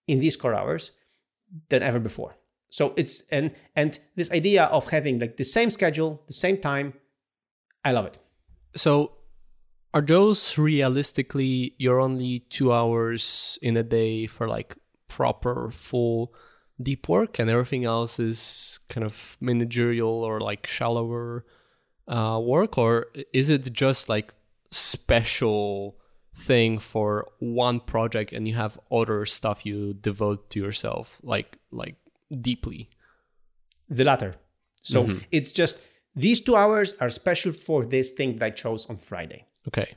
in 0.08 0.20
these 0.20 0.36
core 0.36 0.54
hours 0.54 0.92
than 1.70 1.82
ever 1.82 2.00
before. 2.00 2.36
So 2.70 2.94
it's 2.96 3.28
and 3.30 3.52
and 3.76 4.00
this 4.16 4.32
idea 4.32 4.66
of 4.66 4.90
having 4.90 5.20
like 5.20 5.38
the 5.38 5.44
same 5.44 5.72
schedule, 5.72 6.22
the 6.28 6.34
same 6.34 6.58
time, 6.58 6.94
I 7.84 7.92
love 7.92 8.06
it. 8.06 8.20
So, 8.76 9.14
are 9.94 10.02
those 10.02 10.58
realistically 10.58 11.74
you're 11.78 12.00
only 12.00 12.40
two 12.50 12.72
hours 12.72 13.60
in 13.62 13.76
a 13.76 13.84
day 13.84 14.26
for 14.28 14.48
like 14.48 14.78
proper 15.12 15.70
full 15.72 16.34
deep 16.82 17.10
work 17.10 17.38
and 17.38 17.50
everything 17.50 17.84
else 17.84 18.18
is 18.18 18.80
kind 18.90 19.06
of 19.06 19.38
managerial 19.42 20.24
or 20.30 20.40
like 20.40 20.66
shallower 20.66 21.46
uh, 22.08 22.40
work 22.42 22.78
or 22.78 23.08
is 23.34 23.50
it 23.50 23.72
just 23.74 24.10
like 24.10 24.34
special 24.72 25.98
thing 26.34 26.80
for 26.80 27.28
one 27.40 27.80
project 27.80 28.32
and 28.32 28.48
you 28.48 28.56
have 28.56 28.80
other 28.90 29.26
stuff 29.26 29.66
you 29.66 29.94
devote 29.94 30.50
to 30.50 30.60
yourself 30.60 31.20
like 31.24 31.58
like 31.72 31.98
deeply? 32.50 32.90
The 33.90 34.06
latter. 34.06 34.36
So 34.82 35.04
mm-hmm. 35.04 35.20
it's 35.32 35.52
just 35.52 35.82
these 36.16 36.40
two 36.40 36.56
hours 36.56 36.94
are 37.02 37.10
special 37.10 37.52
for 37.52 37.86
this 37.86 38.12
thing 38.12 38.38
that 38.38 38.46
i 38.46 38.50
chose 38.50 38.86
on 38.90 38.98
friday. 38.98 39.46
Okay. 39.68 39.90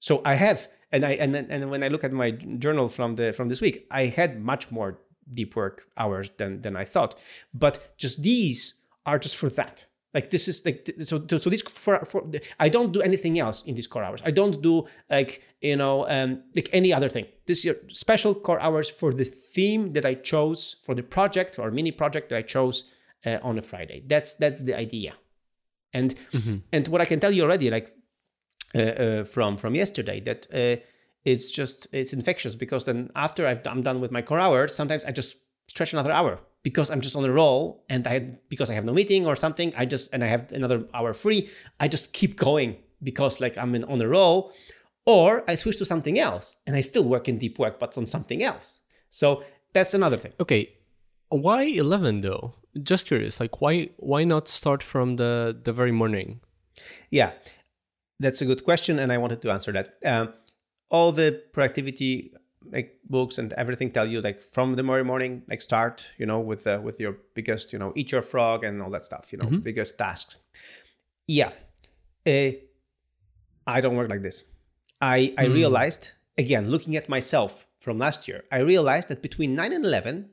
So 0.00 0.22
i 0.24 0.34
have 0.34 0.68
and 0.92 1.04
i 1.04 1.12
and 1.12 1.34
then 1.34 1.46
and 1.50 1.70
when 1.70 1.82
i 1.82 1.88
look 1.88 2.04
at 2.04 2.12
my 2.12 2.30
journal 2.30 2.88
from 2.88 3.16
the 3.16 3.32
from 3.32 3.48
this 3.48 3.60
week 3.60 3.86
i 3.90 4.06
had 4.06 4.42
much 4.42 4.70
more 4.70 4.98
deep 5.32 5.56
work 5.56 5.88
hours 5.96 6.30
than 6.38 6.60
than 6.62 6.76
i 6.76 6.84
thought 6.84 7.14
but 7.52 7.96
just 7.96 8.22
these 8.22 8.74
are 9.04 9.18
just 9.18 9.36
for 9.36 9.50
that 9.50 9.86
like 10.16 10.30
this 10.30 10.48
is 10.48 10.64
like 10.64 10.90
so 11.02 11.22
so 11.28 11.50
this 11.50 11.60
for, 11.62 12.02
for 12.06 12.24
I 12.58 12.70
don't 12.70 12.90
do 12.90 13.02
anything 13.02 13.38
else 13.38 13.62
in 13.64 13.74
these 13.74 13.86
core 13.86 14.02
hours. 14.02 14.22
I 14.24 14.30
don't 14.30 14.62
do 14.62 14.86
like 15.10 15.42
you 15.60 15.76
know 15.76 16.06
um, 16.08 16.42
like 16.54 16.70
any 16.72 16.90
other 16.90 17.10
thing. 17.10 17.26
This 17.44 17.66
is 17.66 17.76
special 17.88 18.34
core 18.34 18.58
hours 18.58 18.88
for 18.90 19.12
the 19.12 19.24
theme 19.24 19.92
that 19.92 20.06
I 20.06 20.14
chose 20.14 20.76
for 20.82 20.94
the 20.94 21.02
project 21.02 21.58
or 21.58 21.70
mini 21.70 21.92
project 21.92 22.30
that 22.30 22.38
I 22.38 22.42
chose 22.42 22.90
uh, 23.26 23.38
on 23.42 23.58
a 23.58 23.62
Friday. 23.62 24.04
That's 24.06 24.32
that's 24.34 24.62
the 24.62 24.74
idea. 24.74 25.12
And 25.92 26.14
mm-hmm. 26.32 26.56
and 26.72 26.88
what 26.88 27.02
I 27.02 27.04
can 27.04 27.20
tell 27.20 27.32
you 27.32 27.42
already, 27.42 27.68
like 27.68 27.94
from 29.24 29.56
from 29.56 29.74
yesterday, 29.74 30.20
that 30.20 30.46
uh, 30.52 30.82
it's 31.24 31.50
just 31.50 31.88
it's 31.92 32.12
infectious 32.12 32.54
because 32.54 32.84
then 32.84 33.10
after 33.14 33.46
I've 33.46 33.66
I'm 33.66 33.82
done 33.82 34.00
with 34.00 34.10
my 34.10 34.22
core 34.22 34.40
hours, 34.40 34.74
sometimes 34.74 35.04
I 35.04 35.10
just 35.10 35.38
stretch 35.68 35.92
another 35.92 36.12
hour 36.12 36.38
because 36.62 36.90
I'm 36.90 37.00
just 37.00 37.16
on 37.16 37.24
a 37.24 37.32
roll 37.32 37.84
and 37.88 38.06
I 38.06 38.38
because 38.48 38.70
I 38.70 38.74
have 38.74 38.84
no 38.84 38.92
meeting 38.92 39.26
or 39.26 39.36
something, 39.36 39.72
I 39.76 39.86
just 39.86 40.12
and 40.12 40.22
I 40.24 40.28
have 40.28 40.52
another 40.52 40.84
hour 40.94 41.12
free, 41.14 41.48
I 41.80 41.88
just 41.88 42.12
keep 42.12 42.36
going 42.36 42.76
because 43.02 43.40
like 43.40 43.58
I'm 43.58 43.74
in, 43.74 43.84
on 43.84 44.00
a 44.00 44.08
roll, 44.08 44.52
or 45.04 45.44
I 45.48 45.54
switch 45.54 45.78
to 45.78 45.84
something 45.84 46.18
else 46.18 46.56
and 46.66 46.76
I 46.76 46.80
still 46.80 47.04
work 47.04 47.28
in 47.28 47.38
deep 47.38 47.58
work 47.58 47.78
but 47.78 47.96
on 47.98 48.06
something 48.06 48.42
else. 48.42 48.80
So 49.10 49.44
that's 49.72 49.94
another 49.94 50.16
thing. 50.16 50.32
Okay, 50.40 50.72
why 51.28 51.62
11 51.62 52.22
though? 52.22 52.54
Just 52.82 53.06
curious, 53.06 53.40
like 53.40 53.60
why 53.60 53.90
why 53.96 54.24
not 54.24 54.48
start 54.48 54.82
from 54.82 55.16
the 55.16 55.56
the 55.62 55.72
very 55.72 55.92
morning? 55.92 56.40
Yeah, 57.10 57.32
that's 58.18 58.40
a 58.40 58.46
good 58.46 58.64
question, 58.64 58.98
and 58.98 59.12
I 59.12 59.18
wanted 59.18 59.42
to 59.42 59.50
answer 59.50 59.72
that. 59.72 59.96
Um, 60.04 60.32
all 60.90 61.12
the 61.12 61.42
productivity 61.52 62.32
like 62.72 62.98
books 63.08 63.38
and 63.38 63.52
everything 63.54 63.90
tell 63.90 64.06
you 64.06 64.20
like 64.20 64.42
from 64.42 64.74
the 64.74 64.82
very 64.82 65.04
morning 65.04 65.42
like 65.48 65.62
start 65.62 66.12
you 66.18 66.26
know 66.26 66.40
with 66.40 66.66
uh, 66.66 66.80
with 66.82 66.98
your 67.00 67.16
biggest 67.34 67.72
you 67.72 67.78
know 67.78 67.92
eat 67.96 68.12
your 68.12 68.22
frog 68.22 68.64
and 68.64 68.82
all 68.82 68.90
that 68.90 69.04
stuff 69.04 69.32
you 69.32 69.38
know 69.38 69.46
mm-hmm. 69.46 69.58
biggest 69.58 69.98
tasks 69.98 70.38
yeah 71.26 71.50
uh, 72.26 72.50
i 73.66 73.80
don't 73.80 73.96
work 73.96 74.08
like 74.08 74.22
this 74.22 74.44
i 75.00 75.34
i 75.38 75.46
mm. 75.46 75.54
realized 75.54 76.12
again 76.38 76.68
looking 76.68 76.96
at 76.96 77.08
myself 77.08 77.66
from 77.80 77.98
last 77.98 78.26
year 78.26 78.44
i 78.50 78.58
realized 78.58 79.08
that 79.08 79.22
between 79.22 79.54
9 79.54 79.72
and 79.72 79.84
11 79.84 80.28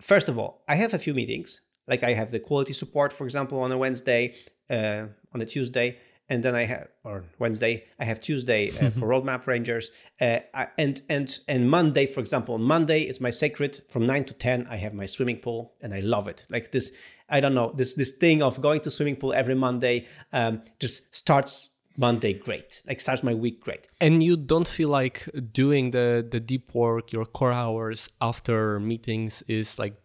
first 0.00 0.28
of 0.28 0.38
all 0.38 0.62
i 0.68 0.76
have 0.76 0.94
a 0.94 0.98
few 0.98 1.14
meetings 1.14 1.62
like 1.88 2.02
i 2.02 2.12
have 2.12 2.30
the 2.30 2.40
quality 2.40 2.72
support 2.72 3.12
for 3.12 3.24
example 3.24 3.60
on 3.60 3.72
a 3.72 3.78
wednesday 3.78 4.34
uh, 4.68 5.06
on 5.34 5.40
a 5.40 5.46
tuesday 5.46 5.98
and 6.30 6.44
then 6.44 6.54
I 6.54 6.64
have 6.64 6.88
or 7.04 7.24
Wednesday 7.38 7.84
I 7.98 8.04
have 8.04 8.20
Tuesday 8.20 8.70
uh, 8.70 8.90
for 8.90 9.08
roadmap 9.12 9.46
rangers. 9.46 9.90
Uh, 10.20 10.38
and 10.78 11.02
and 11.10 11.38
and 11.48 11.68
Monday 11.68 12.06
for 12.06 12.20
example 12.20 12.56
Monday 12.56 13.02
is 13.02 13.20
my 13.20 13.30
sacred. 13.30 13.82
From 13.90 14.06
9 14.06 14.24
to 14.24 14.34
10 14.34 14.68
I 14.70 14.76
have 14.76 14.94
my 14.94 15.06
swimming 15.06 15.38
pool 15.38 15.74
and 15.82 15.92
I 15.92 16.00
love 16.00 16.28
it. 16.28 16.46
Like 16.48 16.70
this 16.70 16.92
I 17.28 17.40
don't 17.40 17.54
know 17.54 17.72
this 17.76 17.94
this 17.94 18.12
thing 18.12 18.42
of 18.42 18.60
going 18.62 18.80
to 18.82 18.90
swimming 18.90 19.16
pool 19.16 19.34
every 19.34 19.56
Monday 19.56 20.06
um, 20.32 20.62
just 20.78 21.14
starts 21.14 21.70
Monday 21.98 22.32
great 22.32 22.82
like 22.86 23.00
starts 23.00 23.22
my 23.22 23.34
week 23.34 23.60
great. 23.60 23.88
And 24.00 24.22
you 24.22 24.36
don't 24.36 24.68
feel 24.68 24.88
like 24.88 25.28
doing 25.52 25.90
the 25.90 26.26
the 26.30 26.40
deep 26.40 26.74
work 26.74 27.12
your 27.12 27.26
core 27.26 27.52
hours 27.52 28.08
after 28.20 28.78
meetings 28.78 29.42
is 29.48 29.78
like 29.78 29.96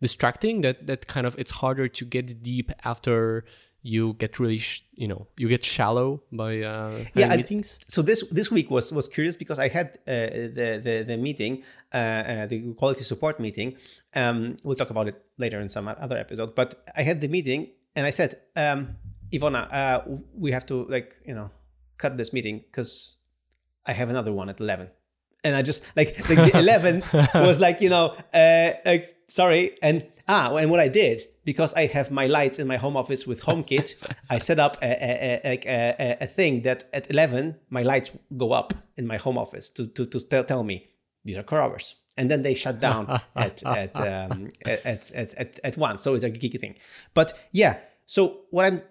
distracting? 0.00 0.62
That 0.62 0.86
that 0.86 1.06
kind 1.06 1.26
of 1.26 1.38
it's 1.38 1.50
harder 1.50 1.86
to 1.88 2.04
get 2.04 2.42
deep 2.42 2.70
after 2.84 3.44
you 3.82 4.14
get 4.14 4.38
really 4.38 4.58
sh- 4.58 4.84
you 4.94 5.08
know 5.08 5.26
you 5.36 5.48
get 5.48 5.64
shallow 5.64 6.22
by 6.32 6.60
uh, 6.60 7.04
yeah, 7.14 7.34
meetings? 7.36 7.78
I, 7.80 7.84
so 7.88 8.02
this 8.02 8.22
this 8.30 8.50
week 8.50 8.70
was 8.70 8.92
was 8.92 9.08
curious 9.08 9.36
because 9.36 9.58
i 9.58 9.68
had 9.68 9.98
uh, 10.06 10.12
the, 10.56 10.80
the 10.82 11.04
the 11.08 11.16
meeting 11.16 11.62
uh, 11.92 11.96
uh, 11.96 12.46
the 12.46 12.72
quality 12.74 13.02
support 13.02 13.40
meeting. 13.40 13.76
Um, 14.14 14.56
we'll 14.64 14.76
talk 14.76 14.90
about 14.90 15.08
it 15.08 15.24
later 15.38 15.60
in 15.60 15.68
some 15.68 15.88
other 15.88 16.18
episode 16.18 16.54
but 16.54 16.74
i 16.96 17.02
had 17.02 17.20
the 17.20 17.28
meeting 17.28 17.68
and 17.96 18.06
i 18.06 18.10
said 18.10 18.34
um, 18.56 18.96
ivona 19.32 19.72
uh, 19.72 20.02
we 20.34 20.52
have 20.52 20.66
to 20.66 20.84
like 20.84 21.16
you 21.26 21.34
know 21.34 21.50
cut 21.96 22.16
this 22.16 22.32
meeting 22.32 22.58
because 22.58 23.16
i 23.86 23.92
have 23.92 24.10
another 24.10 24.32
one 24.32 24.48
at 24.48 24.60
11 24.60 24.88
and 25.44 25.56
i 25.56 25.62
just 25.62 25.84
like, 25.96 26.16
like 26.28 26.52
the 26.52 26.58
11 26.58 27.02
was 27.34 27.60
like 27.60 27.80
you 27.80 27.88
know 27.88 28.14
uh, 28.34 28.72
like 28.84 29.16
sorry 29.28 29.78
and 29.80 30.04
ah 30.34 30.46
and 30.56 30.70
what 30.70 30.80
i 30.80 30.88
did 30.88 31.18
because 31.44 31.74
I 31.74 31.86
have 31.86 32.10
my 32.10 32.26
lights 32.26 32.58
in 32.60 32.66
my 32.66 32.76
home 32.76 32.96
office 32.96 33.26
with 33.26 33.42
HomeKit, 33.42 33.96
I 34.28 34.38
set 34.38 34.58
up 34.60 34.76
a, 34.82 34.86
a, 34.86 35.58
a, 35.66 36.16
a, 36.20 36.26
thing 36.26 36.62
that 36.62 36.84
at 36.92 37.10
11, 37.10 37.56
my 37.70 37.82
lights 37.82 38.12
go 38.36 38.52
up 38.52 38.72
in 38.96 39.04
my 39.06 39.16
home 39.16 39.38
office 39.38 39.68
to, 39.70 39.86
to, 39.86 40.06
to 40.06 40.20
tell, 40.20 40.44
tell 40.44 40.62
me 40.62 40.88
these 41.24 41.36
are 41.36 41.42
core 41.42 41.60
hours. 41.60 41.96
And 42.16 42.30
then 42.30 42.42
they 42.42 42.54
shut 42.54 42.80
down 42.80 43.20
at, 43.36 43.64
at, 43.64 43.96
um, 43.96 44.50
at, 44.64 45.10
at, 45.10 45.34
at, 45.34 45.60
at 45.64 45.76
one. 45.76 45.98
So 45.98 46.14
it's 46.14 46.24
a 46.24 46.30
geeky 46.30 46.60
thing. 46.60 46.76
But 47.14 47.32
yeah, 47.50 47.78
so 48.06 48.42
what 48.50 48.66
I'm, 48.66 48.82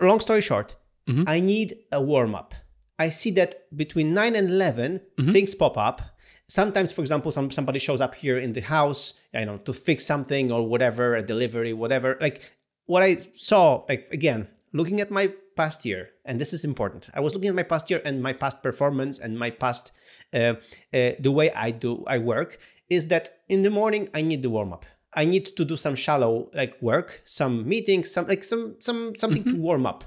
long 0.00 0.20
story 0.20 0.42
short, 0.42 0.76
mm-hmm. 1.08 1.24
I 1.26 1.40
need 1.40 1.76
a 1.90 2.00
warm 2.00 2.36
up. 2.36 2.54
I 2.98 3.10
see 3.10 3.32
that 3.32 3.76
between 3.76 4.14
9 4.14 4.36
and 4.36 4.48
11, 4.48 5.00
mm-hmm. 5.18 5.32
things 5.32 5.54
pop 5.54 5.76
up 5.76 6.02
sometimes 6.48 6.92
for 6.92 7.00
example 7.00 7.32
some 7.32 7.50
somebody 7.50 7.78
shows 7.78 8.00
up 8.00 8.14
here 8.14 8.38
in 8.38 8.52
the 8.52 8.60
house 8.60 9.14
you 9.34 9.44
know 9.44 9.58
to 9.58 9.72
fix 9.72 10.04
something 10.04 10.52
or 10.52 10.66
whatever 10.66 11.14
a 11.16 11.22
delivery 11.22 11.72
whatever. 11.72 12.16
Like 12.20 12.50
what 12.86 13.02
i 13.02 13.18
saw 13.34 13.84
like 13.88 14.08
again 14.12 14.48
looking 14.72 15.00
at 15.00 15.10
my 15.10 15.32
past 15.56 15.84
year 15.84 16.10
and 16.24 16.40
this 16.40 16.52
is 16.52 16.64
important. 16.64 17.08
I 17.14 17.20
was 17.20 17.34
looking 17.34 17.48
at 17.48 17.54
my 17.54 17.62
past 17.62 17.90
year 17.90 18.02
and 18.04 18.22
my 18.22 18.32
past 18.32 18.62
performance 18.62 19.18
and 19.18 19.38
my 19.38 19.50
past 19.50 19.92
uh, 20.34 20.54
uh, 20.92 21.12
the 21.18 21.30
way 21.30 21.50
i 21.52 21.70
do 21.70 22.04
i 22.06 22.18
work 22.18 22.58
is 22.88 23.08
that 23.08 23.40
in 23.48 23.62
the 23.62 23.70
morning 23.70 24.08
i 24.14 24.22
need 24.22 24.42
the 24.42 24.50
warm 24.50 24.72
up. 24.72 24.86
I 25.14 25.24
need 25.24 25.46
to 25.46 25.64
do 25.64 25.76
some 25.76 25.94
shallow 25.94 26.50
like 26.54 26.80
work 26.82 27.22
some 27.24 27.66
meetings 27.66 28.10
some 28.12 28.26
like 28.26 28.44
some 28.44 28.76
some 28.80 29.16
something 29.16 29.42
mm-hmm. 29.42 29.56
to 29.56 29.62
warm 29.68 29.86
up. 29.86 30.04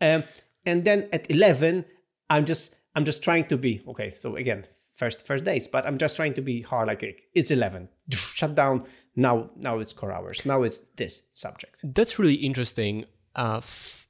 Um, 0.00 0.24
and 0.66 0.84
then 0.84 1.08
at 1.12 1.30
11 1.30 1.84
i'm 2.30 2.44
just 2.44 2.76
i'm 2.94 3.04
just 3.04 3.22
trying 3.22 3.46
to 3.46 3.56
be 3.56 3.82
okay 3.88 4.10
so 4.10 4.36
again 4.36 4.66
first 4.94 5.26
first 5.26 5.44
days 5.44 5.66
but 5.66 5.84
i'm 5.86 5.98
just 5.98 6.16
trying 6.16 6.32
to 6.34 6.40
be 6.40 6.62
hard 6.62 6.86
like 6.88 7.02
it's 7.34 7.50
11 7.50 7.88
shut 8.10 8.54
down. 8.54 8.84
Now 9.16 9.50
now 9.56 9.78
it's 9.78 9.92
core 9.92 10.12
hours. 10.12 10.44
Now 10.44 10.62
it's 10.62 10.78
this 10.96 11.22
subject. 11.30 11.76
That's 11.82 12.18
really 12.18 12.34
interesting. 12.34 13.04
Uh, 13.36 13.58
f- 13.58 14.08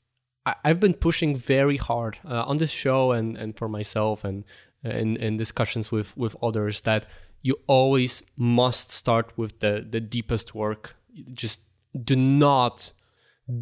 i've 0.62 0.78
been 0.78 0.92
pushing 0.92 1.34
very 1.34 1.78
hard 1.78 2.18
uh, 2.28 2.44
on 2.44 2.58
this 2.58 2.70
show 2.70 3.12
and 3.12 3.34
and 3.38 3.56
for 3.56 3.66
myself 3.66 4.24
and 4.24 4.44
in, 4.82 5.16
in 5.16 5.38
discussions 5.38 5.90
with 5.90 6.14
with 6.16 6.36
others 6.42 6.82
that 6.82 7.06
you 7.40 7.56
always 7.66 8.22
must 8.36 8.92
start 8.92 9.32
with 9.36 9.60
the 9.60 9.86
the 9.88 10.00
deepest 10.00 10.54
work. 10.54 10.96
Just 11.32 11.60
do 12.04 12.16
not 12.16 12.92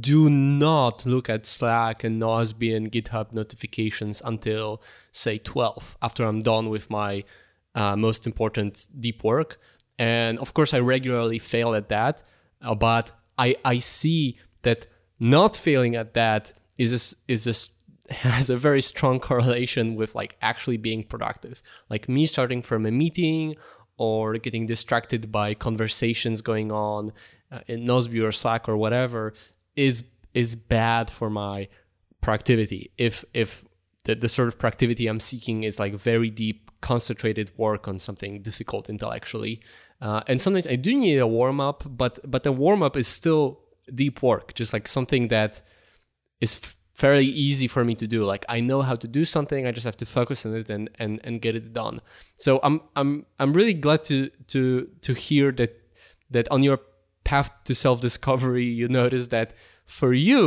do 0.01 0.31
not 0.31 1.05
look 1.05 1.29
at 1.29 1.45
Slack 1.45 2.05
and 2.05 2.21
Nozbe 2.21 2.75
and 2.75 2.91
GitHub 2.91 3.33
notifications 3.33 4.23
until, 4.25 4.83
say, 5.11 5.39
12, 5.39 5.97
after 6.01 6.25
I'm 6.25 6.43
done 6.43 6.69
with 6.69 6.89
my 6.89 7.25
uh, 7.75 7.97
most 7.97 8.27
important 8.27 8.87
deep 8.99 9.25
work. 9.25 9.59
And 9.99 10.39
of 10.39 10.55
course, 10.55 10.73
I 10.73 10.79
regularly 10.79 11.39
fail 11.39 11.75
at 11.75 11.89
that, 11.89 12.23
uh, 12.61 12.75
but 12.75 13.11
I, 13.37 13.57
I 13.65 13.79
see 13.79 14.39
that 14.63 14.87
not 15.19 15.57
failing 15.57 15.97
at 15.97 16.15
that 16.15 16.53
is 16.79 16.93
a, 16.93 17.33
is 17.33 17.47
a, 17.47 18.13
has 18.15 18.51
a 18.51 18.57
very 18.57 18.83
strong 18.83 19.19
correlation 19.19 19.97
with 19.97 20.15
like 20.15 20.37
actually 20.43 20.77
being 20.77 21.03
productive. 21.03 21.61
Like 21.91 22.09
me 22.09 22.27
starting 22.27 22.63
from 22.63 22.87
a 22.87 22.93
meeting 22.93 23.57
or 23.97 24.35
getting 24.35 24.67
distracted 24.67 25.33
by 25.33 25.55
conversations 25.55 26.41
going 26.41 26.71
on 26.71 27.13
uh, 27.51 27.61
in 27.67 27.85
Nozbe 27.85 28.25
or 28.25 28.33
Slack 28.33 28.69
or 28.69 28.77
whatever 28.77 29.35
is 29.77 30.05
is 30.35 30.55
bad 30.55 31.11
for 31.11 31.31
my 31.31 31.69
productivity 32.21 32.91
if 32.99 33.25
if 33.35 33.65
the, 34.05 34.15
the 34.15 34.29
sort 34.29 34.49
of 34.49 34.59
productivity 34.59 35.07
i'm 35.07 35.21
seeking 35.21 35.65
is 35.65 35.79
like 35.79 35.95
very 35.95 36.31
deep 36.31 36.71
concentrated 36.81 37.51
work 37.57 37.87
on 37.87 37.99
something 37.99 38.43
difficult 38.43 38.89
intellectually 38.89 39.61
uh, 40.01 40.21
and 40.27 40.41
sometimes 40.41 40.67
i 40.67 40.77
do 40.77 40.95
need 40.95 41.19
a 41.19 41.27
warm-up 41.27 41.85
but 41.87 42.19
but 42.29 42.43
the 42.43 42.53
warm-up 42.53 42.97
is 42.97 43.07
still 43.07 43.61
deep 43.95 44.23
work 44.23 44.55
just 44.55 44.73
like 44.73 44.89
something 44.89 45.29
that 45.29 45.63
is 46.41 46.55
f- 46.63 46.77
fairly 46.93 47.27
easy 47.27 47.67
for 47.67 47.85
me 47.85 47.95
to 47.95 48.07
do. 48.07 48.25
Like 48.25 48.45
I 48.49 48.61
know 48.61 48.83
how 48.83 48.97
to 48.97 49.09
do 49.09 49.25
something, 49.25 49.67
I 49.67 49.73
just 49.73 49.85
have 49.85 49.97
to 49.99 50.07
focus 50.07 50.45
on 50.47 50.55
it 50.55 50.69
and 50.69 50.91
and 50.99 51.21
and 51.25 51.41
get 51.41 51.57
it 51.57 51.73
done. 51.73 52.01
So 52.39 52.61
I'm 52.63 52.81
I'm 52.95 53.27
I'm 53.39 53.53
really 53.53 53.75
glad 53.75 54.05
to 54.05 54.29
to 54.49 54.89
to 55.01 55.15
hear 55.15 55.53
that 55.53 55.73
that 56.31 56.49
on 56.51 56.63
your 56.63 56.79
path 57.33 57.51
to 57.65 57.75
self 57.75 57.99
discovery 58.09 58.69
you 58.81 58.87
notice 59.03 59.27
that 59.37 59.49
for 59.99 60.13
you 60.29 60.45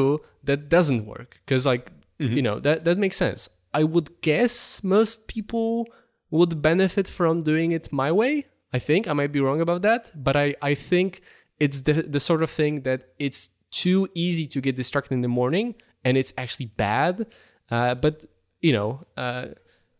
that 0.47 0.69
doesn't 0.69 1.03
work 1.13 1.29
because 1.41 1.65
like 1.65 1.85
you 2.19 2.41
know 2.41 2.59
that 2.59 2.85
that 2.85 2.97
makes 2.97 3.17
sense. 3.17 3.49
I 3.73 3.83
would 3.83 4.21
guess 4.21 4.83
most 4.83 5.27
people 5.27 5.87
would 6.31 6.61
benefit 6.61 7.07
from 7.07 7.41
doing 7.41 7.71
it 7.71 7.91
my 7.91 8.11
way. 8.11 8.45
I 8.73 8.79
think 8.79 9.07
I 9.07 9.13
might 9.13 9.31
be 9.31 9.39
wrong 9.39 9.61
about 9.61 9.81
that, 9.81 10.11
but 10.15 10.35
I 10.35 10.55
I 10.61 10.75
think 10.75 11.21
it's 11.59 11.81
the 11.81 11.93
the 11.93 12.19
sort 12.19 12.41
of 12.41 12.49
thing 12.49 12.81
that 12.81 13.09
it's 13.19 13.49
too 13.71 14.07
easy 14.13 14.47
to 14.47 14.61
get 14.61 14.75
distracted 14.75 15.13
in 15.13 15.21
the 15.21 15.33
morning 15.41 15.75
and 16.05 16.17
it's 16.17 16.33
actually 16.37 16.67
bad. 16.77 17.27
Uh, 17.69 17.95
but 17.95 18.25
you 18.61 18.71
know, 18.71 19.05
uh, 19.17 19.47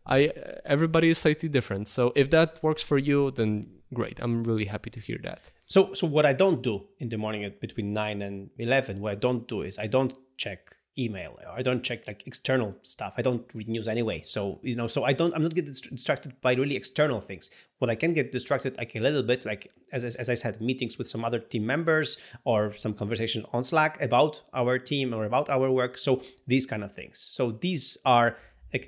I 0.06 0.32
everybody 0.64 1.08
is 1.10 1.18
slightly 1.18 1.48
different. 1.48 1.88
So 1.88 2.12
if 2.14 2.30
that 2.30 2.62
works 2.62 2.82
for 2.82 2.98
you, 2.98 3.30
then 3.30 3.50
great. 3.92 4.20
I'm 4.20 4.44
really 4.44 4.66
happy 4.66 4.90
to 4.90 5.00
hear 5.00 5.18
that. 5.22 5.50
So, 5.66 5.92
so 5.94 6.06
what 6.06 6.24
I 6.24 6.32
don't 6.32 6.62
do 6.62 6.86
in 6.98 7.08
the 7.08 7.18
morning 7.18 7.44
at 7.44 7.60
between 7.60 7.92
nine 7.92 8.22
and 8.22 8.50
eleven, 8.58 9.00
what 9.00 9.12
I 9.12 9.16
don't 9.16 9.46
do 9.48 9.62
is 9.62 9.78
I 9.78 9.88
don't 9.88 10.14
check 10.36 10.76
email. 10.98 11.38
I 11.50 11.60
don't 11.60 11.82
check 11.82 12.06
like 12.06 12.26
external 12.26 12.74
stuff. 12.82 13.12
I 13.18 13.22
don't 13.22 13.44
read 13.54 13.68
news 13.68 13.88
anyway. 13.88 14.22
So 14.22 14.60
you 14.62 14.76
know, 14.76 14.86
so 14.86 15.04
I 15.04 15.12
don't. 15.12 15.34
I'm 15.34 15.42
not 15.42 15.54
getting 15.54 15.72
distracted 15.72 16.40
by 16.40 16.54
really 16.54 16.76
external 16.76 17.20
things. 17.20 17.50
What 17.78 17.90
I 17.90 17.96
can 17.96 18.14
get 18.14 18.32
distracted 18.32 18.76
like 18.78 18.94
a 18.96 19.00
little 19.00 19.22
bit, 19.22 19.44
like 19.44 19.70
as 19.92 20.04
as 20.04 20.28
I 20.28 20.34
said, 20.34 20.60
meetings 20.60 20.98
with 20.98 21.08
some 21.08 21.24
other 21.24 21.38
team 21.38 21.66
members 21.66 22.16
or 22.44 22.72
some 22.72 22.94
conversation 22.94 23.44
on 23.52 23.64
Slack 23.64 24.00
about 24.00 24.42
our 24.54 24.78
team 24.78 25.12
or 25.12 25.24
about 25.24 25.50
our 25.50 25.70
work. 25.70 25.98
So 25.98 26.22
these 26.46 26.64
kind 26.64 26.82
of 26.82 26.92
things. 26.92 27.18
So 27.18 27.52
these 27.52 27.98
are 28.04 28.36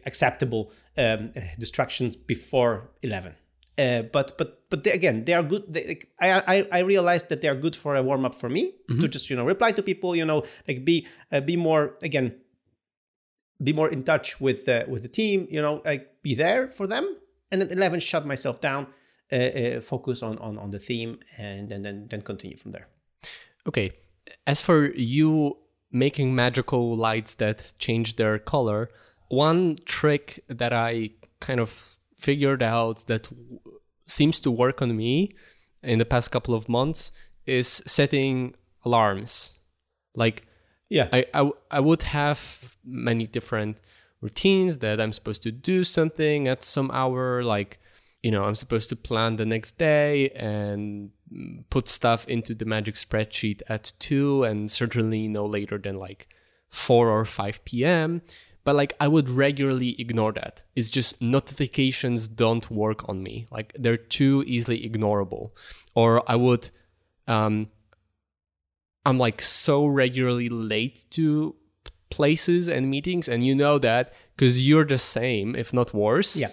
acceptable 0.07 0.73
um, 0.97 1.33
distractions 1.59 2.17
before 2.17 2.91
eleven. 3.03 3.35
Uh, 3.79 4.03
but 4.03 4.37
but 4.37 4.69
but 4.71 4.83
they, 4.83 4.91
again, 4.91 5.25
they 5.25 5.35
are 5.35 5.43
good. 5.43 5.63
They, 5.73 5.87
like, 5.87 6.09
I, 6.21 6.43
I 6.57 6.69
I 6.73 6.79
realized 6.81 7.29
that 7.29 7.41
they 7.41 7.49
are 7.49 7.55
good 7.55 7.77
for 7.77 7.95
a 7.95 8.03
warm 8.03 8.25
up 8.25 8.35
for 8.35 8.49
me 8.49 8.75
mm-hmm. 8.91 9.01
to 9.01 9.09
just 9.09 9.31
you 9.31 9.37
know 9.37 9.45
reply 9.45 9.71
to 9.73 9.83
people. 9.83 10.17
You 10.17 10.27
know, 10.27 10.43
like 10.67 10.85
be 10.85 11.07
uh, 11.31 11.41
be 11.41 11.57
more 11.57 11.95
again, 12.03 12.35
be 13.63 13.73
more 13.73 13.89
in 13.89 14.03
touch 14.03 14.41
with 14.41 14.65
the 14.65 14.85
with 14.89 15.03
the 15.03 15.09
team. 15.09 15.47
You 15.49 15.63
know, 15.63 15.81
like 15.85 16.23
be 16.23 16.35
there 16.35 16.69
for 16.69 16.89
them. 16.89 17.17
And 17.53 17.63
then 17.63 17.71
eleven, 17.71 18.01
shut 18.01 18.27
myself 18.27 18.61
down, 18.61 18.89
uh, 19.33 19.37
uh, 19.37 19.81
focus 19.81 20.23
on 20.23 20.39
on 20.39 20.59
on 20.59 20.71
the 20.71 20.79
theme, 20.79 21.21
and, 21.39 21.71
and 21.73 21.85
then 21.85 22.09
then 22.11 22.23
continue 22.23 22.57
from 22.57 22.73
there. 22.73 22.89
Okay, 23.67 23.93
as 24.47 24.61
for 24.61 24.93
you 24.95 25.57
making 25.91 26.35
magical 26.35 26.97
lights 26.97 27.37
that 27.37 27.73
change 27.79 28.17
their 28.17 28.39
color, 28.39 28.91
one 29.29 29.77
trick 29.85 30.45
that 30.49 30.73
I 30.73 31.11
kind 31.41 31.61
of 31.61 31.98
figured 32.19 32.63
out 32.63 33.05
that 33.07 33.25
w- 33.25 33.61
seems 34.05 34.41
to 34.41 34.51
work 34.51 34.83
on 34.83 34.97
me 34.97 35.35
in 35.83 35.99
the 35.99 36.05
past 36.05 36.31
couple 36.31 36.55
of 36.55 36.69
months 36.69 37.13
is 37.47 37.83
setting 37.87 38.55
alarms. 38.85 39.55
Like, 40.15 40.47
yeah, 40.89 41.09
I, 41.13 41.27
I, 41.33 41.51
I 41.71 41.81
would 41.81 42.03
have 42.03 42.77
many 42.85 43.27
different 43.27 43.81
routines 44.21 44.79
that 44.79 45.01
I'm 45.01 45.13
supposed 45.13 45.43
to 45.45 45.53
do 45.53 45.85
something 45.85 46.49
at 46.49 46.65
some 46.65 46.91
hour. 46.91 47.43
Like, 47.43 47.79
you 48.23 48.31
know, 48.31 48.45
I'm 48.45 48.57
supposed 48.57 48.89
to 48.89 48.97
plan 48.97 49.37
the 49.37 49.47
next 49.47 49.79
day 49.79 50.31
and 50.31 51.11
put 51.71 51.89
stuff 51.89 52.27
into 52.27 52.55
the 52.55 52.65
magic 52.65 52.97
spreadsheet 52.97 53.63
at 53.69 53.93
2 53.99 54.45
and 54.45 54.71
certainly 54.71 55.29
no 55.29 55.47
later 55.47 55.79
than 55.79 55.99
like 55.99 56.29
4 56.71 57.09
or 57.11 57.25
5 57.25 57.65
p.m 57.65 58.23
but 58.69 58.77
like 58.77 58.93
I 59.01 59.09
would 59.09 59.31
regularly 59.31 59.99
ignore 59.99 60.33
that. 60.33 60.63
It's 60.77 60.91
just 60.91 61.23
notifications 61.23 62.29
don't 62.29 62.71
work 62.71 63.09
on 63.09 63.23
me. 63.23 63.47
Like 63.51 63.73
they're 63.79 63.97
too 63.97 64.45
easily 64.47 64.87
ignorable. 64.87 65.49
Or 65.95 66.23
I 66.31 66.37
would 66.37 66.69
um 67.27 67.69
I'm 69.07 69.17
like 69.17 69.41
so 69.41 69.87
regularly 69.87 70.51
late 70.51 71.07
to 71.13 71.57
places 72.11 72.69
and 72.69 72.91
meetings 72.91 73.27
and 73.27 73.47
you 73.47 73.55
know 73.55 73.79
that 73.79 74.13
cuz 74.37 74.69
you're 74.69 74.85
the 74.85 74.99
same 74.99 75.57
if 75.57 75.73
not 75.73 75.95
worse. 75.95 76.37
Yeah. 76.37 76.53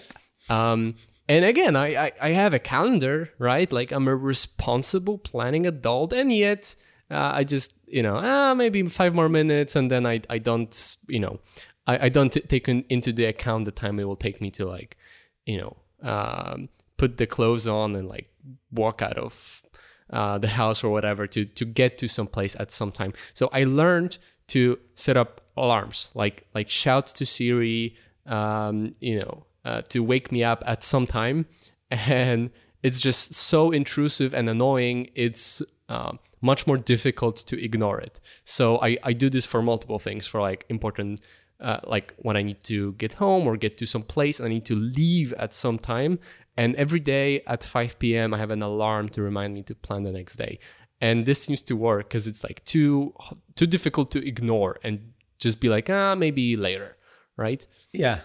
Um 0.50 0.96
and 1.28 1.44
again, 1.44 1.76
I, 1.76 1.88
I, 2.06 2.12
I 2.22 2.30
have 2.30 2.54
a 2.54 2.60
calendar, 2.60 3.32
right? 3.40 3.70
Like 3.74 3.92
I'm 3.92 4.08
a 4.08 4.16
responsible 4.16 5.18
planning 5.18 5.68
adult, 5.68 6.14
and 6.14 6.32
yet 6.32 6.76
uh, 7.12 7.32
I 7.40 7.44
just 7.44 7.74
you 7.88 8.04
know 8.04 8.16
ah 8.24 8.54
maybe 8.54 8.84
five 8.84 9.14
more 9.14 9.28
minutes, 9.28 9.76
and 9.76 9.92
then 9.92 10.06
I 10.06 10.22
I 10.30 10.38
don't 10.38 10.98
you 11.10 11.20
know 11.20 11.40
I, 11.88 12.06
I 12.06 12.10
don't 12.10 12.32
t- 12.32 12.42
take 12.42 12.68
in, 12.68 12.86
into 12.90 13.12
the 13.12 13.26
account 13.26 13.66
the 13.66 13.72
time 13.72 14.00
it 14.00 14.06
will 14.06 14.16
take 14.16 14.42
me 14.42 14.52
to 14.52 14.66
like, 14.66 14.98
you 15.46 15.58
know, 15.58 15.78
um, 16.02 16.70
put 16.98 17.18
the 17.18 17.28
clothes 17.28 17.68
on 17.68 17.96
and 17.96 18.08
like 18.08 18.30
walk 18.72 19.02
out 19.02 19.18
of 19.18 19.64
uh, 20.12 20.38
the 20.38 20.48
house 20.48 20.84
or 20.84 20.90
whatever 20.90 21.28
to 21.28 21.46
to 21.46 21.66
get 21.66 21.98
to 21.98 22.08
some 22.08 22.28
place 22.28 22.56
at 22.60 22.72
some 22.72 22.92
time. 22.92 23.14
So 23.34 23.50
I 23.52 23.64
learned 23.64 24.18
to 24.48 24.78
set 24.96 25.18
up 25.18 25.42
alarms, 25.58 26.12
like 26.14 26.46
like 26.54 26.70
shout 26.70 27.08
to 27.08 27.26
Siri, 27.26 27.96
um, 28.26 28.94
you 29.00 29.20
know, 29.20 29.46
uh, 29.64 29.82
to 29.90 30.04
wake 30.04 30.32
me 30.32 30.44
up 30.44 30.64
at 30.68 30.84
some 30.84 31.08
time, 31.08 31.48
and 31.92 32.52
it's 32.84 33.00
just 33.00 33.34
so 33.34 33.72
intrusive 33.72 34.34
and 34.34 34.50
annoying. 34.50 35.10
It's 35.16 35.62
uh, 35.90 36.14
much 36.42 36.68
more 36.68 36.78
difficult 36.78 37.38
to 37.38 37.64
ignore 37.64 38.00
it. 38.00 38.20
So 38.44 38.80
I 38.82 38.98
I 39.04 39.14
do 39.14 39.30
this 39.30 39.46
for 39.46 39.62
multiple 39.62 40.00
things, 40.00 40.28
for 40.28 40.40
like 40.40 40.66
important 40.70 41.22
uh, 41.60 41.80
like 41.84 42.14
when 42.18 42.36
I 42.38 42.42
need 42.42 42.64
to 42.66 42.94
get 42.94 43.14
home 43.14 43.48
or 43.48 43.58
get 43.58 43.78
to 43.78 43.86
some 43.86 44.04
place 44.04 44.40
and 44.40 44.48
I 44.48 44.50
need 44.50 44.66
to 44.66 44.76
leave 44.76 45.34
at 45.34 45.54
some 45.54 45.78
time. 45.78 46.20
And 46.58 46.76
every 46.76 47.00
day 47.00 47.42
at 47.48 47.64
5 47.64 48.00
p.m., 48.00 48.34
I 48.34 48.38
have 48.38 48.52
an 48.52 48.62
alarm 48.62 49.10
to 49.10 49.22
remind 49.22 49.56
me 49.56 49.64
to 49.64 49.76
plan 49.76 50.04
the 50.04 50.12
next 50.12 50.38
day. 50.38 50.60
And 51.02 51.26
this 51.26 51.42
seems 51.42 51.62
to 51.64 51.76
work 51.76 52.08
because 52.08 52.28
it's 52.28 52.44
like 52.44 52.64
too 52.64 53.14
too 53.56 53.68
difficult 53.68 54.12
to 54.12 54.26
ignore 54.26 54.78
and 54.84 55.14
just 55.38 55.60
be 55.60 55.68
like, 55.68 55.90
ah, 55.90 56.16
maybe 56.16 56.56
later, 56.56 56.96
right? 57.36 57.66
Yeah. 57.92 58.22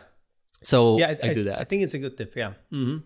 So 0.62 0.98
yeah, 0.98 1.16
I, 1.22 1.28
I 1.28 1.32
do 1.32 1.44
that. 1.44 1.60
I 1.60 1.64
think 1.64 1.82
it's 1.82 1.94
a 1.94 1.98
good 1.98 2.16
tip. 2.16 2.34
Yeah. 2.36 2.52
Mm-hmm. 2.72 2.98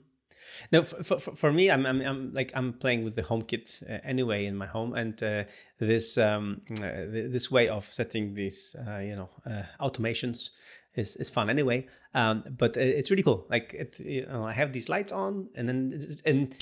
No, 0.73 0.83
for, 0.83 1.19
for, 1.19 1.37
for 1.37 1.53
me, 1.53 1.71
I'm, 1.71 1.87
I'm, 1.87 2.01
I'm, 2.01 2.33
like 2.33 2.53
I'm 2.55 2.73
playing 2.73 3.05
with 3.05 3.15
the 3.15 3.23
HomeKit 3.23 3.83
uh, 3.83 3.99
anyway 4.05 4.47
in 4.47 4.57
my 4.57 4.67
home, 4.67 4.95
and 4.95 5.21
uh, 5.23 5.45
this 5.79 6.19
um, 6.19 6.63
uh, 6.83 7.07
this 7.09 7.51
way 7.51 7.69
of 7.69 7.85
setting 7.85 8.35
these 8.35 8.77
uh, 8.87 8.99
you 8.99 9.17
know 9.17 9.31
uh, 9.47 9.63
automations 9.81 10.51
is, 10.95 11.17
is 11.17 11.31
fun 11.31 11.51
anyway. 11.51 11.87
Um, 12.15 12.45
but 12.57 12.77
it's 12.77 13.11
really 13.11 13.23
cool. 13.23 13.47
Like 13.51 13.75
it, 13.75 13.99
you 14.01 14.27
know, 14.27 14.45
I 14.45 14.53
have 14.53 14.73
these 14.73 14.89
lights 14.89 15.13
on, 15.13 15.49
and 15.55 15.69
then 15.69 16.17
and 16.25 16.55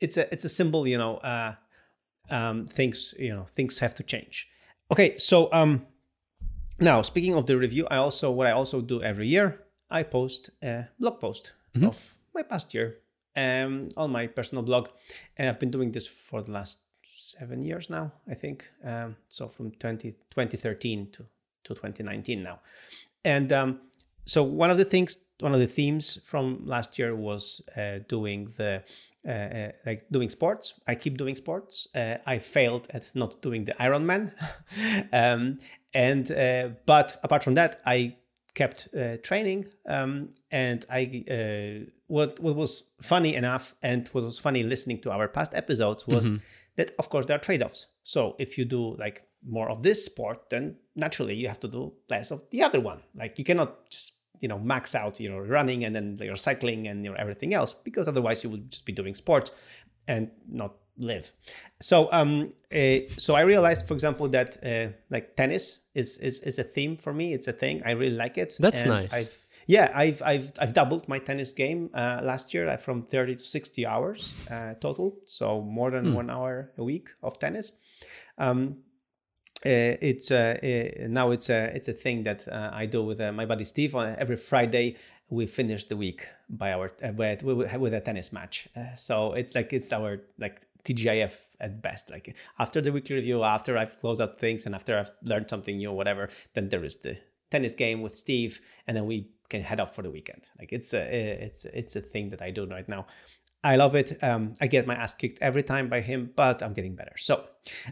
it's 0.00 0.16
a 0.16 0.32
it's 0.32 0.44
a 0.44 0.48
symbol. 0.48 0.86
You 0.86 0.98
know, 0.98 1.16
uh, 1.18 1.54
um, 2.30 2.66
things 2.66 3.14
you 3.18 3.34
know 3.34 3.44
things 3.44 3.78
have 3.78 3.94
to 3.96 4.02
change. 4.02 4.48
Okay, 4.90 5.16
so 5.16 5.52
um, 5.52 5.86
now 6.80 7.02
speaking 7.02 7.34
of 7.34 7.46
the 7.46 7.56
review, 7.56 7.86
I 7.90 7.96
also 7.96 8.30
what 8.30 8.46
I 8.46 8.50
also 8.50 8.80
do 8.80 9.02
every 9.02 9.28
year, 9.28 9.60
I 9.90 10.02
post 10.02 10.50
a 10.62 10.88
blog 10.98 11.20
post 11.20 11.52
mm-hmm. 11.74 11.86
of 11.86 12.16
my 12.34 12.42
past 12.42 12.74
year 12.74 12.98
um, 13.36 13.88
on 13.96 14.10
my 14.10 14.26
personal 14.26 14.62
blog. 14.62 14.88
And 15.36 15.48
I've 15.48 15.60
been 15.60 15.70
doing 15.70 15.92
this 15.92 16.06
for 16.06 16.42
the 16.42 16.52
last 16.52 16.78
seven 17.02 17.62
years 17.62 17.90
now, 17.90 18.12
I 18.28 18.34
think. 18.34 18.68
Um, 18.84 19.16
so 19.28 19.48
from 19.48 19.72
20, 19.72 20.12
2013 20.30 21.10
to, 21.12 21.18
to 21.64 21.74
2019 21.74 22.42
now. 22.42 22.60
And 23.24 23.52
um, 23.52 23.80
so 24.24 24.42
one 24.42 24.70
of 24.70 24.78
the 24.78 24.84
things, 24.84 25.18
one 25.40 25.54
of 25.54 25.60
the 25.60 25.66
themes 25.66 26.18
from 26.24 26.62
last 26.64 26.98
year 26.98 27.14
was 27.14 27.60
uh, 27.76 27.98
doing 28.08 28.52
the 28.56 28.82
uh, 29.26 29.30
uh, 29.30 29.72
like 29.86 30.06
doing 30.10 30.28
sports. 30.28 30.80
I 30.86 30.94
keep 30.94 31.16
doing 31.16 31.34
sports. 31.34 31.88
Uh, 31.94 32.18
I 32.26 32.38
failed 32.38 32.86
at 32.90 33.10
not 33.14 33.40
doing 33.40 33.64
the 33.64 33.72
Ironman, 33.72 34.32
um, 35.12 35.58
and 35.94 36.30
uh, 36.30 36.68
but 36.84 37.16
apart 37.22 37.42
from 37.42 37.54
that, 37.54 37.80
I 37.86 38.16
kept 38.54 38.88
training, 39.22 39.66
um, 39.88 40.28
and 40.50 40.84
I 40.90 41.86
what 42.06 42.38
what 42.40 42.54
was 42.54 42.90
funny 43.02 43.34
enough, 43.34 43.74
and 43.82 44.08
what 44.08 44.24
was 44.24 44.38
funny 44.38 44.62
listening 44.62 45.00
to 45.02 45.10
our 45.10 45.28
past 45.28 45.54
episodes 45.54 46.06
was 46.06 46.28
mm-hmm. 46.28 46.38
that 46.76 46.92
of 46.98 47.08
course 47.08 47.26
there 47.26 47.36
are 47.36 47.40
trade 47.40 47.62
offs. 47.62 47.86
So 48.02 48.36
if 48.38 48.58
you 48.58 48.64
do 48.64 48.96
like 48.96 49.26
more 49.46 49.70
of 49.70 49.82
this 49.82 50.04
sport, 50.04 50.50
then 50.50 50.76
naturally 50.96 51.34
you 51.34 51.48
have 51.48 51.60
to 51.60 51.68
do 51.68 51.92
less 52.10 52.30
of 52.30 52.42
the 52.50 52.62
other 52.62 52.80
one. 52.80 53.00
Like 53.14 53.38
you 53.38 53.44
cannot 53.44 53.90
just 53.90 54.14
you 54.40 54.48
know 54.48 54.58
max 54.58 54.94
out 54.94 55.20
you 55.20 55.30
know 55.30 55.38
running 55.38 55.84
and 55.84 55.94
then 55.94 56.18
you're 56.20 56.36
cycling 56.36 56.88
and 56.88 57.04
your 57.04 57.16
everything 57.16 57.54
else 57.54 57.72
because 57.72 58.08
otherwise 58.08 58.42
you 58.42 58.50
would 58.50 58.70
just 58.70 58.84
be 58.84 58.92
doing 58.92 59.14
sports 59.14 59.50
and 60.08 60.30
not 60.48 60.74
live. 60.96 61.32
So 61.80 62.08
um, 62.12 62.52
uh, 62.74 62.98
so 63.16 63.34
I 63.34 63.40
realized, 63.40 63.88
for 63.88 63.94
example, 63.94 64.28
that 64.28 64.56
uh, 64.64 64.92
like 65.10 65.36
tennis 65.36 65.80
is, 65.94 66.18
is 66.18 66.40
is 66.40 66.58
a 66.58 66.64
theme 66.64 66.96
for 66.96 67.12
me. 67.12 67.32
It's 67.32 67.48
a 67.48 67.52
thing. 67.52 67.82
I 67.84 67.92
really 67.92 68.16
like 68.16 68.38
it. 68.38 68.54
That's 68.58 68.84
nice. 68.84 69.12
I've, 69.12 69.43
yeah, 69.66 69.90
I've 69.94 70.22
I've 70.22 70.52
I've 70.58 70.74
doubled 70.74 71.08
my 71.08 71.18
tennis 71.18 71.52
game 71.52 71.90
uh, 71.94 72.20
last 72.22 72.54
year 72.54 72.68
uh, 72.68 72.76
from 72.76 73.02
thirty 73.02 73.34
to 73.34 73.44
sixty 73.44 73.86
hours 73.86 74.34
uh, 74.50 74.74
total. 74.80 75.16
So 75.24 75.60
more 75.60 75.90
than 75.90 76.06
mm. 76.06 76.14
one 76.14 76.30
hour 76.30 76.72
a 76.76 76.84
week 76.84 77.10
of 77.22 77.38
tennis. 77.38 77.72
Um, 78.38 78.78
uh, 79.66 79.96
it's 80.02 80.30
uh, 80.30 80.58
uh, 80.62 81.06
now 81.08 81.30
it's 81.30 81.48
a 81.48 81.74
it's 81.74 81.88
a 81.88 81.92
thing 81.92 82.24
that 82.24 82.46
uh, 82.48 82.70
I 82.72 82.86
do 82.86 83.02
with 83.02 83.20
uh, 83.20 83.32
my 83.32 83.46
buddy 83.46 83.64
Steve. 83.64 83.94
On 83.94 84.14
every 84.18 84.36
Friday, 84.36 84.96
we 85.30 85.46
finish 85.46 85.86
the 85.86 85.96
week 85.96 86.28
by 86.50 86.72
our 86.72 86.90
uh, 87.02 87.12
with, 87.14 87.42
with 87.42 87.94
a 87.94 88.00
tennis 88.00 88.32
match. 88.32 88.68
Uh, 88.76 88.94
so 88.94 89.32
it's 89.32 89.54
like 89.54 89.72
it's 89.72 89.90
our 89.92 90.20
like 90.38 90.66
TGIF 90.84 91.34
at 91.60 91.80
best. 91.80 92.10
Like 92.10 92.36
after 92.58 92.82
the 92.82 92.92
weekly 92.92 93.16
review, 93.16 93.42
after 93.42 93.78
I've 93.78 93.98
closed 94.00 94.20
out 94.20 94.38
things, 94.38 94.66
and 94.66 94.74
after 94.74 94.98
I've 94.98 95.12
learned 95.22 95.48
something 95.48 95.78
new, 95.78 95.90
or 95.90 95.96
whatever, 95.96 96.28
then 96.52 96.68
there 96.68 96.84
is 96.84 96.96
the 96.96 97.16
tennis 97.50 97.74
game 97.74 98.02
with 98.02 98.14
Steve, 98.14 98.60
and 98.86 98.94
then 98.94 99.06
we 99.06 99.30
can 99.54 99.62
head 99.62 99.80
off 99.80 99.94
for 99.94 100.02
the 100.02 100.10
weekend. 100.10 100.42
Like 100.58 100.72
it's 100.72 100.92
a 100.94 101.02
it's 101.46 101.64
it's 101.64 101.96
a 101.96 102.00
thing 102.00 102.30
that 102.30 102.42
I 102.42 102.50
do 102.50 102.66
right 102.66 102.88
now. 102.88 103.06
I 103.62 103.76
love 103.76 103.94
it. 103.94 104.22
Um, 104.22 104.52
I 104.60 104.66
get 104.66 104.86
my 104.86 104.94
ass 104.94 105.14
kicked 105.14 105.38
every 105.40 105.62
time 105.62 105.88
by 105.88 106.00
him, 106.00 106.30
but 106.36 106.62
I'm 106.62 106.74
getting 106.74 106.94
better. 106.96 107.16
So, 107.16 107.44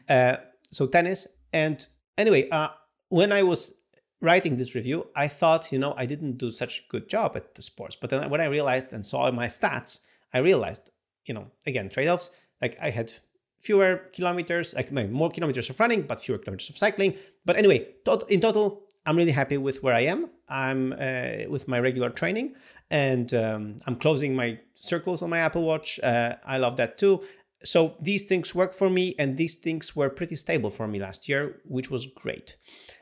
uh, 0.09 0.37
so 0.71 0.87
tennis. 0.87 1.27
And 1.53 1.79
anyway, 2.19 2.51
uh, 2.51 2.69
when 3.09 3.33
I 3.33 3.43
was 3.43 3.73
writing 4.21 4.57
this 4.59 4.75
review, 4.75 5.07
I 5.17 5.29
thought, 5.29 5.73
you 5.73 5.79
know, 5.79 5.95
I 5.97 6.05
didn't 6.05 6.37
do 6.37 6.51
such 6.51 6.81
a 6.81 6.83
good 6.91 7.09
job 7.09 7.37
at 7.37 7.55
the 7.55 7.63
sports. 7.63 7.97
But 7.99 8.11
then 8.11 8.29
when 8.29 8.43
I 8.43 8.47
realized 8.47 8.93
and 8.93 9.03
saw 9.03 9.31
my 9.31 9.47
stats, 9.47 10.01
I 10.35 10.39
realized, 10.39 10.91
you 11.25 11.33
know, 11.33 11.47
again, 11.67 11.89
trade 11.89 12.09
offs. 12.09 12.31
Like 12.61 12.77
I 12.81 12.91
had 12.91 13.13
fewer 13.59 14.11
kilometers, 14.13 14.75
like 14.75 14.93
more 14.93 15.31
kilometers 15.31 15.71
of 15.71 15.81
running, 15.81 16.03
but 16.03 16.21
fewer 16.21 16.39
kilometers 16.39 16.69
of 16.69 16.77
cycling. 16.77 17.15
But 17.47 17.57
anyway, 17.57 17.87
in 18.29 18.41
total, 18.41 18.82
I'm 19.05 19.17
really 19.17 19.33
happy 19.33 19.59
with 19.59 19.83
where 19.83 19.95
I 19.95 20.03
am. 20.03 20.31
I'm 20.49 20.93
uh, 20.93 21.49
with 21.49 21.67
my 21.67 21.81
regular 21.81 22.11
training, 22.11 22.55
and 22.91 23.33
um, 23.35 23.77
I'm 23.87 23.97
closing 23.97 24.37
my 24.37 24.59
circles 24.75 25.23
on 25.23 25.31
my 25.31 25.39
Apple 25.39 25.63
Watch. 25.63 25.99
Uh, 26.01 26.37
I 26.45 26.59
love 26.59 26.77
that 26.77 26.99
too. 26.99 27.23
So 27.65 27.97
these 28.01 28.25
things 28.25 28.55
work 28.55 28.75
for 28.75 28.91
me, 28.91 29.15
and 29.19 29.37
these 29.37 29.57
things 29.57 29.97
were 29.97 30.11
pretty 30.11 30.37
stable 30.37 30.71
for 30.71 30.87
me 30.87 30.99
last 31.01 31.29
year, 31.29 31.61
which 31.65 31.91
was 31.91 32.07
great. 32.07 32.57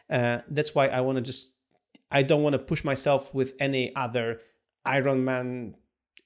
Uh, 0.09 0.39
that's 0.49 0.75
why 0.75 0.89
I 0.89 1.01
want 1.01 1.17
to 1.17 1.23
just. 1.23 1.55
I 2.13 2.23
don't 2.25 2.43
want 2.43 2.55
to 2.55 2.59
push 2.59 2.83
myself 2.83 3.33
with 3.33 3.55
any 3.61 3.95
other 3.95 4.41
Ironman, 4.87 5.75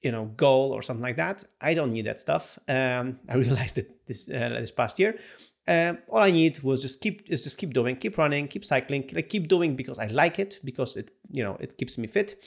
you 0.02 0.12
know, 0.12 0.26
goal 0.36 0.72
or 0.72 0.80
something 0.80 1.02
like 1.02 1.16
that. 1.16 1.44
I 1.60 1.74
don't 1.74 1.92
need 1.92 2.06
that 2.06 2.20
stuff. 2.20 2.58
Um, 2.68 3.18
I 3.28 3.34
realized 3.36 3.78
it 3.78 4.06
this 4.06 4.28
uh, 4.28 4.56
this 4.60 4.70
past 4.70 4.98
year. 4.98 5.18
Um, 5.66 5.98
all 6.10 6.18
I 6.22 6.30
need 6.30 6.62
was 6.62 6.82
just 6.82 7.00
keep 7.00 7.30
is 7.30 7.42
just 7.42 7.58
keep 7.58 7.72
doing, 7.72 7.96
keep 7.96 8.18
running, 8.18 8.48
keep 8.48 8.64
cycling, 8.64 9.08
like 9.12 9.28
keep 9.28 9.48
doing 9.48 9.76
because 9.76 9.98
I 9.98 10.08
like 10.08 10.38
it 10.38 10.60
because 10.62 10.96
it 10.96 11.10
you 11.30 11.42
know 11.42 11.56
it 11.58 11.78
keeps 11.78 11.96
me 11.96 12.06
fit, 12.06 12.42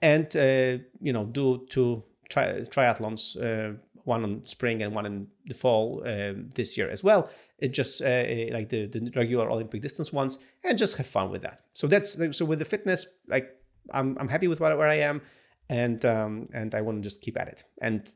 and 0.00 0.34
uh, 0.36 0.82
you 1.00 1.12
know 1.12 1.26
do 1.26 1.66
two 1.68 2.02
tri- 2.30 2.62
triathlons, 2.62 3.36
uh, 3.36 3.76
one 4.04 4.24
in 4.24 4.46
spring 4.46 4.82
and 4.82 4.94
one 4.94 5.06
in 5.06 5.26
the 5.46 5.54
fall 5.54 6.02
uh, 6.06 6.32
this 6.54 6.78
year 6.78 6.90
as 6.90 7.04
well. 7.04 7.28
It 7.58 7.74
just 7.74 8.00
uh, 8.00 8.06
uh, 8.06 8.46
like 8.52 8.70
the 8.70 8.86
the 8.86 9.12
regular 9.14 9.50
Olympic 9.50 9.82
distance 9.82 10.10
ones, 10.10 10.38
and 10.64 10.78
just 10.78 10.96
have 10.96 11.06
fun 11.06 11.30
with 11.30 11.42
that. 11.42 11.62
So 11.74 11.86
that's 11.86 12.16
so 12.36 12.44
with 12.44 12.58
the 12.58 12.64
fitness, 12.64 13.06
like 13.28 13.50
I'm 13.92 14.16
I'm 14.18 14.28
happy 14.28 14.48
with 14.48 14.60
where, 14.60 14.76
where 14.76 14.88
I 14.88 15.00
am, 15.00 15.20
and 15.68 16.02
um, 16.04 16.48
and 16.54 16.74
I 16.74 16.80
want 16.80 16.98
to 16.98 17.02
just 17.02 17.20
keep 17.20 17.38
at 17.38 17.48
it, 17.48 17.64
and 17.82 18.10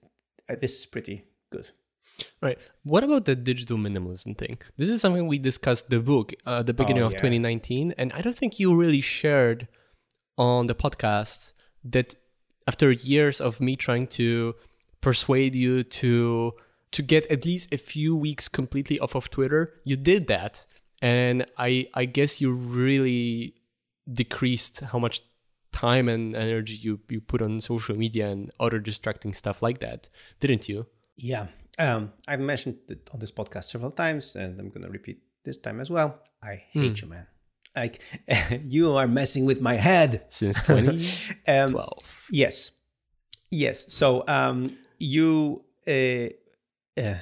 this 0.60 0.78
is 0.78 0.86
pretty 0.86 1.24
good. 1.50 1.70
Right. 2.40 2.58
What 2.82 3.04
about 3.04 3.24
the 3.24 3.36
digital 3.36 3.76
minimalism 3.76 4.38
thing? 4.38 4.58
This 4.76 4.88
is 4.88 5.00
something 5.00 5.26
we 5.26 5.38
discussed 5.38 5.90
the 5.90 6.00
book 6.00 6.32
uh, 6.46 6.60
at 6.60 6.66
the 6.66 6.74
beginning 6.74 7.02
oh, 7.02 7.06
of 7.06 7.12
yeah. 7.14 7.18
2019, 7.18 7.94
and 7.98 8.12
I 8.12 8.20
don't 8.20 8.36
think 8.36 8.58
you 8.58 8.76
really 8.76 9.00
shared 9.00 9.68
on 10.38 10.66
the 10.66 10.74
podcast 10.74 11.52
that 11.84 12.14
after 12.66 12.90
years 12.90 13.40
of 13.40 13.60
me 13.60 13.76
trying 13.76 14.06
to 14.08 14.54
persuade 15.00 15.54
you 15.54 15.82
to 15.82 16.52
to 16.92 17.02
get 17.02 17.26
at 17.26 17.44
least 17.44 17.72
a 17.72 17.78
few 17.78 18.16
weeks 18.16 18.48
completely 18.48 18.98
off 19.00 19.14
of 19.14 19.28
Twitter, 19.30 19.74
you 19.84 19.96
did 19.96 20.26
that, 20.28 20.66
and 21.02 21.46
I 21.58 21.88
I 21.94 22.04
guess 22.06 22.40
you 22.40 22.52
really 22.52 23.54
decreased 24.10 24.80
how 24.80 24.98
much 24.98 25.22
time 25.72 26.08
and 26.08 26.34
energy 26.34 26.74
you 26.74 27.00
you 27.08 27.20
put 27.20 27.42
on 27.42 27.60
social 27.60 27.96
media 27.96 28.28
and 28.28 28.50
other 28.58 28.78
distracting 28.78 29.32
stuff 29.34 29.62
like 29.62 29.78
that, 29.80 30.08
didn't 30.40 30.68
you? 30.68 30.86
Yeah, 31.16 31.46
um, 31.78 32.12
I've 32.26 32.40
mentioned 32.40 32.78
it 32.88 33.08
on 33.12 33.20
this 33.20 33.32
podcast 33.32 33.64
several 33.64 33.90
times, 33.90 34.36
and 34.36 34.58
I'm 34.58 34.68
going 34.68 34.82
to 34.82 34.90
repeat 34.90 35.22
this 35.44 35.58
time 35.58 35.80
as 35.80 35.90
well. 35.90 36.20
I 36.42 36.62
hate 36.70 36.94
mm. 36.94 37.02
you, 37.02 37.08
man. 37.08 37.26
Like 37.74 38.00
you 38.64 38.96
are 38.96 39.06
messing 39.06 39.44
with 39.44 39.60
my 39.60 39.74
head 39.74 40.24
since 40.28 40.56
2012. 40.66 41.68
um, 41.74 41.88
yes, 42.30 42.70
yes. 43.50 43.92
So 43.92 44.24
um, 44.26 44.76
you, 44.98 45.64
uh, 45.86 46.28
uh, 46.96 47.18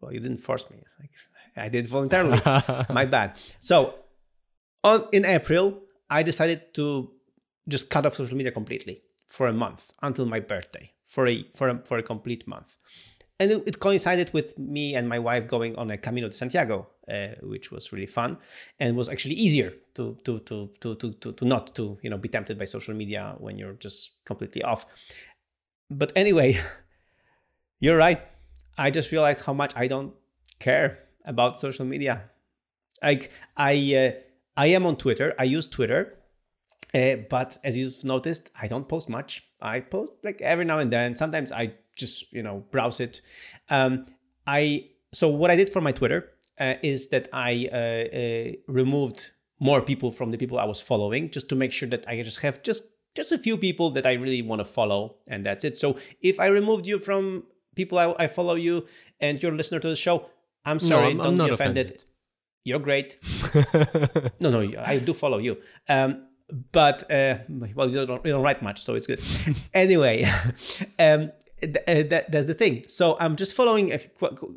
well, 0.00 0.12
you 0.12 0.20
didn't 0.20 0.38
force 0.38 0.68
me. 0.70 0.82
Like 1.00 1.10
I 1.56 1.68
did 1.68 1.86
voluntarily. 1.86 2.40
my 2.90 3.06
bad. 3.06 3.36
So 3.58 3.94
on 4.84 5.06
in 5.12 5.24
April, 5.24 5.80
I 6.10 6.22
decided 6.22 6.74
to 6.74 7.10
just 7.68 7.88
cut 7.88 8.04
off 8.04 8.14
social 8.14 8.36
media 8.36 8.52
completely 8.52 9.02
for 9.28 9.46
a 9.46 9.52
month 9.52 9.92
until 10.02 10.26
my 10.26 10.40
birthday 10.40 10.92
for 11.06 11.26
a 11.26 11.46
for 11.54 11.68
a, 11.68 11.78
for 11.84 11.98
a 11.98 12.02
complete 12.02 12.46
month 12.46 12.76
and 13.40 13.50
it, 13.50 13.80
coincided 13.80 14.32
with 14.34 14.56
me 14.58 14.94
and 14.94 15.08
my 15.08 15.18
wife 15.18 15.48
going 15.48 15.74
on 15.76 15.90
a 15.90 15.96
Camino 15.96 16.28
de 16.28 16.34
Santiago, 16.34 16.86
uh, 17.10 17.28
which 17.42 17.72
was 17.72 17.90
really 17.90 18.06
fun 18.06 18.36
and 18.78 18.94
was 18.96 19.08
actually 19.08 19.34
easier 19.34 19.72
to, 19.94 20.16
to 20.24 20.40
to 20.40 20.70
to 20.80 20.94
to 20.94 21.12
to 21.12 21.32
to 21.32 21.44
not 21.46 21.74
to 21.74 21.98
you 22.02 22.10
know 22.10 22.18
be 22.18 22.28
tempted 22.28 22.58
by 22.58 22.66
social 22.66 22.94
media 22.94 23.34
when 23.38 23.56
you're 23.56 23.72
just 23.72 24.24
completely 24.26 24.62
off. 24.62 24.84
But 25.90 26.12
anyway, 26.14 26.60
you're 27.80 27.96
right. 27.96 28.20
I 28.76 28.90
just 28.90 29.10
realized 29.10 29.46
how 29.46 29.54
much 29.54 29.72
I 29.74 29.86
don't 29.86 30.12
care 30.58 30.98
about 31.24 31.58
social 31.58 31.86
media. 31.86 32.24
Like 33.02 33.32
I 33.56 33.72
uh, 33.94 34.10
I 34.56 34.66
am 34.66 34.84
on 34.84 34.96
Twitter. 34.96 35.34
I 35.38 35.44
use 35.44 35.66
Twitter. 35.66 36.16
Uh, 36.92 37.16
but 37.30 37.56
as 37.62 37.78
you've 37.78 38.04
noticed, 38.04 38.50
I 38.60 38.66
don't 38.66 38.88
post 38.88 39.08
much. 39.08 39.44
I 39.62 39.80
post 39.80 40.12
like 40.24 40.42
every 40.42 40.64
now 40.64 40.80
and 40.80 40.92
then. 40.92 41.14
Sometimes 41.14 41.52
I 41.52 41.74
just 42.00 42.32
you 42.32 42.42
know 42.42 42.64
browse 42.70 43.00
it. 43.00 43.20
Um, 43.68 44.06
I 44.46 44.88
so 45.12 45.28
what 45.28 45.50
I 45.50 45.56
did 45.56 45.70
for 45.70 45.80
my 45.80 45.92
Twitter 45.92 46.30
uh, 46.58 46.74
is 46.82 47.08
that 47.08 47.28
I 47.32 47.68
uh, 47.72 48.16
uh, 48.16 48.52
removed 48.66 49.30
more 49.60 49.82
people 49.82 50.10
from 50.10 50.30
the 50.30 50.38
people 50.38 50.58
I 50.58 50.64
was 50.64 50.80
following 50.80 51.30
just 51.30 51.48
to 51.50 51.54
make 51.54 51.72
sure 51.72 51.88
that 51.88 52.04
I 52.08 52.22
just 52.22 52.40
have 52.40 52.62
just 52.62 52.84
just 53.14 53.32
a 53.32 53.38
few 53.38 53.56
people 53.56 53.90
that 53.90 54.06
I 54.06 54.14
really 54.14 54.42
want 54.42 54.60
to 54.60 54.64
follow, 54.64 55.16
and 55.26 55.44
that's 55.44 55.64
it. 55.64 55.76
So 55.76 55.96
if 56.20 56.40
I 56.40 56.46
removed 56.46 56.86
you 56.86 56.98
from 56.98 57.44
people 57.74 57.98
I, 57.98 58.14
I 58.18 58.26
follow 58.26 58.54
you 58.54 58.86
and 59.20 59.40
you're 59.42 59.52
a 59.52 59.56
listener 59.56 59.80
to 59.80 59.88
the 59.88 59.96
show, 59.96 60.26
I'm 60.64 60.80
sorry, 60.80 61.14
no, 61.14 61.24
I'm, 61.24 61.36
don't 61.36 61.40
I'm 61.40 61.46
be 61.48 61.54
offended. 61.54 61.86
offended. 61.86 62.04
You're 62.64 62.78
great. 62.78 63.18
no, 64.40 64.50
no, 64.50 64.72
I 64.78 64.98
do 64.98 65.12
follow 65.14 65.38
you. 65.38 65.58
Um, 65.88 66.26
but 66.72 67.10
uh, 67.10 67.38
well, 67.48 67.88
you 67.88 68.06
don't, 68.06 68.24
you 68.24 68.32
don't 68.32 68.42
write 68.42 68.62
much, 68.62 68.82
so 68.82 68.94
it's 68.94 69.06
good. 69.06 69.22
anyway, 69.74 70.24
um, 70.98 71.32
that, 71.60 72.30
that's 72.30 72.46
the 72.46 72.54
thing. 72.54 72.84
So 72.88 73.16
I'm 73.18 73.36
just 73.36 73.54
following 73.54 73.92
a, 73.92 73.98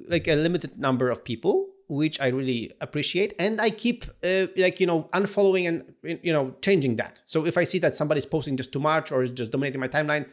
like 0.08 0.28
a 0.28 0.36
limited 0.36 0.80
number 0.80 1.10
of 1.10 1.24
people, 1.24 1.70
which 1.88 2.20
I 2.20 2.28
really 2.28 2.72
appreciate, 2.82 3.34
and 3.40 3.60
I 3.60 3.70
keep 3.70 4.06
uh, 4.24 4.48
like 4.58 4.80
you 4.80 4.88
know 4.88 5.10
unfollowing 5.14 5.68
and 5.68 6.20
you 6.24 6.34
know 6.34 6.56
changing 6.62 6.96
that. 6.98 7.22
So 7.26 7.46
if 7.46 7.58
I 7.58 7.64
see 7.64 7.80
that 7.80 7.96
somebody's 7.96 8.26
posting 8.26 8.58
just 8.58 8.72
too 8.72 8.80
much 8.80 9.12
or 9.12 9.22
is 9.24 9.34
just 9.34 9.52
dominating 9.52 9.82
my 9.82 9.88
timeline, 9.88 10.26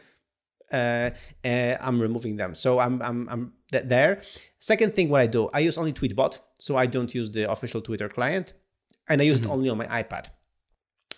uh, 0.71 1.11
uh, 1.43 1.77
I'm 1.79 2.01
removing 2.01 2.37
them. 2.37 2.55
So 2.55 2.79
I'm 2.79 3.01
I'm 3.01 3.27
I'm 3.29 3.53
there. 3.71 4.21
Second 4.59 4.95
thing, 4.95 5.09
what 5.09 5.21
I 5.21 5.27
do, 5.27 5.49
I 5.53 5.59
use 5.59 5.77
only 5.77 5.93
Tweetbot, 5.93 6.39
so 6.59 6.75
I 6.75 6.85
don't 6.85 7.13
use 7.13 7.31
the 7.31 7.49
official 7.51 7.81
Twitter 7.81 8.09
client, 8.09 8.53
and 9.07 9.21
I 9.21 9.25
use 9.25 9.41
mm-hmm. 9.41 9.49
it 9.49 9.53
only 9.53 9.69
on 9.69 9.77
my 9.77 9.87
iPad. 9.87 10.27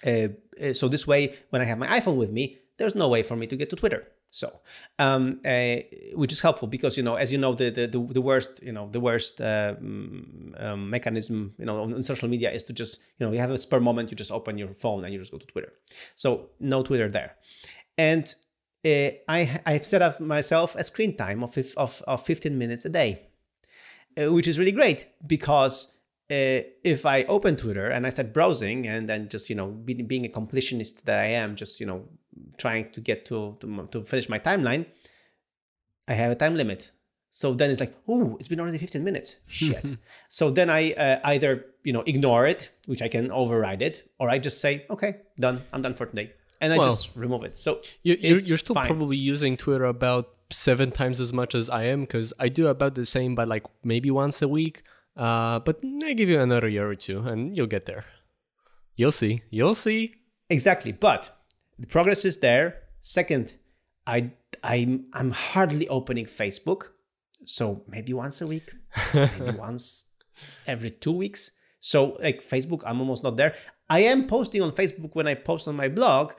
Uh, 0.05 0.29
uh, 0.61 0.73
so 0.73 0.87
this 0.87 1.07
way, 1.07 1.35
when 1.49 1.61
I 1.61 1.65
have 1.65 1.77
my 1.77 1.87
iPhone 1.87 2.15
with 2.15 2.31
me, 2.31 2.57
there's 2.77 2.95
no 2.95 3.07
way 3.07 3.23
for 3.23 3.35
me 3.35 3.47
to 3.47 3.55
get 3.55 3.69
to 3.69 3.75
Twitter. 3.75 4.07
So, 4.33 4.61
um, 4.97 5.41
uh, 5.45 5.75
which 6.15 6.33
is 6.33 6.39
helpful 6.39 6.67
because 6.67 6.97
you 6.97 7.03
know, 7.03 7.13
as 7.13 7.31
you 7.31 7.37
know, 7.37 7.53
the 7.53 7.69
the, 7.69 7.85
the, 7.85 8.19
worst 8.19 8.63
you 8.63 8.71
know 8.71 8.89
the 8.91 8.99
worst 8.99 9.39
uh, 9.39 9.75
um, 9.77 10.89
mechanism 10.89 11.53
you 11.59 11.65
know 11.65 11.83
on 11.83 12.01
social 12.01 12.27
media 12.27 12.49
is 12.51 12.63
to 12.63 12.73
just 12.73 12.99
you 13.19 13.27
know 13.27 13.31
you 13.31 13.37
have 13.37 13.51
a 13.51 13.59
spur 13.59 13.79
moment, 13.79 14.09
you 14.09 14.17
just 14.17 14.31
open 14.31 14.57
your 14.57 14.73
phone 14.73 15.05
and 15.05 15.13
you 15.13 15.19
just 15.19 15.31
go 15.31 15.37
to 15.37 15.45
Twitter. 15.45 15.71
So 16.15 16.49
no 16.59 16.81
Twitter 16.81 17.09
there, 17.09 17.35
and 17.95 18.25
uh, 18.83 19.11
I 19.27 19.61
I've 19.67 19.85
set 19.85 20.01
up 20.01 20.19
myself 20.19 20.75
a 20.75 20.83
screen 20.83 21.15
time 21.15 21.43
of 21.43 21.55
of, 21.77 22.01
of 22.07 22.25
15 22.25 22.57
minutes 22.57 22.85
a 22.85 22.89
day, 22.89 23.27
uh, 24.17 24.33
which 24.33 24.47
is 24.47 24.57
really 24.57 24.71
great 24.71 25.05
because 25.27 25.95
uh, 26.31 26.65
if 26.83 27.05
I 27.05 27.25
open 27.25 27.55
Twitter 27.55 27.87
and 27.87 28.07
I 28.07 28.09
start 28.09 28.33
browsing 28.33 28.87
and 28.87 29.07
then 29.07 29.29
just 29.29 29.47
you 29.47 29.55
know 29.55 29.67
be, 29.67 29.93
being 29.93 30.25
a 30.25 30.29
completionist 30.29 31.03
that 31.03 31.19
I 31.19 31.27
am, 31.27 31.55
just 31.55 31.79
you 31.79 31.85
know 31.85 32.07
trying 32.57 32.91
to 32.91 33.01
get 33.01 33.25
to, 33.25 33.57
to 33.59 33.87
to 33.91 34.03
finish 34.03 34.29
my 34.29 34.39
timeline, 34.39 34.85
I 36.07 36.13
have 36.13 36.31
a 36.31 36.35
time 36.35 36.55
limit. 36.55 36.91
So 37.29 37.55
then 37.55 37.71
it's 37.71 37.79
like, 37.79 37.95
oh, 38.07 38.37
it's 38.39 38.47
been 38.47 38.59
already 38.59 38.77
15 38.77 39.03
minutes. 39.03 39.37
Shit. 39.47 39.97
so 40.29 40.51
then 40.51 40.69
I 40.69 40.91
uh, 40.93 41.19
either 41.23 41.65
you 41.83 41.93
know 41.93 42.03
ignore 42.05 42.45
it, 42.47 42.71
which 42.85 43.01
I 43.01 43.07
can 43.07 43.31
override 43.31 43.81
it, 43.81 44.09
or 44.19 44.29
I 44.29 44.37
just 44.39 44.61
say, 44.61 44.85
okay, 44.89 45.21
done. 45.39 45.61
I'm 45.73 45.81
done 45.81 45.95
for 45.95 46.05
today, 46.05 46.33
and 46.61 46.71
I 46.73 46.77
well, 46.77 46.89
just 46.89 47.09
remove 47.15 47.43
it. 47.43 47.55
So 47.55 47.81
you, 48.03 48.17
you're, 48.19 48.39
you're 48.39 48.57
still 48.57 48.75
fine. 48.75 48.87
probably 48.87 49.17
using 49.17 49.57
Twitter 49.57 49.85
about 49.85 50.29
seven 50.51 50.91
times 50.91 51.19
as 51.19 51.33
much 51.33 51.55
as 51.55 51.69
I 51.69 51.85
am 51.85 52.01
because 52.01 52.33
I 52.39 52.49
do 52.49 52.67
about 52.67 52.93
the 52.95 53.05
same, 53.05 53.33
but 53.33 53.47
like 53.47 53.65
maybe 53.83 54.11
once 54.11 54.41
a 54.41 54.47
week 54.47 54.83
Uh, 55.15 55.59
but 55.59 55.79
I 56.03 56.13
give 56.13 56.29
you 56.29 56.39
another 56.39 56.67
year 56.67 56.89
or 56.89 56.95
two, 56.95 57.19
and 57.19 57.55
you'll 57.55 57.67
get 57.67 57.85
there. 57.85 58.05
You'll 58.95 59.11
see. 59.11 59.43
You'll 59.49 59.75
see. 59.75 60.15
Exactly. 60.49 60.91
But 60.91 61.29
the 61.79 61.87
progress 61.87 62.25
is 62.25 62.37
there. 62.37 62.79
Second, 63.01 63.57
I 64.07 64.31
I'm 64.63 65.05
I'm 65.13 65.31
hardly 65.31 65.87
opening 65.89 66.25
Facebook. 66.25 66.89
So 67.45 67.83
maybe 67.87 68.13
once 68.13 68.41
a 68.41 68.47
week, 68.47 68.71
maybe 69.13 69.51
once 69.57 70.05
every 70.65 70.91
two 70.91 71.11
weeks. 71.11 71.51
So 71.79 72.17
like 72.21 72.41
Facebook, 72.41 72.81
I'm 72.85 72.99
almost 72.99 73.23
not 73.23 73.35
there. 73.35 73.55
I 73.89 74.01
am 74.01 74.27
posting 74.27 74.61
on 74.61 74.71
Facebook 74.71 75.13
when 75.13 75.27
I 75.27 75.35
post 75.35 75.67
on 75.67 75.75
my 75.75 75.89
blog, 75.89 76.31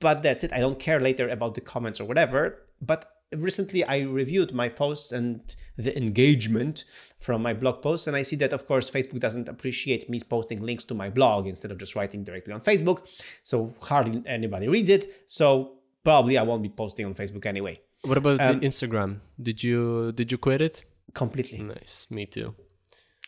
but 0.00 0.22
that's 0.22 0.44
it. 0.44 0.52
I 0.52 0.60
don't 0.60 0.78
care 0.78 1.00
later 1.00 1.28
about 1.28 1.54
the 1.54 1.60
comments 1.60 2.00
or 2.00 2.04
whatever. 2.04 2.62
But 2.80 3.10
recently 3.36 3.84
I 3.84 3.98
reviewed 4.00 4.52
my 4.52 4.68
posts 4.68 5.12
and 5.12 5.40
the 5.76 5.96
engagement 5.96 6.84
from 7.18 7.42
my 7.42 7.52
blog 7.54 7.82
posts, 7.82 8.06
and 8.06 8.16
I 8.16 8.22
see 8.22 8.36
that 8.36 8.52
of 8.52 8.66
course 8.66 8.90
Facebook 8.90 9.20
doesn't 9.20 9.48
appreciate 9.48 10.08
me 10.10 10.20
posting 10.28 10.60
links 10.62 10.84
to 10.84 10.94
my 10.94 11.08
blog 11.10 11.46
instead 11.46 11.70
of 11.70 11.78
just 11.78 11.94
writing 11.96 12.24
directly 12.24 12.52
on 12.52 12.60
Facebook. 12.60 13.06
So 13.42 13.74
hardly 13.80 14.22
anybody 14.26 14.68
reads 14.68 14.88
it. 14.90 15.22
So 15.26 15.78
probably 16.04 16.36
I 16.38 16.42
won't 16.42 16.62
be 16.62 16.68
posting 16.68 17.06
on 17.06 17.14
Facebook 17.14 17.46
anyway. 17.46 17.80
What 18.04 18.18
about 18.18 18.40
Um, 18.40 18.60
the 18.60 18.66
Instagram? 18.66 19.20
Did 19.40 19.62
you 19.62 20.12
did 20.12 20.30
you 20.32 20.38
quit 20.38 20.60
it? 20.60 20.84
Completely. 21.14 21.60
Nice. 21.62 22.06
Me 22.10 22.26
too. 22.26 22.54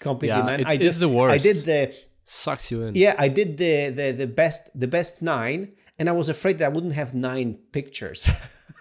Completely, 0.00 0.36
Yeah, 0.38 0.44
man. 0.44 0.60
it's- 0.60 0.72
I 0.72 0.74
it's 0.74 0.84
just, 0.84 1.00
the 1.00 1.08
I 1.08 1.38
did 1.38 1.56
the 1.64 1.94
Sucks 2.24 2.70
you 2.72 2.82
in. 2.86 2.94
yeah, 2.94 3.14
I 3.18 3.28
did 3.28 3.56
the 3.58 3.90
the 3.90 4.12
the 4.12 4.26
best 4.26 4.70
the 4.78 4.88
best 4.88 5.22
nine, 5.22 5.72
and 5.98 6.08
I 6.08 6.12
was 6.12 6.28
afraid 6.28 6.58
that 6.58 6.66
I 6.66 6.72
wouldn't 6.76 6.94
have 6.94 7.14
nine 7.14 7.58
pictures. 7.72 8.28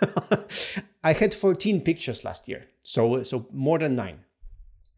I 1.03 1.13
had 1.13 1.33
14 1.33 1.81
pictures 1.81 2.23
last 2.23 2.47
year, 2.47 2.65
so 2.81 3.23
so 3.23 3.45
more 3.51 3.79
than 3.79 3.95
nine. 3.95 4.19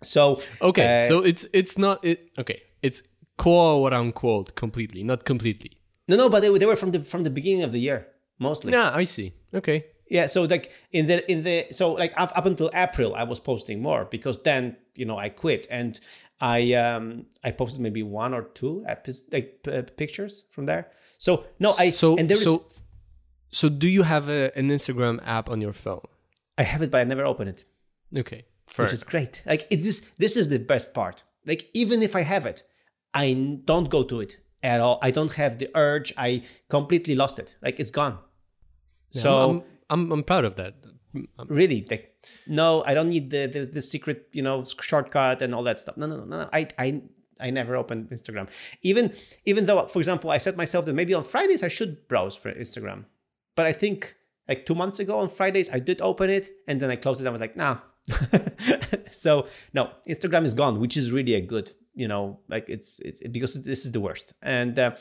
So 0.03 0.41
Okay. 0.61 0.99
uh, 0.99 1.01
so 1.01 1.23
it's 1.23 1.47
it's 1.53 1.77
not 1.77 2.03
it. 2.03 2.29
Okay. 2.37 2.61
It's 2.81 3.03
quote 3.37 3.93
unquote 3.93 4.55
completely, 4.55 5.03
not 5.03 5.25
completely. 5.25 5.71
no, 6.07 6.15
no, 6.17 6.29
but 6.29 6.41
they, 6.41 6.49
were- 6.49 6.59
they 6.59 6.65
were 6.67 6.75
from 6.75 6.91
the 6.91 6.99
from 7.03 7.23
the 7.23 7.29
beginning 7.29 7.63
of 7.63 7.71
the 7.71 7.79
year 7.79 8.07
mostly. 8.39 8.71
Yeah, 8.71 8.91
I 9.01 9.05
see. 9.05 9.33
Okay. 9.53 9.85
Yeah, 10.11 10.27
so 10.27 10.43
like 10.43 10.71
in 10.91 11.07
the 11.07 11.29
in 11.31 11.43
the 11.43 11.65
so 11.71 11.93
like 11.93 12.13
up, 12.15 12.31
up 12.37 12.45
until 12.45 12.69
April, 12.73 13.15
I 13.15 13.23
was 13.23 13.39
posting 13.39 13.81
more 13.81 14.05
because 14.05 14.37
then 14.43 14.75
you 14.95 15.05
know 15.05 15.17
I 15.17 15.29
quit 15.29 15.65
and 15.71 15.99
I 16.39 16.73
um 16.73 17.25
I 17.43 17.51
posted 17.51 17.81
maybe 17.81 18.03
one 18.03 18.33
or 18.35 18.43
two 18.53 18.83
epi- 18.87 19.23
like 19.31 19.63
p- 19.63 19.81
pictures 19.97 20.45
from 20.51 20.65
there. 20.67 20.91
So 21.17 21.45
no, 21.59 21.73
I 21.79 21.91
so 21.91 22.17
and 22.17 22.29
there 22.29 22.37
is 22.37 22.45
so 23.51 23.69
do 23.69 23.87
you 23.87 24.03
have 24.03 24.29
a, 24.29 24.55
an 24.57 24.69
Instagram 24.69 25.19
app 25.25 25.49
on 25.49 25.61
your 25.61 25.73
phone? 25.73 26.01
I 26.57 26.63
have 26.63 26.81
it, 26.81 26.91
but 26.91 27.01
I 27.01 27.03
never 27.03 27.25
open 27.25 27.47
it, 27.47 27.65
Okay. 28.15 28.45
Fair. 28.67 28.85
which 28.85 28.93
is 28.93 29.03
great. 29.03 29.43
Like 29.45 29.67
it 29.69 29.79
is 29.79 29.85
this 29.85 30.15
this 30.17 30.37
is 30.37 30.49
the 30.49 30.57
best 30.59 30.93
part. 30.93 31.23
Like 31.45 31.69
even 31.73 32.01
if 32.01 32.15
I 32.15 32.21
have 32.21 32.45
it, 32.45 32.63
I 33.13 33.59
don't 33.65 33.89
go 33.89 34.03
to 34.03 34.21
it 34.21 34.37
at 34.63 34.79
all. 34.81 34.97
I 35.03 35.11
don't 35.11 35.33
have 35.35 35.59
the 35.59 35.69
urge. 35.75 36.13
I 36.17 36.43
completely 36.69 37.13
lost 37.15 37.37
it. 37.39 37.55
Like 37.61 37.79
it's 37.79 37.91
gone. 37.91 38.17
Yeah, 39.11 39.21
so 39.21 39.49
I'm, 39.49 39.63
I'm 39.89 40.11
I'm 40.11 40.23
proud 40.23 40.45
of 40.45 40.55
that. 40.55 40.73
Um, 41.39 41.47
really 41.47 41.85
like 41.89 42.13
no 42.45 42.83
i 42.85 42.93
don't 42.93 43.07
need 43.07 43.29
the, 43.29 43.47
the 43.47 43.65
the 43.65 43.81
secret 43.81 44.27
you 44.33 44.41
know 44.41 44.63
shortcut 44.81 45.41
and 45.41 45.55
all 45.55 45.63
that 45.63 45.79
stuff 45.79 45.95
no 45.95 46.05
no 46.07 46.17
no 46.17 46.25
no 46.25 46.37
no. 46.41 46.49
i 46.51 46.67
i 46.77 47.01
i 47.39 47.49
never 47.49 47.77
open 47.77 48.05
instagram 48.11 48.49
even 48.81 49.13
even 49.45 49.65
though 49.65 49.87
for 49.87 49.99
example 49.99 50.29
i 50.29 50.37
set 50.37 50.57
myself 50.57 50.85
that 50.85 50.93
maybe 50.93 51.13
on 51.13 51.23
fridays 51.23 51.63
i 51.63 51.69
should 51.69 52.05
browse 52.09 52.35
for 52.35 52.51
instagram 52.51 53.05
but 53.55 53.65
i 53.65 53.71
think 53.71 54.15
like 54.47 54.65
two 54.65 54.75
months 54.75 54.99
ago 54.99 55.19
on 55.19 55.29
fridays 55.29 55.69
i 55.71 55.79
did 55.79 56.01
open 56.01 56.29
it 56.29 56.49
and 56.67 56.79
then 56.79 56.89
i 56.89 56.95
closed 56.95 57.21
it 57.21 57.27
i 57.27 57.29
was 57.29 57.41
like 57.41 57.55
nah 57.55 57.77
so 59.11 59.47
no 59.73 59.89
instagram 60.07 60.43
is 60.45 60.53
gone 60.53 60.79
which 60.79 60.95
is 60.95 61.11
really 61.11 61.33
a 61.33 61.41
good 61.41 61.71
you 61.95 62.07
know 62.07 62.39
like 62.49 62.65
it's 62.69 62.99
it's 62.99 63.21
because 63.31 63.63
this 63.63 63.85
is 63.85 63.91
the 63.91 63.99
worst 63.99 64.33
and 64.41 64.77
uh, 64.77 64.91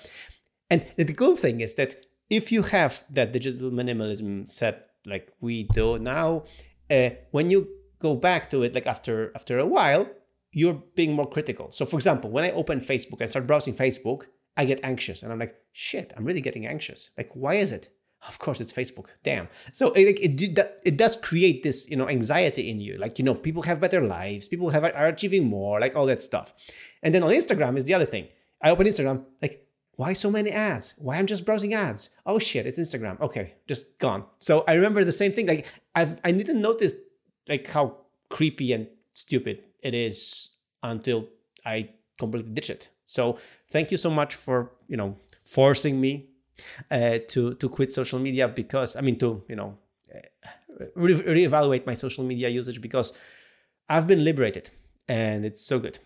and 0.70 0.86
the 0.96 1.12
cool 1.12 1.36
thing 1.36 1.60
is 1.60 1.74
that 1.74 2.06
if 2.30 2.50
you 2.50 2.62
have 2.62 3.04
that 3.10 3.32
digital 3.32 3.70
minimalism 3.70 4.48
set 4.48 4.90
like 5.06 5.32
we 5.40 5.64
do 5.64 5.98
now, 5.98 6.44
uh, 6.90 7.10
when 7.30 7.50
you 7.50 7.68
go 7.98 8.14
back 8.14 8.50
to 8.50 8.62
it, 8.62 8.74
like 8.74 8.86
after 8.86 9.32
after 9.34 9.58
a 9.58 9.66
while, 9.66 10.08
you're 10.52 10.82
being 10.94 11.12
more 11.12 11.28
critical. 11.28 11.70
So, 11.70 11.84
for 11.84 11.96
example, 11.96 12.30
when 12.30 12.44
I 12.44 12.52
open 12.52 12.80
Facebook, 12.80 13.20
I 13.20 13.26
start 13.26 13.46
browsing 13.46 13.74
Facebook, 13.74 14.24
I 14.56 14.64
get 14.64 14.80
anxious, 14.82 15.22
and 15.22 15.32
I'm 15.32 15.38
like, 15.38 15.54
shit, 15.72 16.12
I'm 16.16 16.24
really 16.24 16.40
getting 16.40 16.66
anxious. 16.66 17.10
Like, 17.18 17.30
why 17.34 17.54
is 17.54 17.72
it? 17.72 17.88
Of 18.26 18.38
course, 18.38 18.60
it's 18.60 18.72
Facebook. 18.72 19.06
Damn. 19.22 19.48
So 19.72 19.92
it, 19.92 20.18
it, 20.18 20.58
it, 20.84 20.96
does 20.96 21.14
create 21.16 21.62
this, 21.62 21.90
you 21.90 21.96
know, 21.96 22.08
anxiety 22.08 22.70
in 22.70 22.80
you. 22.80 22.94
Like, 22.94 23.18
you 23.18 23.24
know, 23.24 23.34
people 23.34 23.62
have 23.62 23.80
better 23.80 24.00
lives, 24.00 24.48
people 24.48 24.70
have 24.70 24.84
are 24.84 25.08
achieving 25.08 25.44
more, 25.44 25.78
like 25.78 25.94
all 25.94 26.06
that 26.06 26.22
stuff. 26.22 26.54
And 27.02 27.14
then 27.14 27.22
on 27.22 27.30
Instagram 27.30 27.76
is 27.76 27.84
the 27.84 27.94
other 27.94 28.06
thing. 28.06 28.28
I 28.62 28.70
open 28.70 28.86
Instagram, 28.86 29.24
like, 29.42 29.64
why 29.96 30.12
so 30.12 30.30
many 30.30 30.50
ads? 30.50 30.94
Why 30.98 31.18
I'm 31.18 31.26
just 31.26 31.44
browsing 31.44 31.74
ads? 31.74 32.10
Oh 32.26 32.38
shit, 32.38 32.66
it's 32.66 32.78
Instagram. 32.78 33.20
Okay, 33.20 33.54
just 33.68 33.98
gone. 33.98 34.24
So 34.38 34.64
I 34.66 34.72
remember 34.74 35.04
the 35.04 35.12
same 35.12 35.32
thing. 35.32 35.46
Like 35.46 35.66
I've 35.94 36.18
I 36.24 36.32
didn't 36.32 36.60
notice 36.60 36.94
like 37.48 37.66
how 37.68 37.98
creepy 38.28 38.72
and 38.72 38.88
stupid 39.12 39.62
it 39.82 39.94
is 39.94 40.50
until 40.82 41.28
I 41.64 41.90
completely 42.18 42.52
ditched 42.52 42.70
it. 42.70 42.88
So 43.06 43.38
thank 43.70 43.92
you 43.92 43.96
so 43.96 44.10
much 44.10 44.34
for 44.34 44.72
you 44.88 44.96
know 44.96 45.16
forcing 45.44 46.00
me 46.00 46.30
uh, 46.90 47.18
to 47.28 47.54
to 47.54 47.68
quit 47.68 47.90
social 47.90 48.18
media 48.18 48.48
because 48.48 48.96
I 48.96 49.00
mean 49.00 49.18
to 49.18 49.42
you 49.48 49.56
know 49.56 49.78
re- 50.94 51.14
reevaluate 51.14 51.86
my 51.86 51.94
social 51.94 52.24
media 52.24 52.48
usage 52.48 52.80
because 52.80 53.12
I've 53.88 54.06
been 54.06 54.24
liberated 54.24 54.70
and 55.08 55.44
it's 55.44 55.60
so 55.60 55.78
good. 55.78 55.98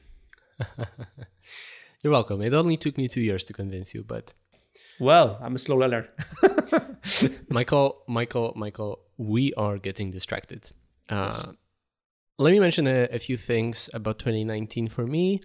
You're 2.02 2.12
welcome. 2.12 2.42
It 2.42 2.54
only 2.54 2.76
took 2.76 2.96
me 2.96 3.08
two 3.08 3.20
years 3.20 3.44
to 3.46 3.52
convince 3.52 3.94
you, 3.94 4.04
but 4.04 4.34
Well, 5.00 5.38
I'm 5.40 5.54
a 5.54 5.58
slow 5.58 5.76
learner. 5.76 6.08
Michael, 7.50 8.02
Michael, 8.08 8.52
Michael, 8.56 9.00
we 9.16 9.52
are 9.54 9.78
getting 9.78 10.10
distracted. 10.10 10.70
Uh, 11.08 11.52
Let 12.38 12.50
me 12.52 12.60
mention 12.60 12.86
a, 12.86 13.08
a 13.10 13.18
few 13.18 13.36
things 13.36 13.90
about 13.94 14.18
2019 14.18 14.88
for 14.88 15.06
me. 15.06 15.40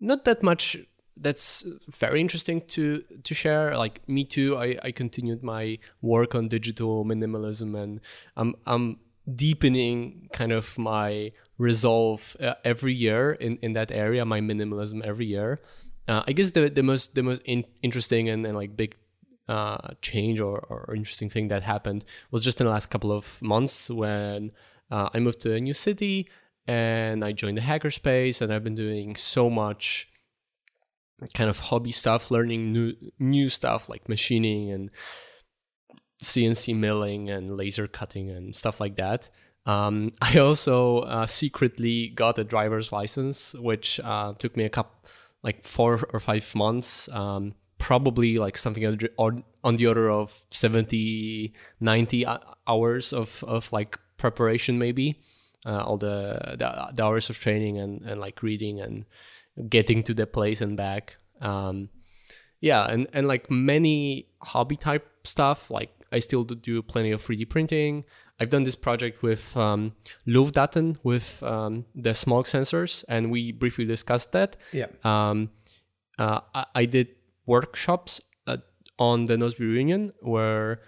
Not 0.00 0.24
that 0.24 0.42
much 0.42 0.76
that's 1.16 1.64
very 1.88 2.20
interesting 2.20 2.60
to 2.68 3.02
to 3.22 3.34
share. 3.34 3.76
Like 3.76 4.06
me 4.08 4.24
too, 4.24 4.56
I, 4.56 4.78
I 4.82 4.90
continued 4.92 5.42
my 5.42 5.78
work 6.02 6.34
on 6.34 6.48
digital 6.48 7.04
minimalism, 7.04 7.80
and 7.80 8.00
I'm 8.36 8.54
I'm 8.66 8.98
deepening 9.34 10.28
kind 10.32 10.52
of 10.52 10.76
my 10.78 11.32
resolve 11.56 12.36
uh, 12.40 12.54
every 12.64 12.92
year 12.92 13.32
in, 13.32 13.56
in 13.62 13.72
that 13.74 13.90
area, 13.92 14.24
my 14.24 14.40
minimalism 14.40 15.02
every 15.02 15.26
year. 15.26 15.60
Uh, 16.08 16.22
I 16.26 16.32
guess 16.32 16.50
the 16.50 16.68
the 16.68 16.82
most 16.82 17.14
the 17.14 17.22
most 17.22 17.42
in, 17.44 17.64
interesting 17.82 18.28
and, 18.28 18.44
and 18.44 18.54
like 18.54 18.76
big 18.76 18.96
uh, 19.48 19.94
change 20.02 20.40
or, 20.40 20.58
or 20.58 20.94
interesting 20.94 21.30
thing 21.30 21.48
that 21.48 21.62
happened 21.62 22.04
was 22.30 22.42
just 22.42 22.60
in 22.60 22.66
the 22.66 22.72
last 22.72 22.86
couple 22.86 23.12
of 23.12 23.40
months 23.42 23.90
when 23.90 24.50
uh, 24.90 25.10
I 25.12 25.18
moved 25.20 25.40
to 25.42 25.54
a 25.54 25.60
new 25.60 25.74
city 25.74 26.28
and 26.66 27.24
I 27.24 27.32
joined 27.32 27.58
the 27.58 27.62
hackerspace 27.62 28.40
and 28.40 28.52
I've 28.52 28.64
been 28.64 28.74
doing 28.74 29.16
so 29.16 29.50
much 29.50 30.08
kind 31.34 31.48
of 31.50 31.58
hobby 31.58 31.92
stuff, 31.92 32.30
learning 32.30 32.72
new 32.72 32.94
new 33.18 33.48
stuff 33.50 33.88
like 33.88 34.08
machining 34.08 34.70
and 34.70 34.90
CNC 36.22 36.76
milling 36.76 37.30
and 37.30 37.56
laser 37.56 37.86
cutting 37.86 38.30
and 38.30 38.54
stuff 38.54 38.80
like 38.80 38.96
that. 38.96 39.30
Um, 39.66 40.10
I 40.20 40.38
also 40.38 41.00
uh, 41.00 41.26
secretly 41.26 42.08
got 42.08 42.38
a 42.38 42.44
driver's 42.44 42.92
license, 42.92 43.54
which 43.54 44.00
uh, 44.00 44.34
took 44.38 44.56
me 44.56 44.64
a 44.64 44.70
couple, 44.70 45.10
like 45.42 45.64
four 45.64 46.00
or 46.12 46.20
five 46.20 46.52
months. 46.54 47.08
Um, 47.08 47.54
probably 47.78 48.38
like 48.38 48.56
something 48.56 48.86
on 48.86 48.96
the- 49.76 49.86
order 49.86 50.10
of 50.10 50.46
70, 50.50 51.52
90 51.80 52.26
uh, 52.26 52.38
hours 52.66 53.12
of, 53.12 53.44
of 53.46 53.72
like 53.72 53.98
preparation, 54.16 54.78
maybe. 54.78 55.20
Uh, 55.66 55.82
all 55.82 55.96
the, 55.96 56.56
the 56.58 56.90
the 56.92 57.02
hours 57.02 57.30
of 57.30 57.38
training 57.38 57.78
and, 57.78 58.02
and 58.02 58.20
like 58.20 58.42
reading 58.42 58.82
and 58.82 59.06
getting 59.68 60.02
to 60.04 60.14
the 60.14 60.26
place 60.26 60.60
and 60.60 60.76
back. 60.76 61.16
Um, 61.40 61.88
yeah, 62.60 62.86
and, 62.86 63.06
and 63.12 63.28
like 63.28 63.50
many 63.50 64.28
hobby 64.42 64.76
type 64.76 65.06
stuff, 65.24 65.70
like 65.70 65.90
I 66.12 66.18
still 66.20 66.44
do- 66.44 66.54
do 66.54 66.82
plenty 66.82 67.10
of 67.10 67.22
3D 67.22 67.48
printing. 67.48 68.04
I've 68.40 68.48
done 68.48 68.64
this 68.64 68.74
project 68.74 69.22
with 69.22 69.56
um, 69.56 69.92
Luftdaten 70.26 70.96
with 71.02 71.42
um, 71.42 71.84
the 71.94 72.14
smoke 72.14 72.46
sensors, 72.46 73.04
and 73.08 73.30
we 73.30 73.52
briefly 73.52 73.84
discussed 73.84 74.32
that. 74.32 74.56
Yeah. 74.72 74.86
Um, 75.04 75.50
uh, 76.18 76.40
I, 76.54 76.66
I 76.74 76.84
did 76.86 77.08
workshops 77.46 78.20
uh, 78.46 78.58
on 78.98 79.26
the 79.26 79.36
Nozbe 79.36 79.60
Reunion 79.60 80.12
where 80.20 80.80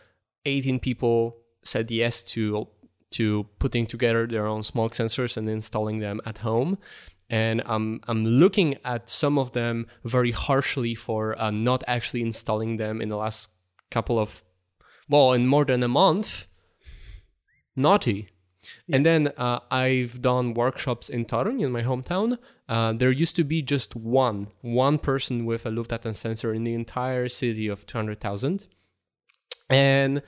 18 0.45 0.81
people 0.81 1.37
said 1.63 1.91
yes 1.91 2.23
to 2.23 2.69
to 3.11 3.47
putting 3.59 3.87
together 3.87 4.27
their 4.27 4.47
own 4.47 4.63
smoke 4.63 4.93
sensors 4.93 5.37
and 5.37 5.49
installing 5.49 6.01
them 6.01 6.21
at 6.27 6.39
home. 6.39 6.77
And 7.29 7.63
I'm 7.67 8.01
I'm 8.07 8.25
looking 8.25 8.77
at 8.85 9.11
some 9.11 9.37
of 9.37 9.53
them 9.53 9.87
very 10.05 10.31
harshly 10.31 10.95
for 10.95 11.41
uh, 11.41 11.51
not 11.51 11.83
actually 11.89 12.23
installing 12.23 12.77
them 12.77 13.03
in 13.03 13.09
the 13.09 13.17
last 13.17 13.51
couple 13.91 14.19
of 14.19 14.43
well, 15.09 15.33
in 15.33 15.47
more 15.47 15.65
than 15.65 15.83
a 15.83 15.89
month. 15.89 16.47
Naughty. 17.75 18.29
And 18.93 19.07
then 19.07 19.33
uh, 19.37 19.61
I've 19.71 20.21
done 20.23 20.55
workshops 20.55 21.09
in 21.09 21.25
Torun, 21.25 21.61
in 21.61 21.71
my 21.71 21.83
hometown. 21.83 22.39
Uh, 22.69 22.93
there 22.93 23.13
used 23.13 23.37
to 23.37 23.45
be 23.45 23.63
just 23.63 23.95
one, 23.95 24.49
one 24.61 24.99
person 24.99 25.47
with 25.47 25.67
a 25.67 25.71
Luftdaten 25.71 26.15
sensor 26.15 26.53
in 26.53 26.65
the 26.65 26.75
entire 26.75 27.29
city 27.29 27.69
of 27.69 27.87
200,000. 27.87 28.67
And 29.71 30.23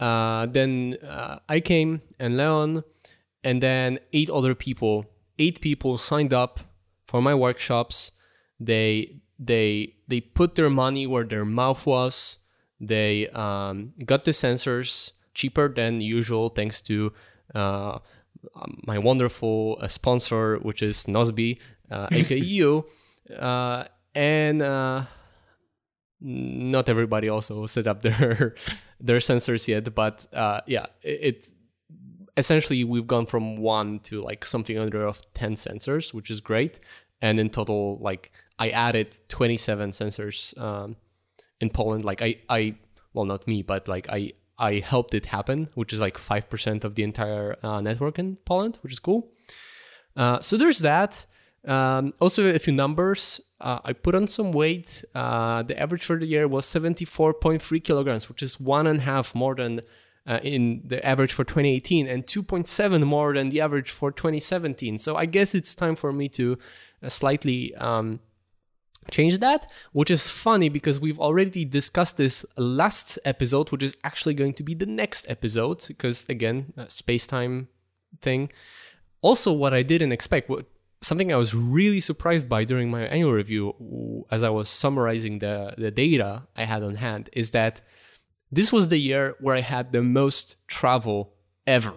uh, 0.00 0.46
then 0.46 0.96
uh, 1.06 1.40
I 1.48 1.60
came 1.60 2.00
and 2.18 2.36
Leon, 2.38 2.84
and 3.42 3.62
then 3.62 3.98
eight 4.12 4.30
other 4.30 4.54
people. 4.54 5.06
Eight 5.38 5.60
people 5.60 5.98
signed 5.98 6.32
up 6.32 6.60
for 7.06 7.20
my 7.20 7.34
workshops. 7.34 8.12
They 8.60 9.20
they 9.38 9.94
they 10.08 10.20
put 10.20 10.54
their 10.54 10.70
money 10.70 11.06
where 11.06 11.24
their 11.24 11.44
mouth 11.44 11.86
was. 11.86 12.38
They 12.80 13.28
um, 13.28 13.92
got 14.04 14.24
the 14.24 14.30
sensors 14.32 15.12
cheaper 15.34 15.68
than 15.68 16.00
usual, 16.00 16.48
thanks 16.48 16.80
to 16.82 17.12
uh, 17.54 17.98
um, 18.54 18.80
my 18.86 18.98
wonderful 18.98 19.78
uh, 19.80 19.88
sponsor, 19.88 20.58
which 20.58 20.82
is 20.82 21.04
Nozbe, 21.04 21.58
uh, 21.90 22.08
aka 22.12 22.38
you. 22.38 22.86
Uh, 23.38 23.84
and 24.14 24.62
uh, 24.62 25.02
not 26.20 26.88
everybody 26.88 27.28
also 27.28 27.66
set 27.66 27.86
up 27.86 28.02
their 28.02 28.54
their 29.00 29.18
sensors 29.18 29.68
yet, 29.68 29.94
but 29.94 30.26
uh, 30.32 30.60
yeah, 30.66 30.86
it, 31.02 31.20
it 31.22 31.52
essentially 32.36 32.84
we've 32.84 33.06
gone 33.06 33.26
from 33.26 33.56
one 33.56 33.98
to 34.00 34.20
like 34.20 34.44
something 34.44 34.78
under 34.78 35.06
of 35.06 35.22
10 35.34 35.54
sensors 35.54 36.12
which 36.12 36.30
is 36.30 36.40
great. 36.40 36.80
And 37.22 37.40
in 37.40 37.50
total 37.50 37.98
like 37.98 38.32
i 38.58 38.70
added 38.70 39.18
27 39.28 39.90
sensors 39.90 40.58
um, 40.60 40.96
in 41.60 41.70
poland. 41.70 42.04
Like 42.04 42.22
i 42.22 42.36
i 42.48 42.76
well 43.12 43.24
not 43.24 43.46
me 43.46 43.62
but 43.62 43.88
like 43.88 44.08
i 44.08 44.32
i 44.58 44.74
helped 44.80 45.14
it 45.14 45.26
happen 45.26 45.68
which 45.74 45.92
is 45.92 46.00
like 46.00 46.16
5% 46.16 46.84
of 46.84 46.94
the 46.94 47.02
entire 47.02 47.56
uh, 47.62 47.80
network 47.80 48.18
in 48.18 48.36
poland 48.44 48.78
which 48.82 48.92
is 48.92 48.98
cool. 48.98 49.30
Uh, 50.16 50.40
so 50.40 50.56
there's 50.56 50.80
that. 50.80 51.26
Um, 51.66 52.12
also 52.20 52.54
a 52.54 52.58
few 52.58 52.74
numbers. 52.74 53.40
Uh, 53.60 53.78
i 53.84 53.92
put 53.92 54.14
on 54.14 54.28
some 54.28 54.52
weight. 54.52 55.04
Uh, 55.14 55.62
the 55.62 55.80
average 55.80 56.04
for 56.04 56.18
the 56.18 56.26
year 56.26 56.46
was 56.46 56.66
74.3 56.66 57.82
kilograms 57.82 58.28
which 58.28 58.42
is 58.42 58.60
one 58.60 58.86
and 58.86 58.98
a 58.98 59.02
half 59.02 59.34
more 59.34 59.54
than 59.54 59.80
uh, 60.26 60.40
in 60.42 60.82
the 60.84 61.04
average 61.04 61.32
for 61.32 61.44
2018 61.44 62.06
and 62.06 62.26
2.7 62.26 63.04
more 63.04 63.34
than 63.34 63.50
the 63.50 63.60
average 63.60 63.90
for 63.90 64.10
2017. 64.10 64.98
So 64.98 65.16
I 65.16 65.26
guess 65.26 65.54
it's 65.54 65.74
time 65.74 65.96
for 65.96 66.12
me 66.12 66.28
to 66.30 66.58
uh, 67.02 67.08
slightly 67.08 67.74
um, 67.76 68.20
change 69.10 69.38
that, 69.38 69.70
which 69.92 70.10
is 70.10 70.30
funny 70.30 70.68
because 70.68 71.00
we've 71.00 71.20
already 71.20 71.64
discussed 71.64 72.16
this 72.16 72.44
last 72.56 73.18
episode, 73.24 73.70
which 73.70 73.82
is 73.82 73.96
actually 74.04 74.34
going 74.34 74.54
to 74.54 74.62
be 74.62 74.74
the 74.74 74.86
next 74.86 75.28
episode 75.28 75.84
because 75.88 76.26
again, 76.28 76.72
space 76.88 77.26
time 77.26 77.68
thing. 78.20 78.50
Also, 79.20 79.52
what 79.52 79.74
I 79.74 79.82
didn't 79.82 80.12
expect, 80.12 80.48
what 80.48 80.66
something 81.02 81.32
I 81.32 81.36
was 81.36 81.54
really 81.54 82.00
surprised 82.00 82.48
by 82.48 82.64
during 82.64 82.90
my 82.90 83.02
annual 83.02 83.32
review, 83.32 84.26
as 84.30 84.42
I 84.42 84.48
was 84.50 84.68
summarizing 84.68 85.38
the 85.38 85.74
the 85.76 85.90
data 85.90 86.44
I 86.56 86.64
had 86.64 86.82
on 86.82 86.96
hand, 86.96 87.28
is 87.32 87.50
that 87.50 87.80
this 88.54 88.72
was 88.72 88.88
the 88.88 88.98
year 88.98 89.34
where 89.40 89.54
I 89.56 89.60
had 89.60 89.92
the 89.92 90.02
most 90.02 90.56
travel 90.66 91.18
ever. 91.66 91.94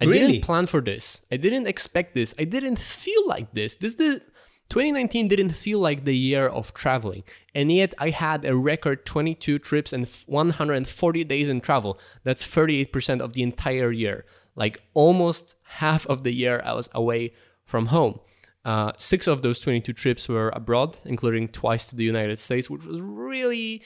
I 0.00 0.04
Really? 0.04 0.18
didn't 0.18 0.44
plan 0.44 0.66
for 0.66 0.80
this. 0.80 1.22
I 1.32 1.36
didn't 1.36 1.66
expect 1.66 2.14
this. 2.14 2.34
I 2.38 2.44
didn't 2.44 2.78
feel 2.78 3.22
like 3.26 3.52
this. 3.52 3.74
This 3.76 3.94
the 3.94 4.22
2019 4.68 5.28
didn't 5.28 5.54
feel 5.64 5.80
like 5.80 6.04
the 6.04 6.16
year 6.16 6.46
of 6.46 6.72
traveling. 6.74 7.24
And 7.54 7.72
yet 7.72 7.94
I 7.98 8.10
had 8.10 8.44
a 8.44 8.54
record 8.54 9.04
22 9.06 9.58
trips 9.58 9.92
and 9.92 10.06
140 10.26 11.24
days 11.24 11.48
in 11.48 11.60
travel. 11.60 11.98
That's 12.22 12.44
38% 12.46 13.20
of 13.20 13.32
the 13.32 13.42
entire 13.42 13.90
year. 13.90 14.24
Like 14.54 14.82
almost 14.94 15.54
half 15.82 16.06
of 16.06 16.22
the 16.22 16.32
year 16.32 16.60
I 16.64 16.74
was 16.74 16.90
away 16.94 17.32
from 17.64 17.86
home. 17.86 18.20
Uh, 18.64 18.92
six 18.98 19.26
of 19.26 19.40
those 19.42 19.58
22 19.60 19.92
trips 19.94 20.28
were 20.28 20.50
abroad, 20.50 20.98
including 21.06 21.48
twice 21.48 21.86
to 21.86 21.96
the 21.96 22.04
United 22.04 22.38
States, 22.38 22.68
which 22.68 22.84
was 22.84 23.00
really 23.00 23.82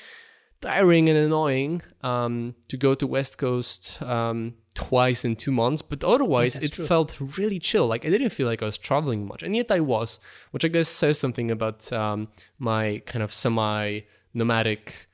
tiring 0.62 1.08
and 1.08 1.18
annoying 1.18 1.82
um, 2.02 2.54
to 2.68 2.76
go 2.76 2.94
to 2.94 3.06
West 3.06 3.36
Coast 3.36 4.00
um, 4.00 4.54
twice 4.74 5.24
in 5.24 5.36
two 5.36 5.52
months, 5.52 5.82
but 5.82 6.02
otherwise 6.02 6.54
that's 6.54 6.66
it 6.66 6.72
true. 6.72 6.86
felt 6.86 7.18
really 7.20 7.58
chill. 7.58 7.86
Like 7.86 8.06
I 8.06 8.10
didn't 8.10 8.30
feel 8.30 8.46
like 8.46 8.62
I 8.62 8.66
was 8.66 8.78
traveling 8.78 9.26
much, 9.26 9.42
and 9.42 9.54
yet 9.54 9.70
I 9.70 9.80
was, 9.80 10.20
which 10.52 10.64
I 10.64 10.68
guess 10.68 10.88
says 10.88 11.18
something 11.18 11.50
about 11.50 11.92
um, 11.92 12.28
my 12.58 13.02
kind 13.04 13.22
of 13.22 13.32
semi-nomadic 13.32 15.08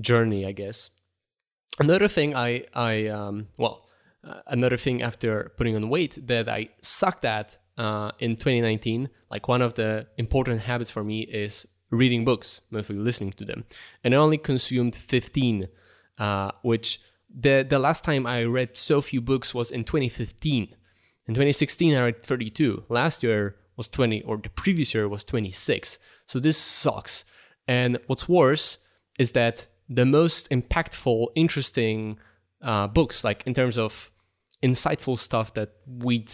journey, 0.00 0.46
I 0.46 0.52
guess. 0.52 0.90
Another 1.80 2.06
thing 2.06 2.36
I 2.36 2.64
I 2.74 3.06
um, 3.06 3.48
well, 3.56 3.88
uh, 4.22 4.40
another 4.46 4.76
thing 4.76 5.02
after 5.02 5.52
putting 5.56 5.74
on 5.74 5.88
weight 5.88 6.26
that 6.26 6.48
I 6.48 6.68
sucked 6.82 7.24
at 7.24 7.58
uh, 7.78 8.12
in 8.18 8.36
2019, 8.36 9.08
like 9.30 9.48
one 9.48 9.62
of 9.62 9.74
the 9.74 10.06
important 10.18 10.60
habits 10.60 10.90
for 10.90 11.02
me 11.02 11.22
is 11.22 11.66
reading 11.92 12.24
books, 12.24 12.62
mostly 12.70 12.96
listening 12.96 13.32
to 13.32 13.44
them, 13.44 13.64
and 14.02 14.14
I 14.14 14.16
only 14.16 14.38
consumed 14.38 14.96
15, 14.96 15.68
uh, 16.18 16.50
which 16.62 17.00
the 17.32 17.64
the 17.68 17.78
last 17.78 18.02
time 18.04 18.26
I 18.26 18.42
read 18.42 18.76
so 18.76 19.00
few 19.00 19.20
books 19.20 19.54
was 19.54 19.70
in 19.70 19.84
2015. 19.84 20.74
In 21.28 21.34
2016, 21.34 21.94
I 21.94 22.04
read 22.04 22.22
32. 22.24 22.84
Last 22.88 23.22
year 23.22 23.56
was 23.76 23.88
20, 23.88 24.22
or 24.22 24.38
the 24.38 24.48
previous 24.48 24.92
year 24.92 25.08
was 25.08 25.24
26. 25.24 25.98
So 26.26 26.40
this 26.40 26.58
sucks. 26.58 27.24
And 27.68 27.98
what's 28.06 28.28
worse 28.28 28.78
is 29.18 29.32
that 29.32 29.68
the 29.88 30.04
most 30.04 30.50
impactful, 30.50 31.28
interesting 31.34 32.18
uh, 32.60 32.88
books, 32.88 33.22
like 33.22 33.42
in 33.46 33.54
terms 33.54 33.78
of 33.78 34.10
insightful 34.62 35.18
stuff 35.18 35.54
that 35.54 35.72
we'd 35.86 36.32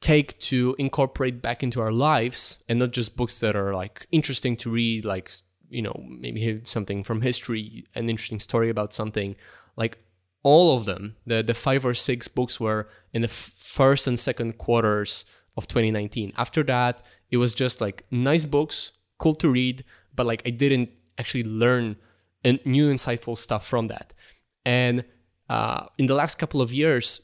take 0.00 0.38
to 0.38 0.76
incorporate 0.78 1.42
back 1.42 1.62
into 1.62 1.80
our 1.80 1.92
lives, 1.92 2.58
and 2.68 2.78
not 2.78 2.92
just 2.92 3.16
books 3.16 3.40
that 3.40 3.56
are 3.56 3.74
like 3.74 4.06
interesting 4.12 4.56
to 4.58 4.70
read, 4.70 5.04
like 5.04 5.30
you 5.68 5.82
know 5.82 6.04
maybe 6.06 6.60
something 6.64 7.02
from 7.02 7.22
history, 7.22 7.84
an 7.94 8.08
interesting 8.10 8.40
story 8.40 8.68
about 8.70 8.92
something, 8.92 9.36
like 9.76 9.98
all 10.42 10.76
of 10.76 10.84
them, 10.84 11.16
the 11.26 11.42
the 11.42 11.54
five 11.54 11.84
or 11.84 11.94
six 11.94 12.28
books 12.28 12.60
were 12.60 12.88
in 13.12 13.22
the 13.22 13.28
f- 13.28 13.52
first 13.56 14.06
and 14.06 14.18
second 14.18 14.58
quarters 14.58 15.24
of 15.56 15.66
2019. 15.66 16.32
After 16.36 16.62
that, 16.64 17.02
it 17.30 17.38
was 17.38 17.54
just 17.54 17.80
like 17.80 18.04
nice 18.10 18.44
books, 18.44 18.92
cool 19.18 19.34
to 19.34 19.48
read, 19.48 19.84
but 20.14 20.26
like 20.26 20.42
I 20.46 20.50
didn't 20.50 20.90
actually 21.18 21.44
learn 21.44 21.96
and 22.44 22.60
new 22.64 22.92
insightful 22.92 23.36
stuff 23.36 23.66
from 23.66 23.88
that. 23.88 24.14
And 24.64 25.04
uh, 25.48 25.86
in 25.98 26.06
the 26.06 26.14
last 26.14 26.38
couple 26.38 26.62
of 26.62 26.72
years, 26.72 27.20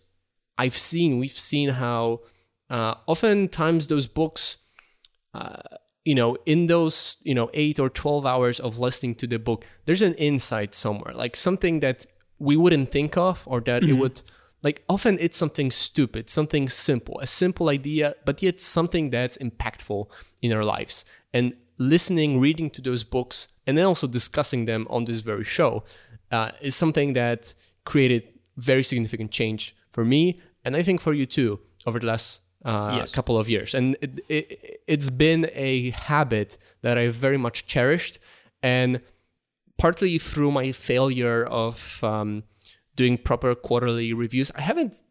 I've 0.59 0.77
seen 0.77 1.19
we've 1.19 1.39
seen 1.39 1.71
how 1.71 2.23
uh, 2.73 2.95
oftentimes 3.07 3.87
those 3.87 4.07
books 4.07 4.59
you 6.05 6.15
know 6.15 6.37
in 6.47 6.67
those 6.67 7.17
you 7.23 7.35
know 7.35 7.49
8 7.55 7.79
or 7.79 7.89
12 7.89 8.27
hours 8.27 8.61
of 8.61 8.79
listening 8.79 9.15
to 9.17 9.27
the 9.27 9.39
book 9.39 9.65
there's 9.85 10.03
an 10.03 10.15
insight 10.15 10.75
somewhere 10.75 11.15
like 11.15 11.37
something 11.37 11.81
that 11.81 12.05
we 12.39 12.57
wouldn't 12.57 12.91
think 12.91 13.17
of 13.17 13.45
or 13.47 13.61
that 13.61 13.85
it 13.85 13.95
would 13.95 14.21
like 14.63 14.85
often 14.89 15.17
it's 15.21 15.39
something 15.39 15.71
stupid 15.71 16.29
something 16.29 16.69
simple 16.69 17.21
a 17.21 17.27
simple 17.27 17.69
idea 17.69 18.15
but 18.25 18.43
yet 18.43 18.61
something 18.61 19.11
that's 19.11 19.39
impactful 19.39 20.07
in 20.41 20.53
our 20.53 20.65
lives. 20.65 21.05
And 21.33 21.55
listening 21.79 22.41
reading 22.41 22.71
to 22.71 22.83
those 22.83 23.05
books 23.05 23.49
and 23.67 23.79
then 23.79 23.85
also 23.85 24.07
discussing 24.07 24.67
them 24.67 24.87
on 24.91 25.05
this 25.05 25.21
very 25.21 25.45
show 25.45 25.85
uh, 26.31 26.51
is 26.61 26.75
something 26.75 27.15
that 27.15 27.55
created 27.85 28.25
very 28.57 28.83
significant 28.83 29.31
change 29.31 29.75
for 29.91 30.05
me 30.05 30.39
and 30.65 30.77
i 30.77 30.83
think 30.83 31.01
for 31.01 31.15
you 31.15 31.25
too 31.25 31.59
over 31.87 31.99
the 31.99 32.07
last 32.07 32.42
uh, 32.65 32.97
Yes. 33.01 33.13
couple 33.13 33.37
of 33.39 33.49
years. 33.49 33.75
And 33.75 33.97
it, 34.01 34.21
it, 34.29 34.81
it's 34.87 35.11
been 35.11 35.51
a 35.53 35.91
habit 35.91 36.59
that 36.83 36.97
i've 36.99 37.15
very 37.15 37.37
much 37.39 37.67
cherished 37.67 38.19
and 38.63 39.01
partly 39.79 40.19
through 40.19 40.51
my 40.53 40.71
failure 40.73 41.45
of 41.45 42.03
um, 42.05 42.45
doing 42.95 43.19
proper 43.19 43.55
quarterly 43.55 44.13
reviews. 44.13 44.51
I 44.55 44.61
haven't 44.61 45.03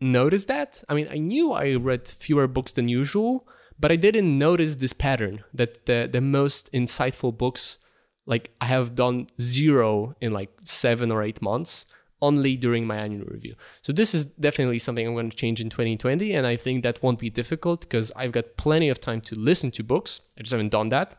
noticed 0.00 0.48
that. 0.48 0.82
I 0.88 0.94
mean 0.94 1.08
i 1.10 1.18
knew 1.18 1.52
i 1.52 1.74
read 1.74 2.06
fewer 2.08 2.46
books 2.48 2.72
than 2.72 2.88
usual 2.88 3.46
but 3.78 3.90
i 3.92 3.96
didn't 3.96 4.36
notice 4.38 4.76
this 4.76 4.92
pattern 4.92 5.44
that 5.54 5.86
the, 5.86 6.08
the 6.12 6.20
most 6.20 6.72
insightful 6.72 7.36
books 7.36 7.78
like 8.26 8.50
i 8.60 8.66
have 8.66 8.94
done 8.94 9.26
zero 9.40 10.14
in 10.20 10.32
like 10.32 10.50
seven 10.64 11.10
or 11.12 11.22
eight 11.22 11.40
months 11.42 11.86
only 12.22 12.56
during 12.56 12.86
my 12.86 12.96
annual 12.96 13.26
review. 13.26 13.54
So 13.82 13.92
this 13.92 14.14
is 14.14 14.24
definitely 14.24 14.78
something 14.78 15.06
I'm 15.06 15.14
going 15.14 15.30
to 15.30 15.36
change 15.36 15.60
in 15.60 15.68
2020, 15.68 16.32
and 16.32 16.46
I 16.46 16.56
think 16.56 16.84
that 16.84 17.02
won't 17.02 17.18
be 17.18 17.28
difficult 17.28 17.82
because 17.82 18.12
I've 18.16 18.32
got 18.32 18.56
plenty 18.56 18.88
of 18.88 19.00
time 19.00 19.20
to 19.22 19.34
listen 19.34 19.72
to 19.72 19.82
books. 19.82 20.22
I 20.38 20.42
just 20.42 20.52
haven't 20.52 20.70
done 20.70 20.88
that. 20.90 21.16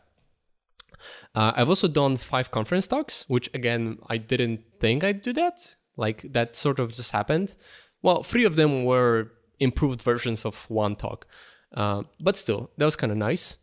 Uh, 1.36 1.52
I've 1.56 1.70
also 1.70 1.90
done 1.90 2.16
five 2.16 2.50
conference 2.50 2.88
talks, 2.88 3.26
which 3.28 3.50
again 3.54 4.00
I 4.10 4.18
didn't 4.18 4.62
think 4.80 5.04
I'd 5.04 5.22
do 5.22 5.34
that. 5.34 5.76
Like 5.98 6.26
that 6.32 6.56
sort 6.56 6.80
of 6.80 6.94
just 6.94 7.12
happened. 7.12 7.56
Well, 8.02 8.24
three 8.24 8.46
of 8.46 8.56
them 8.56 8.86
were 8.86 9.32
improved 9.60 10.02
versions 10.02 10.46
of 10.46 10.70
one 10.70 10.96
talk, 10.96 11.28
uh, 11.74 12.04
but 12.20 12.38
still 12.38 12.72
that 12.78 12.86
was 12.86 12.96
kind 12.96 13.12
of 13.12 13.18
nice. 13.18 13.58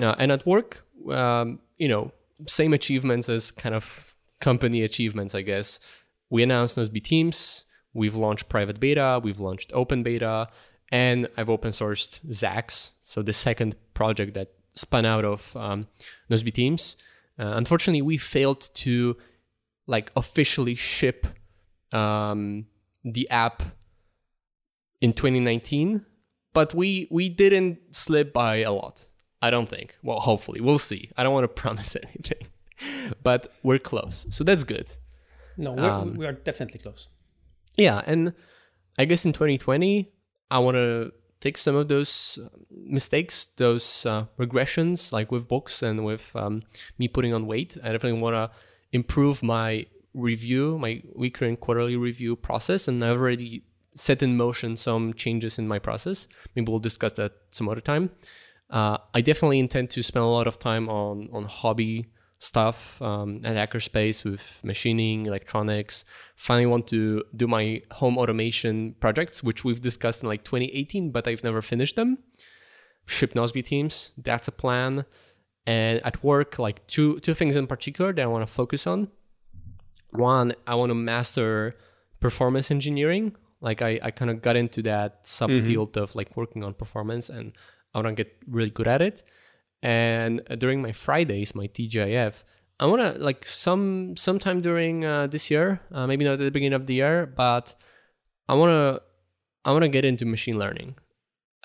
Uh, 0.00 0.14
and 0.18 0.30
at 0.30 0.46
work, 0.46 0.86
um, 1.10 1.58
you 1.76 1.88
know, 1.88 2.12
same 2.46 2.72
achievements 2.72 3.28
as 3.28 3.50
kind 3.50 3.74
of 3.74 4.14
company 4.40 4.82
achievements, 4.82 5.34
I 5.34 5.42
guess 5.42 5.80
we 6.30 6.42
announced 6.42 6.78
Nozbe 6.78 7.02
Teams. 7.02 7.64
We've 7.92 8.14
launched 8.14 8.48
private 8.48 8.78
beta, 8.78 9.20
we've 9.22 9.40
launched 9.40 9.72
open 9.74 10.04
beta, 10.04 10.48
and 10.92 11.28
I've 11.36 11.50
open 11.50 11.72
sourced 11.72 12.24
Zacs, 12.28 12.92
so 13.02 13.20
the 13.20 13.32
second 13.32 13.74
project 13.94 14.34
that 14.34 14.52
spun 14.74 15.04
out 15.04 15.24
of 15.24 15.56
um, 15.56 15.88
Teams. 16.30 16.96
Uh, 17.38 17.54
unfortunately, 17.56 18.02
we 18.02 18.16
failed 18.16 18.60
to 18.74 19.16
like 19.86 20.12
officially 20.14 20.74
ship 20.74 21.26
um, 21.92 22.66
the 23.02 23.28
app 23.30 23.62
in 25.00 25.12
2019, 25.12 26.04
but 26.52 26.74
we 26.74 27.08
we 27.10 27.28
didn't 27.28 27.78
slip 27.94 28.32
by 28.32 28.58
a 28.58 28.72
lot. 28.72 29.08
I 29.42 29.50
don't 29.50 29.68
think. 29.68 29.96
Well, 30.02 30.20
hopefully, 30.20 30.60
we'll 30.60 30.78
see. 30.78 31.10
I 31.16 31.22
don't 31.22 31.32
want 31.32 31.44
to 31.44 31.48
promise 31.62 31.96
anything, 31.96 32.46
but 33.22 33.52
we're 33.62 33.78
close, 33.78 34.26
so 34.30 34.44
that's 34.44 34.64
good. 34.64 34.90
No, 35.56 35.72
we're, 35.72 35.90
um, 35.90 36.14
we 36.14 36.26
are 36.26 36.32
definitely 36.32 36.80
close. 36.80 37.08
Yeah, 37.76 38.02
and 38.06 38.32
I 38.98 39.04
guess 39.04 39.24
in 39.24 39.32
2020, 39.32 40.10
I 40.50 40.58
want 40.58 40.74
to 40.76 41.12
take 41.40 41.56
some 41.56 41.76
of 41.76 41.88
those 41.88 42.38
uh, 42.42 42.48
mistakes, 42.70 43.46
those 43.56 44.04
uh, 44.06 44.26
regressions, 44.38 45.12
like 45.12 45.32
with 45.32 45.48
books 45.48 45.82
and 45.82 46.04
with 46.04 46.34
um, 46.36 46.62
me 46.98 47.08
putting 47.08 47.32
on 47.32 47.46
weight. 47.46 47.76
I 47.82 47.92
definitely 47.92 48.20
want 48.20 48.34
to 48.34 48.50
improve 48.92 49.42
my 49.42 49.86
review, 50.12 50.76
my 50.78 51.02
weekly 51.14 51.48
and 51.48 51.58
quarterly 51.58 51.96
review 51.96 52.36
process, 52.36 52.88
and 52.88 53.02
I've 53.02 53.16
already 53.16 53.64
set 53.94 54.22
in 54.22 54.36
motion 54.36 54.76
some 54.76 55.14
changes 55.14 55.58
in 55.58 55.66
my 55.66 55.78
process. 55.78 56.28
Maybe 56.54 56.70
we'll 56.70 56.78
discuss 56.78 57.12
that 57.12 57.32
some 57.50 57.68
other 57.68 57.80
time. 57.80 58.10
Uh, 58.68 58.98
I 59.14 59.20
definitely 59.20 59.58
intend 59.58 59.90
to 59.90 60.02
spend 60.02 60.24
a 60.24 60.28
lot 60.28 60.46
of 60.46 60.58
time 60.58 60.88
on 60.88 61.28
on 61.32 61.44
hobby 61.44 62.06
stuff 62.40 63.00
um, 63.02 63.42
at 63.44 63.54
Hackerspace 63.54 64.24
with 64.24 64.60
machining, 64.64 65.26
electronics. 65.26 66.06
Finally, 66.34 66.66
want 66.66 66.86
to 66.88 67.22
do 67.36 67.46
my 67.46 67.82
home 67.92 68.16
automation 68.16 68.94
projects, 68.98 69.42
which 69.42 69.62
we've 69.62 69.82
discussed 69.82 70.22
in 70.22 70.28
like 70.28 70.42
2018, 70.42 71.10
but 71.10 71.28
I've 71.28 71.44
never 71.44 71.62
finished 71.62 71.96
them. 71.96 72.18
Ship 73.06 73.32
Nozbe 73.34 73.62
teams, 73.62 74.12
that's 74.16 74.48
a 74.48 74.52
plan. 74.52 75.04
And 75.66 76.00
at 76.04 76.24
work, 76.24 76.58
like 76.58 76.84
two 76.86 77.20
two 77.20 77.34
things 77.34 77.54
in 77.54 77.66
particular 77.66 78.12
that 78.14 78.22
I 78.22 78.26
want 78.26 78.46
to 78.46 78.52
focus 78.52 78.86
on. 78.86 79.08
One, 80.10 80.54
I 80.66 80.74
want 80.74 80.90
to 80.90 80.94
master 80.94 81.76
performance 82.20 82.70
engineering. 82.70 83.36
Like 83.60 83.82
I, 83.82 84.00
I 84.02 84.10
kind 84.10 84.30
of 84.30 84.40
got 84.40 84.56
into 84.56 84.80
that 84.82 85.24
subfield 85.24 85.92
mm-hmm. 85.92 86.02
of 86.02 86.14
like 86.14 86.34
working 86.36 86.64
on 86.64 86.72
performance 86.72 87.28
and 87.28 87.52
I 87.94 87.98
want 87.98 88.16
to 88.16 88.24
get 88.24 88.34
really 88.48 88.70
good 88.70 88.88
at 88.88 89.02
it. 89.02 89.22
And 89.82 90.42
during 90.58 90.82
my 90.82 90.92
Fridays, 90.92 91.54
my 91.54 91.66
TGIF, 91.66 92.42
I 92.80 92.86
want 92.86 93.02
to 93.02 93.22
like 93.22 93.44
some 93.44 94.16
sometime 94.16 94.60
during 94.60 95.04
uh, 95.04 95.26
this 95.26 95.50
year, 95.50 95.80
uh, 95.92 96.06
maybe 96.06 96.24
not 96.24 96.32
at 96.32 96.38
the 96.38 96.50
beginning 96.50 96.74
of 96.74 96.86
the 96.86 96.94
year, 96.94 97.26
but 97.26 97.74
I 98.48 98.54
want 98.54 98.70
to 98.70 99.02
I 99.64 99.72
want 99.72 99.82
to 99.82 99.88
get 99.88 100.04
into 100.04 100.24
machine 100.24 100.58
learning. 100.58 100.96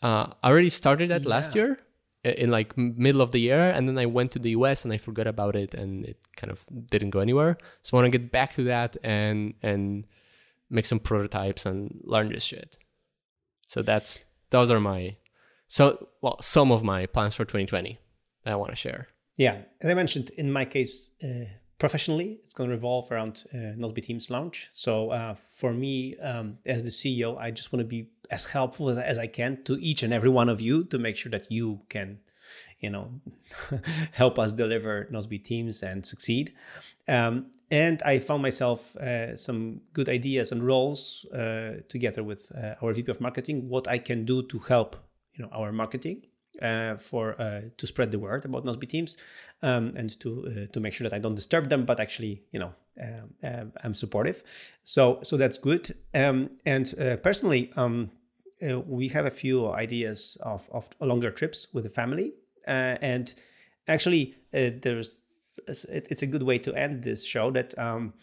Uh, 0.04 0.28
I 0.44 0.50
already 0.50 0.70
started 0.70 1.10
that 1.12 1.24
yeah. 1.24 1.30
last 1.30 1.56
year 1.56 1.80
in 2.26 2.52
like 2.52 2.78
middle 2.78 3.22
of 3.22 3.32
the 3.32 3.40
year, 3.40 3.70
and 3.70 3.88
then 3.88 3.98
I 3.98 4.08
went 4.08 4.32
to 4.32 4.40
the 4.40 4.50
US 4.52 4.84
and 4.84 4.94
I 4.94 4.98
forgot 4.98 5.26
about 5.26 5.56
it, 5.56 5.74
and 5.74 6.06
it 6.06 6.18
kind 6.36 6.52
of 6.52 6.66
didn't 6.92 7.12
go 7.12 7.22
anywhere. 7.22 7.58
So 7.82 7.98
I 7.98 8.02
want 8.02 8.12
to 8.12 8.18
get 8.18 8.32
back 8.32 8.54
to 8.56 8.64
that 8.64 8.98
and 9.02 9.54
and 9.64 10.06
make 10.70 10.86
some 10.86 11.00
prototypes 11.00 11.66
and 11.66 12.02
learn 12.04 12.30
this 12.30 12.44
shit. 12.44 12.78
So 13.68 13.82
that's 13.82 14.20
those 14.50 14.70
are 14.70 14.82
my 14.82 15.16
so 15.68 16.10
well 16.22 16.42
some 16.42 16.72
of 16.72 16.84
my 16.84 17.06
plans 17.06 17.36
for 17.36 17.46
2020 17.46 18.00
that 18.46 18.54
I 18.54 18.56
want 18.56 18.72
to 18.72 18.76
share. 18.76 19.08
Yeah, 19.36 19.58
as 19.82 19.90
I 19.90 19.94
mentioned, 19.94 20.30
in 20.38 20.50
my 20.50 20.64
case, 20.64 21.12
uh, 21.22 21.46
professionally, 21.78 22.40
it's 22.44 22.54
going 22.54 22.70
to 22.70 22.76
revolve 22.76 23.12
around 23.12 23.44
uh, 23.54 24.02
Teams 24.02 24.30
launch. 24.30 24.70
So 24.72 25.10
uh, 25.10 25.36
for 25.36 25.74
me, 25.74 26.18
um, 26.20 26.58
as 26.66 26.84
the 26.84 26.90
CEO, 26.90 27.38
I 27.38 27.52
just 27.52 27.74
want 27.74 27.82
to 27.82 27.88
be 27.88 28.08
as 28.32 28.46
helpful 28.46 28.90
as, 28.90 28.98
as 28.98 29.20
I 29.20 29.28
can 29.28 29.64
to 29.66 29.78
each 29.82 30.04
and 30.04 30.14
every 30.14 30.30
one 30.30 30.48
of 30.48 30.62
you 30.62 30.86
to 30.86 30.98
make 30.98 31.18
sure 31.18 31.30
that 31.32 31.52
you 31.52 31.82
can, 31.90 32.20
you 32.80 32.90
know, 32.90 33.20
help 34.14 34.40
us 34.40 34.54
deliver 34.54 35.10
Nozbe 35.12 35.44
Teams 35.44 35.84
and 35.84 36.06
succeed. 36.06 36.54
Um, 37.08 37.48
and 37.70 38.02
I 38.04 38.20
found 38.20 38.42
myself 38.42 38.96
uh, 38.96 39.36
some 39.36 39.82
good 39.92 40.08
ideas 40.08 40.54
and 40.54 40.64
roles 40.64 41.26
uh, 41.34 41.82
together 41.90 42.24
with 42.24 42.52
uh, 42.56 42.76
our 42.82 42.94
VP 42.94 43.12
of 43.12 43.20
marketing, 43.20 43.68
what 43.68 43.88
I 43.88 43.98
can 43.98 44.24
do 44.24 44.44
to 44.44 44.60
help, 44.60 44.96
you 45.34 45.44
know, 45.44 45.52
our 45.52 45.74
marketing 45.74 46.28
uh, 46.62 46.98
for 46.98 47.40
uh, 47.40 47.62
to 47.78 47.88
spread 47.88 48.12
the 48.12 48.20
word 48.20 48.46
about 48.46 48.66
Nozbe 48.66 48.88
teams 48.88 49.18
um, 49.62 49.94
and 49.96 50.20
to 50.20 50.48
uh, 50.48 50.74
to 50.74 50.80
make 50.80 50.94
sure 50.94 51.08
that 51.10 51.16
I 51.16 51.20
don't 51.20 51.36
disturb 51.36 51.70
them, 51.70 51.86
but 51.86 52.00
actually, 52.00 52.44
you 52.52 52.60
know, 52.60 52.74
um, 53.02 53.34
um 53.44 53.72
I'm 53.84 53.94
supportive. 53.94 54.44
So 54.84 55.20
so 55.24 55.38
that's 55.38 55.58
good. 55.58 55.96
Um, 56.14 56.50
and 56.66 56.94
uh, 57.00 57.18
personally, 57.18 57.72
um, 57.76 58.12
uh, 58.62 58.80
we 58.80 59.08
have 59.10 59.26
a 59.26 59.32
few 59.32 59.68
ideas 59.72 60.38
of 60.42 60.70
of 60.72 60.90
longer 61.00 61.32
trips 61.32 61.68
with 61.74 61.84
the 61.84 61.90
family, 61.90 62.34
uh, 62.68 62.98
and 63.02 63.34
actually, 63.88 64.36
there's 64.52 65.22
it's 65.68 66.22
a 66.22 66.28
good 66.28 66.44
way 66.44 66.58
to 66.60 66.74
end 66.74 67.04
this 67.04 67.26
show 67.26 67.52
that 67.52 67.78
um, 67.78 68.14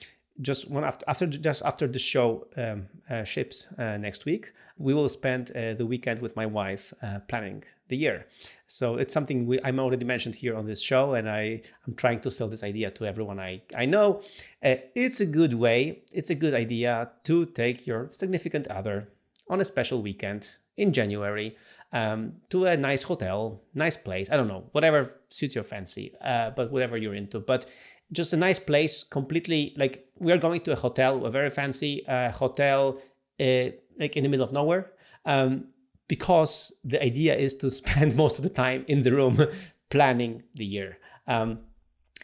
just 0.41 0.71
one 0.71 0.85
after 0.85 1.05
after 1.09 1.27
just 1.27 1.63
after 1.65 1.87
the 1.87 1.99
show 1.99 2.47
um, 2.57 2.87
uh, 3.11 3.25
ships 3.25 3.67
uh, 3.79 3.97
next 3.97 4.25
week, 4.25 4.53
we 4.79 4.95
will 4.95 5.09
spend 5.09 5.51
uh, 5.51 5.75
the 5.75 5.87
weekend 5.87 6.21
with 6.21 6.35
my 6.37 6.47
wife 6.47 6.93
uh, 7.03 7.21
planning 7.29 7.65
the 7.89 7.97
year. 7.97 8.27
So 8.67 8.97
it's 8.97 9.13
something 9.13 9.47
we, 9.47 9.61
I'm 9.63 9.79
already 9.79 10.05
mentioned 10.05 10.35
here 10.35 10.57
on 10.57 10.67
this 10.67 10.81
show, 10.81 11.15
and 11.15 11.29
I 11.29 11.63
am 11.87 11.95
trying 11.95 12.21
to 12.21 12.31
sell 12.31 12.49
this 12.49 12.63
idea 12.63 12.91
to 12.93 13.05
everyone 13.05 13.39
I 13.39 13.63
I 13.77 13.85
know. 13.87 14.23
Uh, 14.65 14.77
it's 14.95 15.21
a 15.21 15.27
good 15.27 15.55
way, 15.55 16.03
it's 16.13 16.31
a 16.31 16.35
good 16.35 16.55
idea 16.55 17.11
to 17.25 17.47
take 17.47 17.87
your 17.87 18.09
significant 18.13 18.67
other 18.69 19.09
on 19.49 19.61
a 19.61 19.65
special 19.65 20.01
weekend 20.01 20.57
in 20.77 20.93
January 20.93 21.57
um, 21.93 22.33
to 22.49 22.65
a 22.65 22.77
nice 22.77 23.03
hotel, 23.03 23.61
nice 23.75 23.97
place. 23.97 24.31
I 24.31 24.37
don't 24.37 24.49
know, 24.49 24.65
whatever 24.73 25.21
suits 25.29 25.55
your 25.55 25.65
fancy, 25.65 26.15
uh, 26.23 26.51
but 26.51 26.71
whatever 26.73 26.97
you're 26.97 27.15
into, 27.15 27.41
but 27.41 27.67
just 28.13 28.33
a 28.33 28.37
nice 28.37 28.59
place 28.59 29.05
completely 29.05 29.75
like 29.77 30.07
we 30.19 30.33
are 30.33 30.39
going 30.39 30.61
to 30.61 30.73
a 30.73 30.77
hotel 30.77 31.25
a 31.27 31.31
very 31.31 31.51
fancy 31.51 32.07
uh, 32.07 32.31
hotel 32.31 32.99
uh, 33.41 33.67
like 33.99 34.17
in 34.17 34.23
the 34.23 34.29
middle 34.29 34.45
of 34.45 34.53
nowhere 34.53 34.93
um, 35.25 35.67
because 36.09 36.73
the 36.85 37.03
idea 37.03 37.35
is 37.35 37.55
to 37.55 37.71
spend 37.83 38.17
most 38.17 38.39
of 38.39 38.43
the 38.43 38.51
time 38.51 38.85
in 38.89 39.03
the 39.03 39.13
room 39.13 39.39
planning 39.91 40.43
the 40.55 40.65
year. 40.65 40.99
Um, 41.27 41.61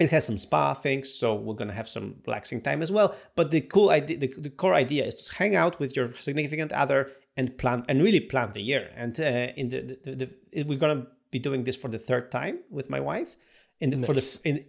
it 0.01 0.11
has 0.11 0.26
some 0.26 0.39
spa 0.39 0.74
things 0.74 1.12
so 1.12 1.34
we're 1.34 1.55
going 1.55 1.68
to 1.68 1.74
have 1.74 1.89
some 1.89 2.16
relaxing 2.24 2.61
time 2.61 2.82
as 2.82 2.93
well 2.93 3.16
but 3.34 3.51
the 3.51 3.61
cool 3.61 3.91
idea 3.91 4.16
the, 4.16 4.28
the, 4.39 4.51
core 4.51 4.74
idea 4.74 5.05
is 5.05 5.14
to 5.14 5.34
hang 5.34 5.57
out 5.57 5.80
with 5.80 5.97
your 5.97 6.14
significant 6.20 6.70
other 6.70 7.11
and 7.39 7.57
plan 7.57 7.84
and 7.89 8.03
really 8.03 8.20
plan 8.20 8.51
the 8.53 8.61
year. 8.61 8.91
And 8.97 9.18
uh, 9.18 9.53
in 9.57 9.68
the, 9.68 9.97
the, 10.05 10.14
the, 10.53 10.62
we're 10.64 10.78
going 10.78 11.01
to 11.01 11.07
be 11.30 11.39
doing 11.39 11.62
this 11.62 11.76
for 11.76 11.89
the 11.89 11.99
third 11.99 12.30
time 12.32 12.59
with 12.68 12.91
my 12.91 13.01
wife. 13.01 13.36
In 13.80 13.91
the 13.91 13.97
nice. 13.97 14.07
for 14.07 14.12
the 14.12 14.41
in 14.45 14.64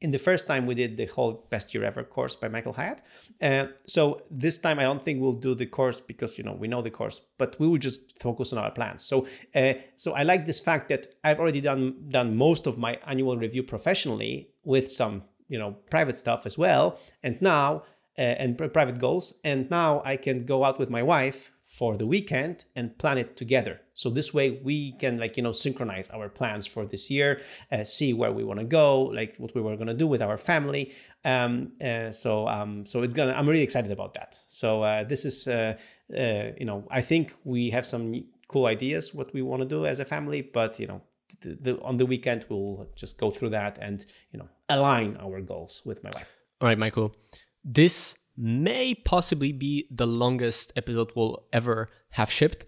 in 0.00 0.10
the 0.10 0.18
first 0.18 0.46
time 0.46 0.66
we 0.66 0.74
did 0.74 0.96
the 0.96 1.06
whole 1.06 1.46
best 1.50 1.74
year 1.74 1.84
ever 1.84 2.04
course 2.04 2.36
by 2.36 2.48
michael 2.48 2.72
hyatt. 2.72 3.02
Uh, 3.40 3.66
so 3.86 4.22
this 4.30 4.58
time 4.58 4.78
i 4.78 4.82
don't 4.82 5.04
think 5.04 5.20
we'll 5.20 5.32
do 5.32 5.54
the 5.54 5.66
course 5.66 6.00
because 6.00 6.38
you 6.38 6.44
know 6.44 6.52
we 6.52 6.68
know 6.68 6.82
the 6.82 6.90
course 6.90 7.20
but 7.38 7.58
we 7.58 7.66
will 7.66 7.78
just 7.78 8.20
focus 8.20 8.52
on 8.52 8.58
our 8.58 8.70
plans. 8.70 9.02
So 9.02 9.26
uh, 9.54 9.74
so 9.96 10.12
i 10.14 10.22
like 10.22 10.46
this 10.46 10.60
fact 10.60 10.88
that 10.88 11.06
i've 11.24 11.40
already 11.40 11.60
done 11.60 11.94
done 12.08 12.36
most 12.36 12.66
of 12.66 12.78
my 12.78 12.98
annual 13.06 13.36
review 13.36 13.62
professionally 13.62 14.50
with 14.64 14.90
some 14.90 15.22
you 15.48 15.58
know 15.58 15.72
private 15.90 16.18
stuff 16.18 16.46
as 16.46 16.56
well. 16.56 16.98
And 17.22 17.40
now 17.42 17.82
uh, 18.18 18.22
and 18.42 18.58
private 18.58 18.98
goals. 18.98 19.34
And 19.44 19.70
now 19.70 20.02
i 20.04 20.16
can 20.16 20.44
go 20.44 20.64
out 20.64 20.78
with 20.78 20.90
my 20.90 21.02
wife 21.02 21.52
for 21.68 21.98
the 21.98 22.06
weekend 22.06 22.64
and 22.74 22.96
plan 22.96 23.18
it 23.18 23.36
together. 23.36 23.78
So 23.92 24.08
this 24.08 24.32
way 24.32 24.58
we 24.64 24.92
can 24.92 25.18
like 25.18 25.36
you 25.36 25.42
know 25.42 25.52
synchronize 25.52 26.08
our 26.08 26.30
plans 26.30 26.66
for 26.66 26.86
this 26.86 27.10
year, 27.10 27.42
uh, 27.70 27.84
see 27.84 28.14
where 28.14 28.32
we 28.32 28.42
want 28.42 28.58
to 28.58 28.64
go, 28.64 29.02
like 29.02 29.36
what 29.36 29.54
we 29.54 29.60
were 29.60 29.76
gonna 29.76 29.92
do 29.92 30.06
with 30.06 30.22
our 30.22 30.38
family. 30.38 30.94
Um, 31.26 31.72
uh, 31.84 32.10
so 32.10 32.48
um, 32.48 32.86
so 32.86 33.02
it's 33.02 33.12
gonna. 33.12 33.32
I'm 33.32 33.46
really 33.46 33.62
excited 33.62 33.92
about 33.92 34.14
that. 34.14 34.38
So 34.48 34.82
uh, 34.82 35.04
this 35.04 35.26
is 35.26 35.46
uh, 35.46 35.74
uh, 36.16 36.52
you 36.58 36.64
know 36.64 36.88
I 36.90 37.02
think 37.02 37.34
we 37.44 37.68
have 37.70 37.84
some 37.84 38.24
cool 38.48 38.64
ideas 38.64 39.12
what 39.12 39.34
we 39.34 39.42
want 39.42 39.60
to 39.60 39.68
do 39.68 39.84
as 39.84 40.00
a 40.00 40.06
family, 40.06 40.40
but 40.40 40.80
you 40.80 40.86
know 40.86 41.02
the, 41.42 41.58
the, 41.60 41.82
on 41.82 41.98
the 41.98 42.06
weekend 42.06 42.46
we'll 42.48 42.88
just 42.96 43.18
go 43.18 43.30
through 43.30 43.50
that 43.50 43.76
and 43.78 44.06
you 44.32 44.38
know 44.38 44.48
align 44.70 45.18
our 45.20 45.42
goals 45.42 45.82
with 45.84 46.02
my 46.02 46.10
wife. 46.14 46.34
All 46.62 46.68
right, 46.68 46.78
Michael. 46.78 47.14
This 47.62 48.16
may 48.38 48.94
possibly 48.94 49.52
be 49.52 49.88
the 49.90 50.06
longest 50.06 50.72
episode 50.76 51.10
we'll 51.16 51.44
ever 51.52 51.90
have 52.10 52.30
shipped. 52.30 52.64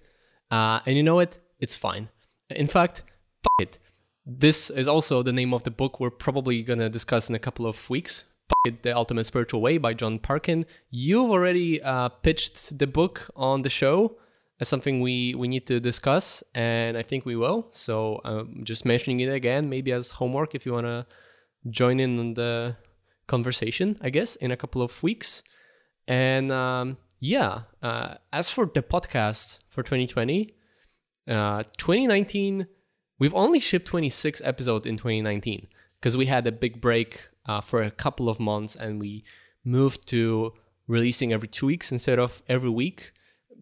Uh, 0.50 0.80
and 0.84 0.96
you 0.96 1.02
know 1.02 1.14
what? 1.14 1.38
It's 1.60 1.76
fine. 1.76 2.08
In 2.50 2.66
fact, 2.66 3.04
it. 3.60 3.78
This 4.26 4.68
is 4.70 4.88
also 4.88 5.22
the 5.22 5.32
name 5.32 5.54
of 5.54 5.62
the 5.62 5.70
book 5.70 6.00
we're 6.00 6.10
probably 6.10 6.62
going 6.62 6.80
to 6.80 6.88
discuss 6.88 7.28
in 7.28 7.34
a 7.34 7.38
couple 7.38 7.66
of 7.66 7.88
weeks. 7.88 8.24
It, 8.66 8.82
the 8.82 8.94
Ultimate 8.94 9.24
Spiritual 9.24 9.60
Way 9.60 9.78
by 9.78 9.94
John 9.94 10.18
Parkin. 10.18 10.66
You've 10.90 11.30
already 11.30 11.80
uh, 11.80 12.08
pitched 12.08 12.78
the 12.78 12.86
book 12.86 13.30
on 13.36 13.62
the 13.62 13.70
show 13.70 14.16
as 14.58 14.68
something 14.68 15.00
we, 15.00 15.34
we 15.34 15.48
need 15.48 15.66
to 15.68 15.80
discuss, 15.80 16.42
and 16.54 16.98
I 16.98 17.02
think 17.02 17.24
we 17.24 17.36
will. 17.36 17.68
So 17.70 18.20
I'm 18.24 18.38
um, 18.38 18.60
just 18.64 18.84
mentioning 18.84 19.20
it 19.20 19.32
again, 19.32 19.70
maybe 19.70 19.92
as 19.92 20.10
homework 20.10 20.54
if 20.54 20.66
you 20.66 20.72
want 20.72 20.86
to 20.86 21.06
join 21.70 22.00
in 22.00 22.18
on 22.18 22.34
the 22.34 22.76
conversation, 23.26 23.96
I 24.02 24.10
guess, 24.10 24.36
in 24.36 24.50
a 24.50 24.56
couple 24.56 24.82
of 24.82 25.02
weeks. 25.02 25.42
And 26.10 26.50
um, 26.50 26.96
yeah, 27.20 27.60
uh, 27.80 28.14
as 28.32 28.50
for 28.50 28.66
the 28.66 28.82
podcast 28.82 29.60
for 29.68 29.84
2020, 29.84 30.52
uh, 31.28 31.62
2019, 31.78 32.66
we've 33.20 33.34
only 33.34 33.60
shipped 33.60 33.86
26 33.86 34.42
episodes 34.44 34.88
in 34.88 34.96
2019 34.96 35.68
because 36.00 36.16
we 36.16 36.26
had 36.26 36.48
a 36.48 36.52
big 36.52 36.80
break 36.80 37.28
uh, 37.46 37.60
for 37.60 37.80
a 37.80 37.92
couple 37.92 38.28
of 38.28 38.40
months 38.40 38.74
and 38.74 38.98
we 38.98 39.22
moved 39.64 40.04
to 40.08 40.52
releasing 40.88 41.32
every 41.32 41.46
two 41.46 41.66
weeks 41.66 41.92
instead 41.92 42.18
of 42.18 42.42
every 42.48 42.70
week 42.70 43.12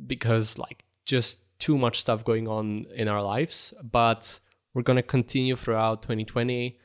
because 0.06 0.56
like 0.56 0.86
just 1.04 1.58
too 1.58 1.76
much 1.76 2.00
stuff 2.00 2.24
going 2.24 2.48
on 2.48 2.86
in 2.94 3.08
our 3.08 3.22
lives. 3.22 3.74
But 3.82 4.40
we're 4.72 4.80
gonna 4.80 5.02
continue 5.02 5.54
throughout 5.54 6.00
2020. 6.00 6.78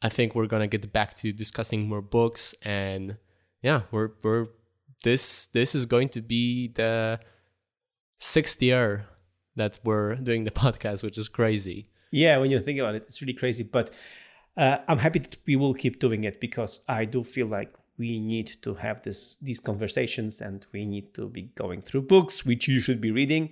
I 0.00 0.08
think 0.08 0.34
we're 0.34 0.46
gonna 0.46 0.68
get 0.68 0.90
back 0.90 1.12
to 1.16 1.32
discussing 1.32 1.86
more 1.86 2.00
books 2.00 2.54
and 2.62 3.18
yeah, 3.60 3.82
we're 3.90 4.12
we're 4.22 4.46
this 5.02 5.46
this 5.46 5.74
is 5.74 5.86
going 5.86 6.08
to 6.10 6.20
be 6.20 6.68
the 6.68 7.20
sixth 8.18 8.62
year 8.62 9.06
that 9.56 9.78
we're 9.84 10.16
doing 10.16 10.44
the 10.44 10.50
podcast, 10.62 11.02
which 11.02 11.18
is 11.18 11.28
crazy. 11.28 11.88
Yeah, 12.10 12.38
when 12.38 12.50
you 12.50 12.60
think 12.60 12.78
about 12.78 12.94
it, 12.94 13.04
it's 13.06 13.20
really 13.22 13.34
crazy. 13.34 13.64
But 13.64 13.90
uh, 14.56 14.78
I'm 14.88 14.98
happy 14.98 15.18
that 15.20 15.36
we 15.46 15.56
will 15.56 15.74
keep 15.74 15.98
doing 15.98 16.24
it 16.24 16.40
because 16.40 16.84
I 16.88 17.04
do 17.04 17.24
feel 17.24 17.46
like 17.46 17.74
we 17.98 18.18
need 18.18 18.48
to 18.62 18.74
have 18.74 19.02
this 19.02 19.36
these 19.36 19.60
conversations 19.60 20.40
and 20.40 20.66
we 20.72 20.84
need 20.84 21.14
to 21.14 21.28
be 21.28 21.42
going 21.54 21.82
through 21.82 22.02
books 22.02 22.44
which 22.44 22.68
you 22.68 22.80
should 22.80 23.00
be 23.00 23.10
reading. 23.10 23.50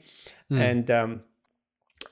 Mm. 0.50 0.58
And 0.58 0.90
um, 0.90 1.20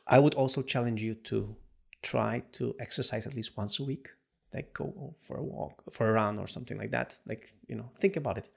I 0.07 0.19
would 0.19 0.35
also 0.35 0.63
challenge 0.63 1.03
you 1.03 1.15
to 1.15 1.57
try 2.03 2.43
to 2.53 2.75
exercise 2.79 3.27
at 3.27 3.35
least 3.35 3.57
once 3.57 3.81
a 3.81 3.85
week 3.85 4.09
like 4.55 4.73
go 4.73 5.15
for 5.27 5.37
a 5.37 5.43
walk 5.43 5.83
for 5.93 6.09
a 6.09 6.13
run 6.13 6.39
or 6.39 6.47
something 6.47 6.79
like 6.79 6.91
that. 6.91 7.19
Like 7.27 7.51
you 7.67 7.77
know 7.77 7.91
think 7.99 8.17
about 8.17 8.39
it. 8.39 8.49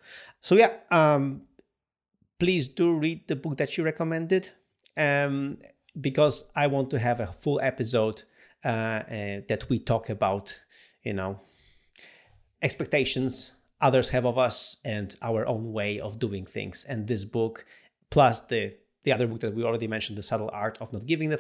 So 0.42 0.56
yeah 0.56 0.72
um 0.90 1.44
please 2.40 2.68
do 2.68 2.94
read 2.94 3.28
the 3.28 3.36
book 3.36 3.58
that 3.58 3.78
you 3.78 3.84
recommended 3.84 4.50
um 4.98 5.58
because 6.00 6.50
i 6.56 6.66
want 6.66 6.90
to 6.90 6.98
have 6.98 7.20
a 7.20 7.28
full 7.28 7.60
episode 7.62 8.24
uh, 8.66 8.68
uh, 8.68 9.42
that 9.48 9.66
we 9.70 9.78
talk 9.78 10.10
about 10.10 10.60
you 11.04 11.14
know 11.14 11.40
expectations 12.64 13.54
others 13.82 14.10
have 14.10 14.26
of 14.26 14.38
us 14.38 14.78
and 14.86 15.16
our 15.22 15.46
own 15.48 15.74
way 15.74 16.00
of 16.00 16.20
doing 16.20 16.46
things. 16.46 16.86
And 16.88 17.08
this 17.08 17.26
book 17.26 17.66
plus 18.10 18.42
the 18.42 18.76
the 19.04 19.12
other 19.12 19.26
book 19.26 19.40
that 19.40 19.56
we 19.56 19.64
already 19.64 19.88
mentioned 19.88 20.18
the 20.18 20.24
subtle 20.24 20.52
art 20.54 20.78
of 20.80 20.94
not 20.94 21.08
giving 21.08 21.30
the 21.30 21.40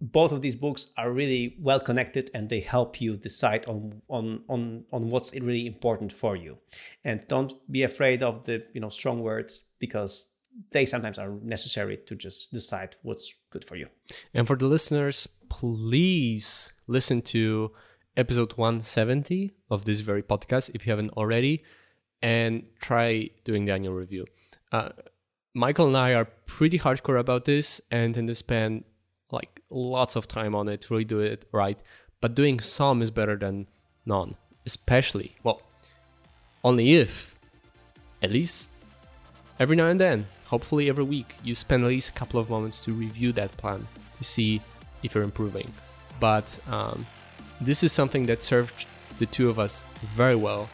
both 0.00 0.32
of 0.32 0.42
these 0.42 0.56
books 0.56 0.88
are 0.96 1.10
really 1.10 1.56
well 1.60 1.80
connected 1.80 2.30
and 2.34 2.48
they 2.48 2.60
help 2.60 3.00
you 3.00 3.16
decide 3.16 3.66
on 3.66 3.92
on 4.08 4.42
on 4.48 4.84
on 4.92 5.08
what's 5.08 5.34
really 5.34 5.66
important 5.66 6.12
for 6.12 6.36
you. 6.36 6.58
And 7.04 7.26
don't 7.28 7.54
be 7.70 7.82
afraid 7.82 8.22
of 8.22 8.44
the 8.44 8.64
you 8.72 8.80
know 8.80 8.88
strong 8.88 9.20
words 9.22 9.64
because 9.78 10.28
they 10.70 10.84
sometimes 10.84 11.18
are 11.18 11.30
necessary 11.42 11.96
to 12.06 12.14
just 12.14 12.52
decide 12.52 12.96
what's 13.02 13.34
good 13.50 13.64
for 13.64 13.76
you. 13.76 13.88
And 14.32 14.46
for 14.46 14.56
the 14.56 14.66
listeners 14.66 15.28
please 15.48 16.72
listen 16.86 17.22
to 17.22 17.70
episode 18.16 18.52
170 18.56 19.52
of 19.70 19.84
this 19.84 20.00
very 20.00 20.22
podcast 20.22 20.70
if 20.74 20.86
you 20.86 20.90
haven't 20.90 21.10
already 21.12 21.62
and 22.22 22.64
try 22.80 23.30
doing 23.44 23.64
the 23.64 23.72
annual 23.72 23.94
review. 23.94 24.26
Uh, 24.72 24.88
michael 25.56 25.86
and 25.86 25.96
i 25.96 26.12
are 26.12 26.24
pretty 26.46 26.80
hardcore 26.80 27.18
about 27.18 27.44
this 27.44 27.80
and 27.92 28.14
tend 28.14 28.26
to 28.26 28.34
spend 28.34 28.82
like 29.34 29.60
lots 29.70 30.16
of 30.16 30.26
time 30.28 30.54
on 30.54 30.68
it 30.68 30.82
to 30.82 30.94
really 30.94 31.04
do 31.04 31.20
it 31.20 31.44
right. 31.52 31.78
But 32.20 32.34
doing 32.34 32.60
some 32.60 33.02
is 33.02 33.10
better 33.10 33.36
than 33.36 33.66
none, 34.06 34.34
especially, 34.64 35.36
well, 35.42 35.60
only 36.62 36.94
if 36.94 37.38
at 38.22 38.32
least 38.32 38.70
every 39.60 39.76
now 39.76 39.86
and 39.86 40.00
then, 40.00 40.26
hopefully 40.46 40.88
every 40.88 41.04
week, 41.04 41.36
you 41.44 41.54
spend 41.54 41.84
at 41.84 41.88
least 41.88 42.08
a 42.08 42.12
couple 42.12 42.40
of 42.40 42.48
moments 42.48 42.80
to 42.80 42.92
review 42.92 43.32
that 43.32 43.54
plan 43.58 43.86
to 44.18 44.24
see 44.24 44.62
if 45.02 45.14
you're 45.14 45.24
improving. 45.24 45.70
But 46.18 46.58
um, 46.68 47.06
this 47.60 47.82
is 47.82 47.92
something 47.92 48.24
that 48.26 48.42
served 48.42 48.86
the 49.18 49.26
two 49.26 49.50
of 49.50 49.58
us 49.58 49.84
very 50.14 50.36
well, 50.36 50.70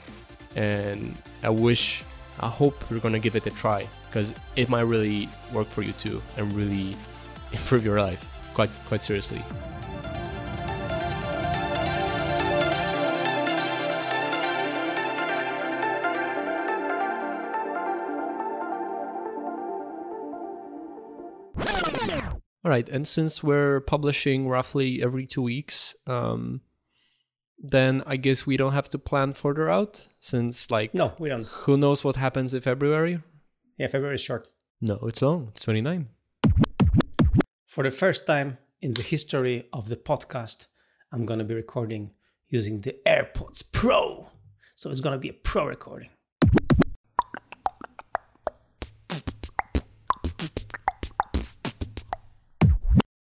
and 0.55 1.17
I 1.43 1.51
wish, 1.51 2.05
I 2.39 2.49
hope 2.49 2.89
you're 2.91 3.01
gonna 3.01 3.19
give 3.19 3.35
it 3.35 3.47
a 3.47 3.51
try 3.51 3.89
because 4.07 4.35
it 4.55 4.69
might 4.69 4.83
really 4.83 5.29
work 5.53 5.67
for 5.67 5.83
you 5.83 5.93
too 5.93 6.23
and 6.37 6.53
really 6.53 6.97
improve 7.53 7.85
your 7.85 8.01
life 8.01 8.30
quite 8.55 8.71
quite 8.87 9.03
seriously. 9.03 9.43
All 22.63 22.71
right, 22.71 22.89
and 22.91 23.09
since 23.09 23.43
we're 23.43 23.81
publishing 23.81 24.47
roughly 24.47 25.03
every 25.03 25.27
two 25.27 25.41
weeks, 25.41 25.97
um, 26.07 26.61
then 27.59 28.03
I 28.07 28.17
guess 28.17 28.47
we 28.47 28.59
don't 28.59 28.75
have 28.75 28.91
to 28.91 28.99
plan 28.99 29.33
further 29.33 29.71
out. 29.71 30.07
Since 30.21 30.71
like 30.71 30.93
no, 30.95 31.15
we 31.19 31.31
don't. 31.31 31.47
Who 31.47 31.79
knows 31.79 32.05
what 32.05 32.17
happens 32.17 32.53
in 32.53 32.61
February? 32.61 33.21
Yeah, 33.79 33.89
February 33.89 34.17
is 34.17 34.21
short. 34.21 34.49
No, 34.81 34.99
it's 35.07 35.23
long. 35.23 35.49
It's 35.53 35.63
twenty 35.63 35.81
nine. 35.81 36.09
For 37.71 37.85
the 37.85 37.93
first 37.93 38.27
time 38.27 38.59
in 38.83 38.95
the 38.95 39.03
history 39.03 39.69
of 39.73 39.89
the 39.89 39.95
podcast, 39.95 40.67
I'm 41.13 41.25
going 41.25 41.39
to 41.39 41.45
be 41.45 41.55
recording 41.55 42.11
using 42.49 42.81
the 42.81 42.97
AirPods 43.07 43.63
Pro. 43.71 44.29
So 44.75 44.91
it's 44.91 44.99
going 44.99 45.13
to 45.13 45.21
be 45.21 45.29
a 45.29 45.35
pro 45.35 45.69
recording. 45.69 46.11